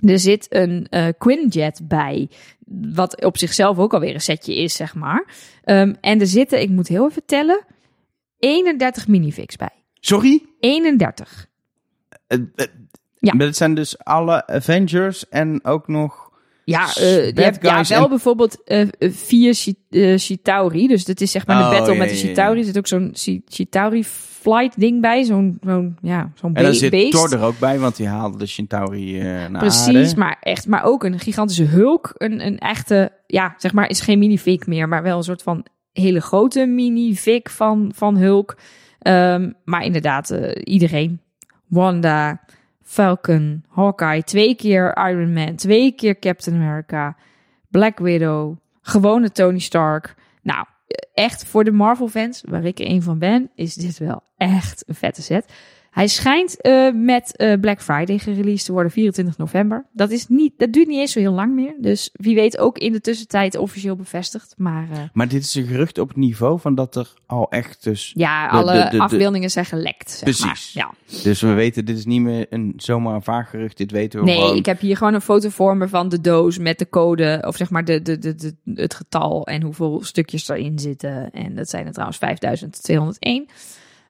Er 0.00 0.18
zit 0.18 0.46
een 0.48 0.86
uh, 0.90 1.06
Quinjet 1.18 1.80
bij, 1.88 2.28
wat 2.92 3.24
op 3.24 3.38
zichzelf 3.38 3.78
ook 3.78 3.94
alweer 3.94 4.14
een 4.14 4.20
setje 4.20 4.56
is, 4.56 4.74
zeg 4.74 4.94
maar. 4.94 5.24
Um, 5.64 5.96
en 6.00 6.20
er 6.20 6.26
zitten, 6.26 6.60
ik 6.60 6.70
moet 6.70 6.88
heel 6.88 7.08
even 7.08 7.24
tellen, 7.26 7.64
31 8.38 9.08
minifigs 9.08 9.56
bij. 9.56 9.82
Sorry? 10.00 10.42
31. 10.60 11.46
Uh, 12.28 12.38
uh, 12.38 12.66
ja. 13.18 13.34
Maar 13.34 13.46
het 13.46 13.56
zijn 13.56 13.74
dus 13.74 13.98
alle 13.98 14.46
Avengers 14.46 15.28
en 15.28 15.64
ook 15.64 15.88
nog... 15.88 16.24
Ja, 16.64 16.90
je 16.94 17.32
hebt 17.34 17.62
ja, 17.62 17.82
wel 17.82 18.02
en... 18.02 18.08
bijvoorbeeld 18.08 18.62
vier 18.98 19.54
Chitauri. 20.18 20.86
Dus 20.86 21.04
dat 21.04 21.20
is 21.20 21.30
zeg 21.30 21.46
maar 21.46 21.60
oh, 21.60 21.70
de 21.70 21.76
battle 21.76 21.92
ja, 21.92 21.98
met 21.98 22.08
de 22.08 22.14
Chitauri. 22.14 22.58
Er 22.60 22.66
ja, 22.66 22.72
zit 22.72 22.78
ook 22.78 22.86
zo'n 22.86 23.42
Chitauri 23.48 24.04
flight 24.50 24.80
ding 24.80 25.00
bij. 25.00 25.24
Zo'n 25.24 25.58
zo'n 25.64 25.96
ja, 26.00 26.30
zo'n 26.34 26.54
En 26.54 26.62
dan 26.62 26.72
be 26.72 26.78
zit 26.78 26.90
beest. 26.90 27.12
Thor 27.12 27.32
er 27.32 27.44
ook 27.44 27.58
bij, 27.58 27.78
want 27.78 27.96
die 27.96 28.08
haalde 28.08 28.38
de 28.38 28.46
Chitauri 28.46 29.18
naar 29.22 29.58
Precies, 29.58 29.96
aarde. 29.96 30.16
maar 30.16 30.36
echt. 30.40 30.66
Maar 30.66 30.84
ook 30.84 31.04
een 31.04 31.18
gigantische 31.18 31.64
Hulk. 31.64 32.14
Een, 32.16 32.46
een 32.46 32.58
echte, 32.58 33.12
ja, 33.26 33.54
zeg 33.56 33.72
maar, 33.72 33.88
is 33.88 34.00
geen 34.00 34.18
minifig 34.18 34.66
meer. 34.66 34.88
Maar 34.88 35.02
wel 35.02 35.16
een 35.16 35.22
soort 35.22 35.42
van 35.42 35.64
hele 35.92 36.20
grote 36.20 36.66
minifig 36.66 37.50
van, 37.50 37.92
van 37.94 38.16
Hulk. 38.16 38.56
Um, 39.06 39.54
maar 39.64 39.84
inderdaad, 39.84 40.30
uh, 40.30 40.50
iedereen. 40.64 41.20
Wanda, 41.66 42.40
Falcon, 42.82 43.64
Hawkeye, 43.68 44.22
twee 44.22 44.54
keer 44.54 44.96
Iron 45.08 45.32
Man, 45.32 45.54
twee 45.54 45.92
keer 45.92 46.18
Captain 46.18 46.56
America, 46.56 47.16
Black 47.70 47.98
Widow, 47.98 48.56
gewone 48.82 49.32
Tony 49.32 49.58
Stark. 49.58 50.14
Nou, 50.42 50.66
echt 51.14 51.44
voor 51.44 51.64
de 51.64 51.70
Marvel 51.70 52.08
fans, 52.08 52.42
waar 52.48 52.64
ik 52.64 52.78
er 52.78 52.86
een 52.86 53.02
van 53.02 53.18
ben, 53.18 53.50
is 53.54 53.74
dit 53.74 53.98
wel 53.98 54.22
echt 54.36 54.84
een 54.86 54.94
vette 54.94 55.22
set. 55.22 55.52
Hij 55.96 56.08
schijnt 56.08 56.60
eh, 56.60 56.92
met 56.92 57.36
eh, 57.36 57.60
Black 57.60 57.82
Friday 57.82 58.18
gereleased 58.18 58.64
te 58.66 58.72
worden, 58.72 58.92
24 58.92 59.36
november. 59.36 59.86
Dat, 59.92 60.10
is 60.10 60.28
niet, 60.28 60.52
dat 60.56 60.72
duurt 60.72 60.86
niet 60.88 60.98
eens 60.98 61.12
zo 61.12 61.18
heel 61.18 61.32
lang 61.32 61.54
meer. 61.54 61.74
Dus 61.80 62.10
wie 62.12 62.34
weet 62.34 62.58
ook 62.58 62.78
in 62.78 62.92
de 62.92 63.00
tussentijd 63.00 63.56
officieel 63.56 63.96
bevestigd. 63.96 64.54
Maar 64.56 64.88
eh, 64.92 64.98
Maar 65.12 65.28
dit 65.28 65.42
is 65.42 65.54
een 65.54 65.66
gerucht 65.66 65.98
op 65.98 66.08
het 66.08 66.16
niveau 66.16 66.60
van 66.60 66.74
dat 66.74 66.96
er 66.96 67.12
al 67.26 67.50
echt 67.50 67.84
dus... 67.84 68.12
ja, 68.14 68.44
De- 68.50 68.56
alle 68.56 68.72
de- 68.72 68.82
de- 68.84 68.90
de- 68.96 68.98
afbeeldingen 69.02 69.50
zijn 69.50 69.64
gelekt. 69.64 70.10
Zeg 70.10 70.22
Precies. 70.22 70.74
Maar. 70.74 70.84
Ja. 70.84 71.22
Dus 71.22 71.40
we 71.40 71.52
weten, 71.52 71.84
dit 71.84 71.96
is 71.98 72.04
niet 72.04 72.20
meer 72.20 72.46
een 72.50 72.72
zomaar 72.76 73.14
een 73.14 73.22
vaag 73.22 73.50
gerucht. 73.50 73.76
Dit 73.76 73.90
weten 73.90 74.18
we 74.20 74.24
Nee, 74.26 74.40
gewoon. 74.40 74.56
ik 74.56 74.66
heb 74.66 74.80
hier 74.80 74.96
gewoon 74.96 75.14
een 75.14 75.20
foto 75.20 75.48
voor 75.48 75.76
me 75.76 75.88
van 75.88 76.08
de 76.08 76.20
doos 76.20 76.58
met 76.58 76.78
de 76.78 76.88
code. 76.88 77.42
Of 77.46 77.56
zeg 77.56 77.70
maar 77.70 77.84
de, 77.84 78.02
de, 78.02 78.18
de, 78.18 78.34
de, 78.34 78.54
het 78.74 78.94
getal 78.94 79.46
en 79.46 79.62
hoeveel 79.62 80.04
stukjes 80.04 80.48
erin 80.48 80.78
zitten. 80.78 81.30
En 81.30 81.54
dat 81.54 81.68
zijn 81.68 81.86
er 81.86 81.92
trouwens 81.92 82.18
5201. 82.18 83.46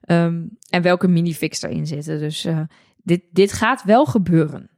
Ehm, 0.07 0.43
en 0.69 0.81
welke 0.81 1.07
minifix 1.07 1.61
erin 1.61 1.87
zitten. 1.87 2.19
Dus 2.19 2.45
eh, 2.45 2.61
dit, 3.03 3.21
dit 3.31 3.53
gaat 3.53 3.83
wel 3.83 4.05
gebeuren. 4.05 4.69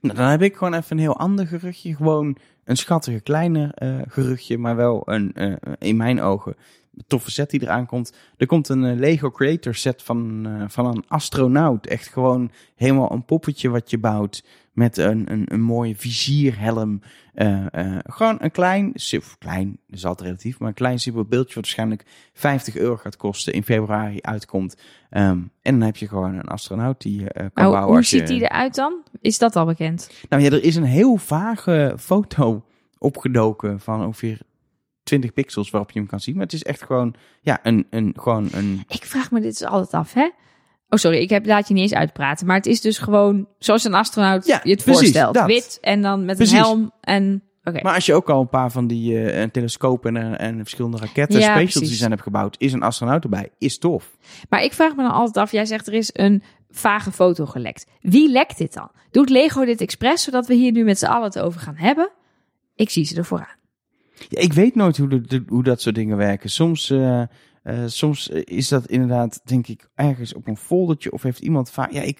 Nou, 0.00 0.16
dan 0.16 0.26
heb 0.28 0.42
ik 0.42 0.56
gewoon 0.56 0.74
even 0.74 0.96
een 0.96 1.02
heel 1.02 1.18
ander 1.18 1.46
geruchtje. 1.46 1.94
Gewoon 1.94 2.36
een 2.68 2.76
schattige 2.76 3.20
kleine 3.20 3.72
eh, 3.74 3.98
geruchtje, 4.08 4.58
maar 4.58 4.76
wel 4.76 5.02
een, 5.04 5.32
eh, 5.34 5.52
in 5.78 5.96
mijn 5.96 6.20
ogen, 6.20 6.56
toffe 7.06 7.30
set 7.30 7.50
die 7.50 7.62
eraan 7.62 7.86
komt. 7.86 8.12
Er 8.36 8.46
komt 8.46 8.68
een 8.68 8.84
eh, 8.84 8.96
Lego 8.98 9.30
Creator 9.30 9.74
set 9.74 10.02
van, 10.02 10.46
van 10.68 10.86
een 10.86 11.04
astronaut. 11.08 11.86
Echt 11.86 12.08
gewoon 12.08 12.50
helemaal 12.76 13.12
een 13.12 13.24
poppetje 13.24 13.68
wat 13.68 13.90
je 13.90 13.98
bouwt 13.98 14.44
met 14.72 14.96
een, 14.96 15.32
een, 15.32 15.42
een 15.52 15.60
mooie 15.60 15.96
vizierhelm. 15.96 17.02
Gewoon 18.04 18.36
een 18.40 18.50
klein, 18.50 18.92
klein, 19.38 19.78
dat 19.86 19.96
is 19.98 20.04
altijd 20.04 20.28
relatief, 20.28 20.58
maar 20.58 20.68
een 20.68 20.74
klein 20.74 20.98
simpel 20.98 21.24
beeldje 21.24 21.54
wat 21.54 21.64
waarschijnlijk 21.64 22.04
50 22.32 22.76
euro 22.76 22.96
gaat 22.96 23.16
kosten, 23.16 23.52
in 23.52 23.64
februari 23.64 24.18
uitkomt. 24.20 24.76
Ehm, 25.10 25.38
en 25.62 25.78
dan 25.78 25.80
heb 25.80 25.96
je 25.96 26.08
gewoon 26.08 26.34
een 26.34 26.48
astronaut 26.48 27.00
die 27.00 27.20
je 27.20 27.28
eh, 27.30 27.46
kan 27.52 27.70
bouwen. 27.70 27.82
hoe 27.88 27.96
je- 27.96 28.04
ziet 28.04 28.26
die 28.26 28.42
eruit 28.42 28.74
dan? 28.74 29.02
Is 29.20 29.38
dat 29.38 29.56
al 29.56 29.64
bekend? 29.64 30.10
nou 30.28 30.42
ja, 30.42 30.50
er 30.50 30.62
is 30.64 30.76
een 30.76 30.84
heel 30.84 31.16
vage 31.16 31.94
foto 31.98 32.57
opgedoken 32.98 33.80
van 33.80 34.04
ongeveer 34.04 34.38
20 35.02 35.32
pixels 35.32 35.70
waarop 35.70 35.90
je 35.90 35.98
hem 35.98 36.08
kan 36.08 36.20
zien. 36.20 36.34
Maar 36.34 36.44
het 36.44 36.52
is 36.52 36.62
echt 36.62 36.82
gewoon, 36.82 37.14
ja, 37.40 37.58
een, 37.62 37.86
een, 37.90 38.14
gewoon 38.20 38.48
een... 38.52 38.82
Ik 38.88 39.04
vraag 39.04 39.30
me 39.30 39.40
dit 39.40 39.58
dus 39.58 39.68
altijd 39.68 39.92
af, 39.94 40.12
hè? 40.12 40.28
Oh, 40.90 40.98
sorry, 40.98 41.18
ik 41.18 41.30
heb, 41.30 41.46
laat 41.46 41.68
je 41.68 41.74
niet 41.74 41.82
eens 41.82 41.94
uitpraten. 41.94 42.46
Maar 42.46 42.56
het 42.56 42.66
is 42.66 42.80
dus 42.80 42.98
gewoon 42.98 43.48
zoals 43.58 43.84
een 43.84 43.94
astronaut 43.94 44.46
Ja, 44.46 44.60
je 44.62 44.70
het 44.70 44.84
precies, 44.84 45.00
voorstelt. 45.00 45.34
dat. 45.34 45.46
Wit 45.46 45.78
en 45.80 46.02
dan 46.02 46.24
met 46.24 46.36
Precies. 46.36 46.54
een 46.58 46.60
helm 46.64 46.92
en... 47.00 47.42
Oké. 47.64 47.80
Maar 47.82 47.94
als 47.94 48.06
je 48.06 48.14
ook 48.14 48.30
al 48.30 48.40
een 48.40 48.48
paar 48.48 48.70
van 48.70 48.86
die 48.86 49.32
een 49.32 49.50
telescopen 49.50 50.16
en, 50.16 50.38
en 50.38 50.56
verschillende 50.56 50.96
raketten, 50.96 51.38
Ja, 51.40 51.44
special 51.44 51.62
precies. 51.64 51.88
design 51.88 52.10
hebt 52.10 52.22
gebouwd, 52.22 52.56
is 52.58 52.72
een 52.72 52.82
astronaut 52.82 53.22
erbij. 53.22 53.50
Is 53.58 53.78
tof. 53.78 54.16
Maar 54.48 54.62
ik 54.62 54.72
vraag 54.72 54.96
me 54.96 55.02
dan 55.02 55.12
altijd 55.12 55.36
af, 55.36 55.52
jij 55.52 55.66
zegt 55.66 55.86
er 55.86 55.92
is 55.92 56.10
een 56.12 56.42
vage 56.70 57.10
foto 57.12 57.46
gelekt. 57.46 57.86
Wie 58.00 58.30
lekt 58.30 58.58
dit 58.58 58.74
dan? 58.74 58.90
Doet 59.10 59.30
Lego 59.30 59.64
dit 59.64 59.80
expres, 59.80 60.22
zodat 60.22 60.46
we 60.46 60.54
hier 60.54 60.72
nu 60.72 60.84
met 60.84 60.98
z'n 60.98 61.06
allen 61.06 61.24
het 61.24 61.38
over 61.38 61.60
gaan 61.60 61.76
hebben? 61.76 62.10
Ik 62.78 62.90
zie 62.90 63.04
ze 63.04 63.16
ervoor 63.16 63.38
aan. 63.38 63.56
Ja, 64.28 64.40
ik 64.40 64.52
weet 64.52 64.74
nooit 64.74 64.96
hoe, 64.96 65.08
de, 65.08 65.20
de- 65.20 65.44
hoe 65.46 65.62
dat 65.62 65.80
soort 65.80 65.94
dingen 65.94 66.16
werken. 66.16 66.50
Soms, 66.50 66.90
eh, 66.90 67.20
eh, 67.20 67.28
soms 67.86 68.28
is 68.28 68.68
dat 68.68 68.86
inderdaad, 68.86 69.40
denk 69.44 69.66
ik, 69.66 69.88
ergens 69.94 70.34
op 70.34 70.46
een 70.46 70.56
foldertje 70.56 71.12
of 71.12 71.22
heeft 71.22 71.38
iemand 71.40 71.70
vaak... 71.70 71.92
Ja, 71.92 72.02
ik... 72.02 72.18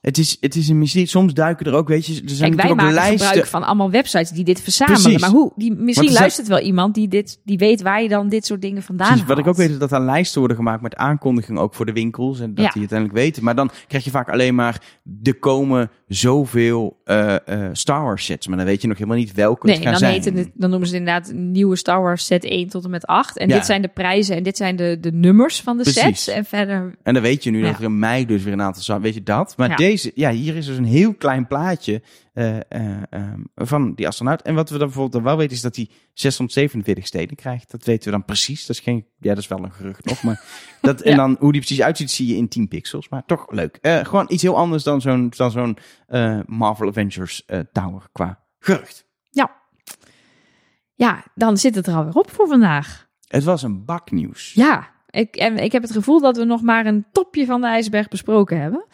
Het 0.00 0.18
is, 0.18 0.36
het 0.40 0.54
is 0.56 0.68
een 0.68 0.78
mysterie. 0.78 1.06
Soms 1.06 1.34
duiken 1.34 1.66
er 1.66 1.72
ook, 1.74 1.88
weet 1.88 2.06
je, 2.06 2.12
er 2.22 2.30
zijn 2.30 2.54
Kijk, 2.56 2.66
wij 2.66 2.76
maken 2.76 2.94
lijsten. 2.94 3.26
gebruik 3.26 3.46
van 3.46 3.62
allemaal 3.62 3.90
websites 3.90 4.30
die 4.30 4.44
dit 4.44 4.60
verzamelen. 4.60 5.00
Precies. 5.02 5.20
Maar 5.20 5.30
hoe? 5.30 5.52
Die, 5.56 5.72
misschien 5.74 6.08
er 6.08 6.12
luistert 6.14 6.48
wel 6.48 6.58
iemand 6.60 6.94
die, 6.94 7.08
dit, 7.08 7.40
die 7.44 7.58
weet 7.58 7.82
waar 7.82 8.02
je 8.02 8.08
dan 8.08 8.28
dit 8.28 8.46
soort 8.46 8.60
dingen 8.62 8.82
vandaan 8.82 9.08
Precies, 9.08 9.26
wat 9.26 9.38
ik 9.38 9.46
ook 9.46 9.56
weet 9.56 9.70
is 9.70 9.78
dat 9.78 9.92
er 9.92 10.00
lijsten 10.00 10.38
worden 10.38 10.56
gemaakt 10.56 10.82
met 10.82 10.96
aankondigingen 10.96 11.62
ook 11.62 11.74
voor 11.74 11.86
de 11.86 11.92
winkels. 11.92 12.40
En 12.40 12.54
dat 12.54 12.64
Ja. 12.64 12.70
die 12.70 12.80
uiteindelijk 12.80 13.18
weten. 13.18 13.44
Maar 13.44 13.54
dan 13.54 13.70
krijg 13.88 14.04
je 14.04 14.10
vaak 14.10 14.28
alleen 14.30 14.54
maar, 14.54 14.82
er 15.22 15.38
komen 15.38 15.90
zoveel 16.08 17.00
eh, 17.12 17.64
eh, 17.64 17.70
Star 17.72 18.02
Wars 18.02 18.24
sets. 18.24 18.46
Maar 18.46 18.56
dan 18.56 18.66
weet 18.66 18.82
je 18.82 18.88
nog 18.88 18.96
helemaal 18.98 19.18
niet 19.18 19.32
welke 19.34 19.66
Nee, 19.66 19.74
het 19.74 19.84
gaan 19.84 19.92
dan, 19.92 20.22
zijn. 20.22 20.36
het, 20.36 20.50
dan 20.54 20.70
noemen 20.70 20.88
ze 20.88 20.94
het 20.94 21.02
inderdaad 21.06 21.32
nieuwe 21.32 21.76
Star 21.76 22.02
Wars 22.02 22.26
set 22.26 22.44
1 22.44 22.68
tot 22.68 22.84
en 22.84 22.90
met 22.90 23.06
8. 23.06 23.38
En 23.38 23.48
Ja. 23.48 23.54
dit 23.54 23.66
zijn 23.66 23.82
de 23.82 23.88
prijzen 23.88 24.36
en 24.36 24.42
dit 24.42 24.56
zijn 24.56 24.76
de, 24.76 24.96
de 25.00 25.12
nummers 25.12 25.60
van 25.60 25.76
de 25.76 25.82
Precies. 25.82 26.02
sets. 26.02 26.28
En 26.28 26.44
verder, 26.44 26.94
En 27.02 27.14
dan 27.14 27.22
weet 27.22 27.44
je 27.44 27.50
nu 27.50 27.58
Ja. 27.60 27.66
dat 27.70 27.78
er 27.78 27.84
in 27.84 27.98
mei 27.98 28.26
dus 28.26 28.42
weer 28.42 28.52
een 28.52 28.62
aantal 28.62 29.00
weet 29.00 29.14
je 29.14 29.22
dat. 29.22 29.54
Maar 29.56 29.68
Ja. 29.68 29.76
deze, 29.76 30.12
ja, 30.14 30.30
hier 30.30 30.56
is 30.56 30.66
dus 30.66 30.76
een 30.76 30.84
heel 30.84 31.14
klein 31.14 31.46
plaatje 31.46 32.02
eh, 32.32 32.56
eh, 32.68 33.02
ehm, 33.10 33.40
van 33.54 33.94
die 33.94 34.06
astronaut. 34.06 34.42
En 34.42 34.54
wat 34.54 34.70
we 34.70 34.78
dan 34.78 34.86
bijvoorbeeld 34.86 35.24
wel 35.24 35.36
weten 35.36 35.56
is 35.56 35.62
dat 35.62 35.76
hij 35.76 35.90
647 36.12 37.06
steden 37.06 37.36
krijgt. 37.36 37.70
Dat 37.70 37.84
weten 37.84 38.04
we 38.04 38.10
dan 38.10 38.24
precies. 38.24 38.66
Dat 38.66 38.76
is 38.76 38.82
geen, 38.82 39.06
ja, 39.18 39.28
dat 39.28 39.38
is 39.38 39.48
wel 39.48 39.64
een 39.64 39.72
gerucht 39.72 40.04
nog. 40.04 40.22
Maar 40.22 40.44
dat, 40.80 41.00
en 41.00 41.16
dan 41.16 41.36
hoe 41.38 41.52
die 41.52 41.60
precies 41.60 41.82
uitziet, 41.82 42.10
zie 42.10 42.26
je 42.26 42.36
in 42.36 42.48
10 42.48 42.68
pixels. 42.68 43.08
Maar 43.08 43.24
toch 43.24 43.50
leuk. 43.50 43.78
Eh, 43.80 44.04
gewoon 44.04 44.26
iets 44.28 44.42
heel 44.42 44.56
anders 44.56 44.82
dan 44.82 45.00
zo'n 45.00 45.76
Marvel 46.46 46.88
Avengers 46.88 47.44
Tower 47.72 48.08
qua 48.12 48.44
gerucht. 48.58 49.06
ja. 49.30 49.60
Ja, 50.94 51.24
dan 51.34 51.56
zit 51.56 51.74
het 51.74 51.86
er 51.86 51.94
alweer 51.94 52.14
op 52.14 52.30
voor 52.30 52.48
vandaag. 52.48 53.08
Het 53.28 53.44
was 53.44 53.62
een 53.62 53.84
bak 53.84 54.10
nieuws. 54.10 54.52
Ja, 54.54 54.90
ik, 55.10 55.36
en 55.36 55.58
ik 55.58 55.72
heb 55.72 55.82
het 55.82 55.92
gevoel 55.92 56.20
dat 56.20 56.36
we 56.36 56.44
nog 56.44 56.62
maar 56.62 56.86
een 56.86 57.06
topje 57.12 57.46
van 57.46 57.60
de 57.60 57.66
ijsberg 57.66 58.08
besproken 58.08 58.60
hebben. 58.60 58.86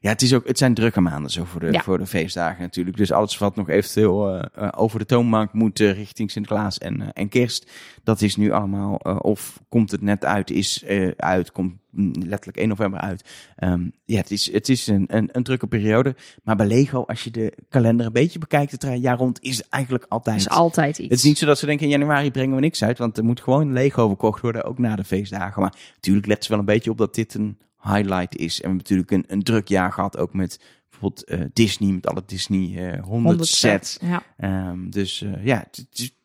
Ja, 0.00 0.10
het, 0.10 0.22
is 0.22 0.34
ook, 0.34 0.46
het 0.46 0.58
zijn 0.58 0.74
drukke 0.74 1.00
maanden 1.00 1.30
zo 1.30 1.44
voor 1.44 1.60
de, 1.60 1.72
Ja. 1.72 1.82
voor 1.82 1.98
de 1.98 2.06
feestdagen 2.06 2.62
natuurlijk. 2.62 2.96
Dus 2.96 3.12
alles 3.12 3.38
wat 3.38 3.56
nog 3.56 3.68
eventueel 3.68 4.38
eh, 4.38 4.68
over 4.76 4.98
de 4.98 5.06
toonbank 5.06 5.52
moet 5.52 5.80
eh, 5.80 5.92
richting 5.92 6.30
Sinterklaas 6.30 6.78
en, 6.78 7.12
en 7.12 7.28
kerst. 7.28 7.70
Dat 8.02 8.22
is 8.22 8.36
nu 8.36 8.50
allemaal, 8.50 8.94
of 9.20 9.60
komt 9.68 9.90
het 9.90 10.02
net 10.02 10.24
uit, 10.24 10.50
is 10.50 10.84
uit, 11.16 11.52
komt 11.52 11.74
letterlijk 12.12 12.56
1 12.56 12.68
november 12.68 13.00
uit. 13.00 13.24
Ehm, 13.56 13.82
ja, 14.04 14.16
het 14.16 14.30
is, 14.30 14.52
het 14.52 14.68
is 14.68 14.86
een, 14.86 15.04
een, 15.06 15.28
een 15.32 15.42
drukke 15.42 15.66
periode. 15.66 16.14
Maar 16.42 16.56
bij 16.56 16.66
Lego, 16.66 17.02
als 17.02 17.24
je 17.24 17.30
de 17.30 17.52
kalender 17.68 18.06
een 18.06 18.12
beetje 18.12 18.38
bekijkt, 18.38 18.72
het 18.72 19.00
jaar 19.00 19.16
rond, 19.16 19.42
is 19.42 19.56
het 19.56 19.68
eigenlijk 19.68 20.04
altijd... 20.08 20.36
Is 20.36 20.48
altijd 20.48 20.98
iets. 20.98 21.08
Het 21.08 21.18
is 21.18 21.24
niet 21.24 21.38
zo 21.38 21.46
dat 21.46 21.58
ze 21.58 21.66
denken 21.66 21.84
in 21.84 21.92
januari 21.92 22.30
brengen 22.30 22.54
we 22.54 22.60
niks 22.60 22.84
uit, 22.84 22.98
want 22.98 23.18
er 23.18 23.24
moet 23.24 23.40
gewoon 23.40 23.72
Lego 23.72 24.06
verkocht 24.08 24.40
worden, 24.40 24.64
ook 24.64 24.78
na 24.78 24.96
de 24.96 25.04
feestdagen. 25.04 25.62
Maar 25.62 25.74
natuurlijk 25.94 26.26
let 26.26 26.44
ze 26.44 26.50
wel 26.50 26.58
een 26.58 26.64
beetje 26.64 26.90
op 26.90 26.98
dat 26.98 27.14
dit 27.14 27.34
een 27.34 27.58
highlight 27.82 28.36
is. 28.36 28.60
En 28.60 28.60
we 28.60 28.66
hebben 28.66 28.76
natuurlijk 28.76 29.10
een, 29.10 29.24
een 29.28 29.42
druk 29.42 29.68
jaar 29.68 29.92
gehad, 29.92 30.16
ook 30.18 30.34
met 30.34 30.60
bijvoorbeeld 30.90 31.24
eh, 31.24 31.40
Disney, 31.52 31.92
met 31.92 32.06
alle 32.06 32.22
Disney 32.26 32.76
eh 32.76 33.02
100, 33.02 33.04
100 33.06 33.48
sets. 33.48 33.98
Ja. 34.00 34.22
Ehm, 34.36 34.90
dus 34.90 35.22
eh, 35.22 35.44
ja, 35.44 35.64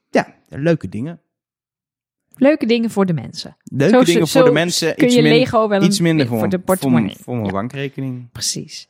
ja, 0.09 0.27
leuke 0.49 0.89
dingen. 0.89 1.21
Leuke 2.35 2.65
dingen 2.65 2.89
voor 2.89 3.05
de 3.05 3.13
mensen. 3.13 3.57
Leuke 3.63 3.95
Zo- 3.97 4.03
dingen 4.03 4.27
zo 4.27 4.39
voor 4.39 4.47
de 4.47 4.53
mensen, 4.53 4.95
Kun 4.95 5.05
iets, 5.05 5.15
je 5.15 5.21
min- 5.21 5.31
Lego 5.31 5.67
wel 5.67 5.83
iets 5.83 5.99
minder 5.99 6.27
voor, 6.27 6.39
voor 6.39 6.49
de 6.49 6.59
portemonnee. 6.59 7.15
voor 7.19 7.33
mijn 7.33 7.45
Ja. 7.45 7.51
bankrekening. 7.51 8.31
Precies. 8.31 8.87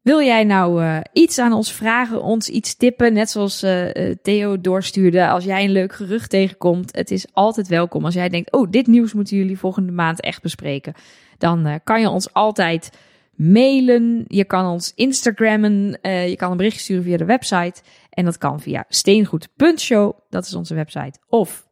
Wil 0.00 0.20
jij 0.22 0.44
nou 0.44 0.82
eh, 0.82 1.00
iets 1.12 1.38
aan 1.38 1.52
ons 1.52 1.72
vragen, 1.72 2.22
ons 2.22 2.48
iets 2.48 2.74
tippen, 2.76 3.12
net 3.12 3.30
zoals 3.30 3.62
eh, 3.62 4.10
eh, 4.10 4.16
Theo 4.22 4.60
doorstuurde. 4.60 5.28
Als 5.28 5.44
jij 5.44 5.64
een 5.64 5.70
leuk 5.72 5.92
gerucht 5.94 6.30
tegenkomt, 6.30 6.96
het 6.96 7.10
is 7.10 7.26
altijd 7.32 7.68
welkom. 7.68 8.04
Als 8.04 8.14
jij 8.14 8.28
denkt, 8.28 8.52
oh, 8.52 8.70
dit 8.70 8.86
nieuws 8.86 9.12
moeten 9.12 9.36
jullie 9.36 9.58
volgende 9.58 9.92
maand 9.92 10.20
echt 10.20 10.42
bespreken. 10.42 10.94
Dan 11.38 11.66
eh, 11.66 11.74
kan 11.84 12.00
je 12.00 12.08
ons 12.08 12.32
altijd 12.32 12.90
mailen, 13.34 14.24
je 14.28 14.44
kan 14.44 14.66
ons 14.66 14.92
Instagrammen, 14.94 16.00
eh, 16.00 16.28
je 16.28 16.36
kan 16.36 16.50
een 16.50 16.56
berichtje 16.56 16.80
sturen 16.82 17.02
via 17.02 17.16
de 17.16 17.24
website. 17.24 17.82
En 18.10 18.24
dat 18.24 18.38
kan 18.38 18.60
via 18.60 18.84
steengoed.show, 18.88 20.12
dat 20.28 20.46
is 20.46 20.54
onze 20.54 20.74
website. 20.74 21.18
Of 21.26 21.66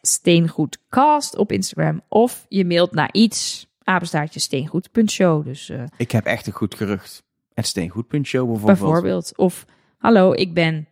steengoedcast 0.00 1.36
op 1.36 1.52
Instagram. 1.52 2.02
Of 2.08 2.46
je 2.48 2.64
mailt 2.64 2.92
naar 2.92 3.08
iets, 3.12 3.66
apenstaartje 3.82 4.40
steengoed.show. 4.40 5.44
Dus 5.44 5.68
eh, 5.68 5.84
Ik 5.96 6.10
heb 6.10 6.24
echt 6.24 6.46
een 6.46 6.52
goed 6.52 6.74
gerucht. 6.74 7.22
Het 7.54 7.66
Steengoed.show 7.66 8.46
bijvoorbeeld. 8.46 8.78
bijvoorbeeld. 8.80 9.36
Of 9.36 9.64
hallo, 9.98 10.32
ik 10.32 10.54
ben. 10.54 10.88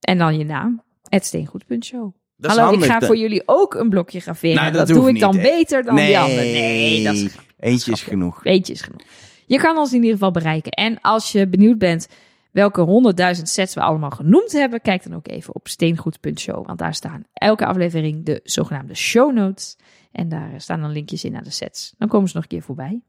En 0.00 0.18
dan 0.18 0.38
je 0.38 0.44
naam. 0.44 0.82
Het 1.08 1.24
steengoed.show. 1.24 2.14
Dat 2.42 2.50
is 2.50 2.56
Hallo, 2.56 2.78
ik 2.78 2.84
ga 2.84 3.00
voor 3.00 3.16
jullie 3.16 3.42
ook 3.46 3.74
een 3.74 3.88
blokje 3.88 4.20
graveren. 4.20 4.56
Nou, 4.56 4.72
dat 4.72 4.86
dat 4.86 4.96
doe 4.96 5.08
ik 5.08 5.20
dan 5.20 5.36
beter 5.36 5.82
dan 5.82 5.96
die 5.96 6.18
andere. 6.18 6.42
Nee, 6.42 7.04
dat 7.04 7.14
is 7.14 7.36
Eentje 7.62 7.92
is 7.92 8.02
genoeg. 8.02 8.42
Weetjes 8.42 8.80
genoeg. 8.80 9.00
Je 9.46 9.58
kan 9.58 9.76
ons 9.76 9.90
in 9.90 9.96
ieder 9.96 10.12
geval 10.12 10.30
bereiken. 10.30 10.72
En 10.72 11.00
als 11.00 11.32
je 11.32 11.48
benieuwd 11.48 11.78
bent 11.78 12.08
welke 12.50 13.14
100.000 13.36 13.42
sets 13.42 13.74
we 13.74 13.80
allemaal 13.80 14.10
genoemd 14.10 14.52
hebben, 14.52 14.80
kijk 14.80 15.02
dan 15.02 15.14
ook 15.14 15.28
even 15.28 15.54
op 15.54 15.68
steengoed.show. 15.68 16.66
Want 16.66 16.78
daar 16.78 16.94
staan 16.94 17.24
elke 17.32 17.66
aflevering 17.66 18.24
de 18.24 18.40
zogenaamde 18.44 18.94
show 18.94 19.32
notes. 19.32 19.76
En 20.12 20.28
daar 20.28 20.50
staan 20.56 20.80
dan 20.80 20.92
linkjes 20.92 21.24
in 21.24 21.32
naar 21.32 21.42
de 21.42 21.50
sets. 21.50 21.94
Dan 21.98 22.08
komen 22.08 22.28
ze 22.28 22.34
nog 22.34 22.42
een 22.44 22.50
keer 22.50 22.62
voorbij. 22.62 23.00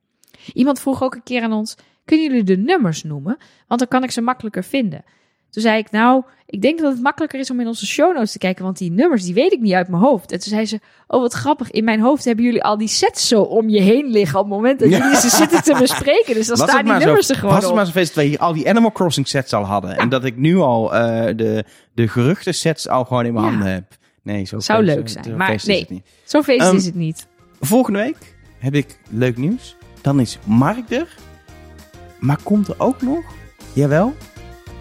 Iemand 0.54 0.80
vroeg 0.80 1.04
ook 1.04 1.16
een 1.16 1.24
keer 1.24 1.42
aan 1.42 1.54
ons: 1.54 1.76
kunnen 2.06 2.26
jullie 2.26 2.44
de 2.44 2.58
nummers 2.58 3.04
noemen? 3.04 3.38
Want 3.68 3.80
dan 3.80 3.90
kan 3.90 4.04
ik 4.04 4.12
ze 4.12 4.22
makkelijker 4.22 4.64
vinden. 4.64 5.04
Toen 5.54 5.64
zei 5.64 5.78
ik, 5.78 5.92
nou, 5.92 6.24
ik 6.46 6.62
denk 6.62 6.80
dat 6.80 6.92
het 6.92 7.02
makkelijker 7.02 7.40
is 7.40 7.50
om 7.52 7.60
in 7.60 7.68
onze 7.68 7.86
show 7.86 8.14
notes 8.14 8.32
te 8.32 8.38
kijken, 8.38 8.64
want 8.64 8.78
die 8.78 8.92
nummers, 8.92 9.24
die 9.24 9.34
weet 9.34 9.52
ik 9.54 9.60
niet 9.60 9.74
uit 9.74 9.88
mijn 9.88 10.02
hoofd. 10.02 10.32
En 10.32 10.40
toen 10.40 10.50
zei 10.50 10.66
ze, 10.66 10.80
oh 11.08 11.22
wat 11.22 11.34
grappig, 11.34 11.72
in 11.72 11.84
mijn 11.84 12.00
hoofd 12.02 12.26
hebben 12.26 12.46
jullie 12.46 12.64
al 12.64 12.78
die 12.78 12.88
sets 12.88 13.28
zo 13.28 13.42
om 13.42 13.70
je 13.70 13.82
heen 13.82 14.06
liggen 14.12 14.40
op 14.40 14.46
het 14.46 14.54
moment 14.56 14.80
dat 14.80 14.90
Ja. 14.90 14.98
jullie 14.98 15.16
ze 15.20 15.30
zitten 15.30 15.64
te 15.64 15.76
bespreken. 15.80 16.34
Dus 16.34 16.48
dan 16.48 16.58
Was 16.58 16.68
staan 16.70 16.82
die 16.84 16.92
maar 16.92 17.00
zo- 17.00 17.06
nummers 17.06 17.30
er 17.30 17.36
gewoon 17.36 17.54
Was 17.56 17.64
het 17.66 17.74
maar 17.74 17.86
zo 17.86 17.92
feest 17.92 18.16
dat 18.16 18.26
we 18.26 18.40
al 18.40 18.54
die 18.54 18.70
Animal 18.70 18.92
Crossing 18.92 19.28
sets 19.28 19.54
al 19.54 19.64
hadden. 19.64 19.98
En 19.98 20.10
dat 20.10 20.26
ik 20.26 20.38
nu 20.38 20.58
al 20.58 20.94
eh, 20.96 21.36
de, 21.36 21.64
de 21.94 22.08
geruchten 22.08 22.54
sets 22.54 22.88
al 22.90 23.06
gewoon 23.06 23.26
in 23.26 23.34
mijn 23.34 23.46
Ja. 23.46 23.52
handen 23.52 23.72
heb. 23.74 23.84
Nee, 24.24 24.46
zo 24.46 24.60
Zou 24.60 24.84
feest- 24.86 24.96
leuk 24.96 25.10
zo 25.10 25.20
zijn, 25.24 25.36
maar 25.38 25.48
feest 25.50 25.68
is 25.68 25.88
nee. 25.88 26.04
Zo'n 26.24 26.44
feest 26.44 26.62
Ehm, 26.66 26.76
is 26.76 26.86
het 26.86 26.96
niet. 26.96 27.28
Volgende 27.60 28.00
week 28.00 28.18
heb 28.60 28.74
ik 28.74 29.00
leuk 29.10 29.38
nieuws. 29.38 29.76
Dan 30.02 30.20
is 30.20 30.38
Mark 30.46 30.90
er. 30.92 31.08
Maar 32.20 32.38
komt 32.44 32.68
er 32.68 32.76
ook 32.78 33.02
nog, 33.02 33.24
jawel, 33.74 34.14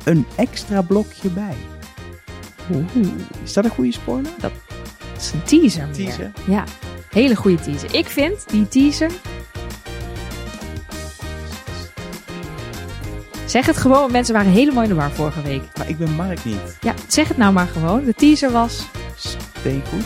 een 0.05 0.27
extra 0.37 0.83
blokje 0.83 1.29
bij. 1.29 1.57
Oeh, 2.73 2.85
Is 3.45 3.53
dat 3.53 3.65
een 3.65 3.71
goede 3.71 3.93
spoiler? 3.93 4.31
dat 4.39 4.53
is 5.17 5.33
een 5.33 5.43
teaser. 5.43 5.87
meer. 5.87 5.95
Teaser? 5.95 6.31
Ja, 6.47 6.65
hele 7.11 7.35
goede 7.37 7.63
teaser. 7.63 7.95
Ik 7.95 8.07
vind 8.07 8.49
die 8.51 8.69
teaser. 8.69 9.11
Zeg 13.47 13.67
het 13.67 13.77
gewoon, 13.77 14.13
mensen 14.13 14.35
waren 14.35 14.51
helemaal 14.53 14.83
in 14.83 14.89
de 14.89 14.95
war 14.95 15.11
vorige 15.11 15.43
week. 15.43 15.63
Maar 15.77 15.89
ik 15.89 15.99
ben 15.99 16.11
Mark 16.11 16.45
niet. 16.45 16.77
Ja, 16.81 16.95
zeg 17.09 17.29
het 17.29 17.37
nou 17.37 17.53
maar 17.53 17.67
gewoon. 17.67 18.05
De 18.05 18.15
teaser 18.15 18.51
was. 18.53 18.87
Steengoed. 19.17 20.05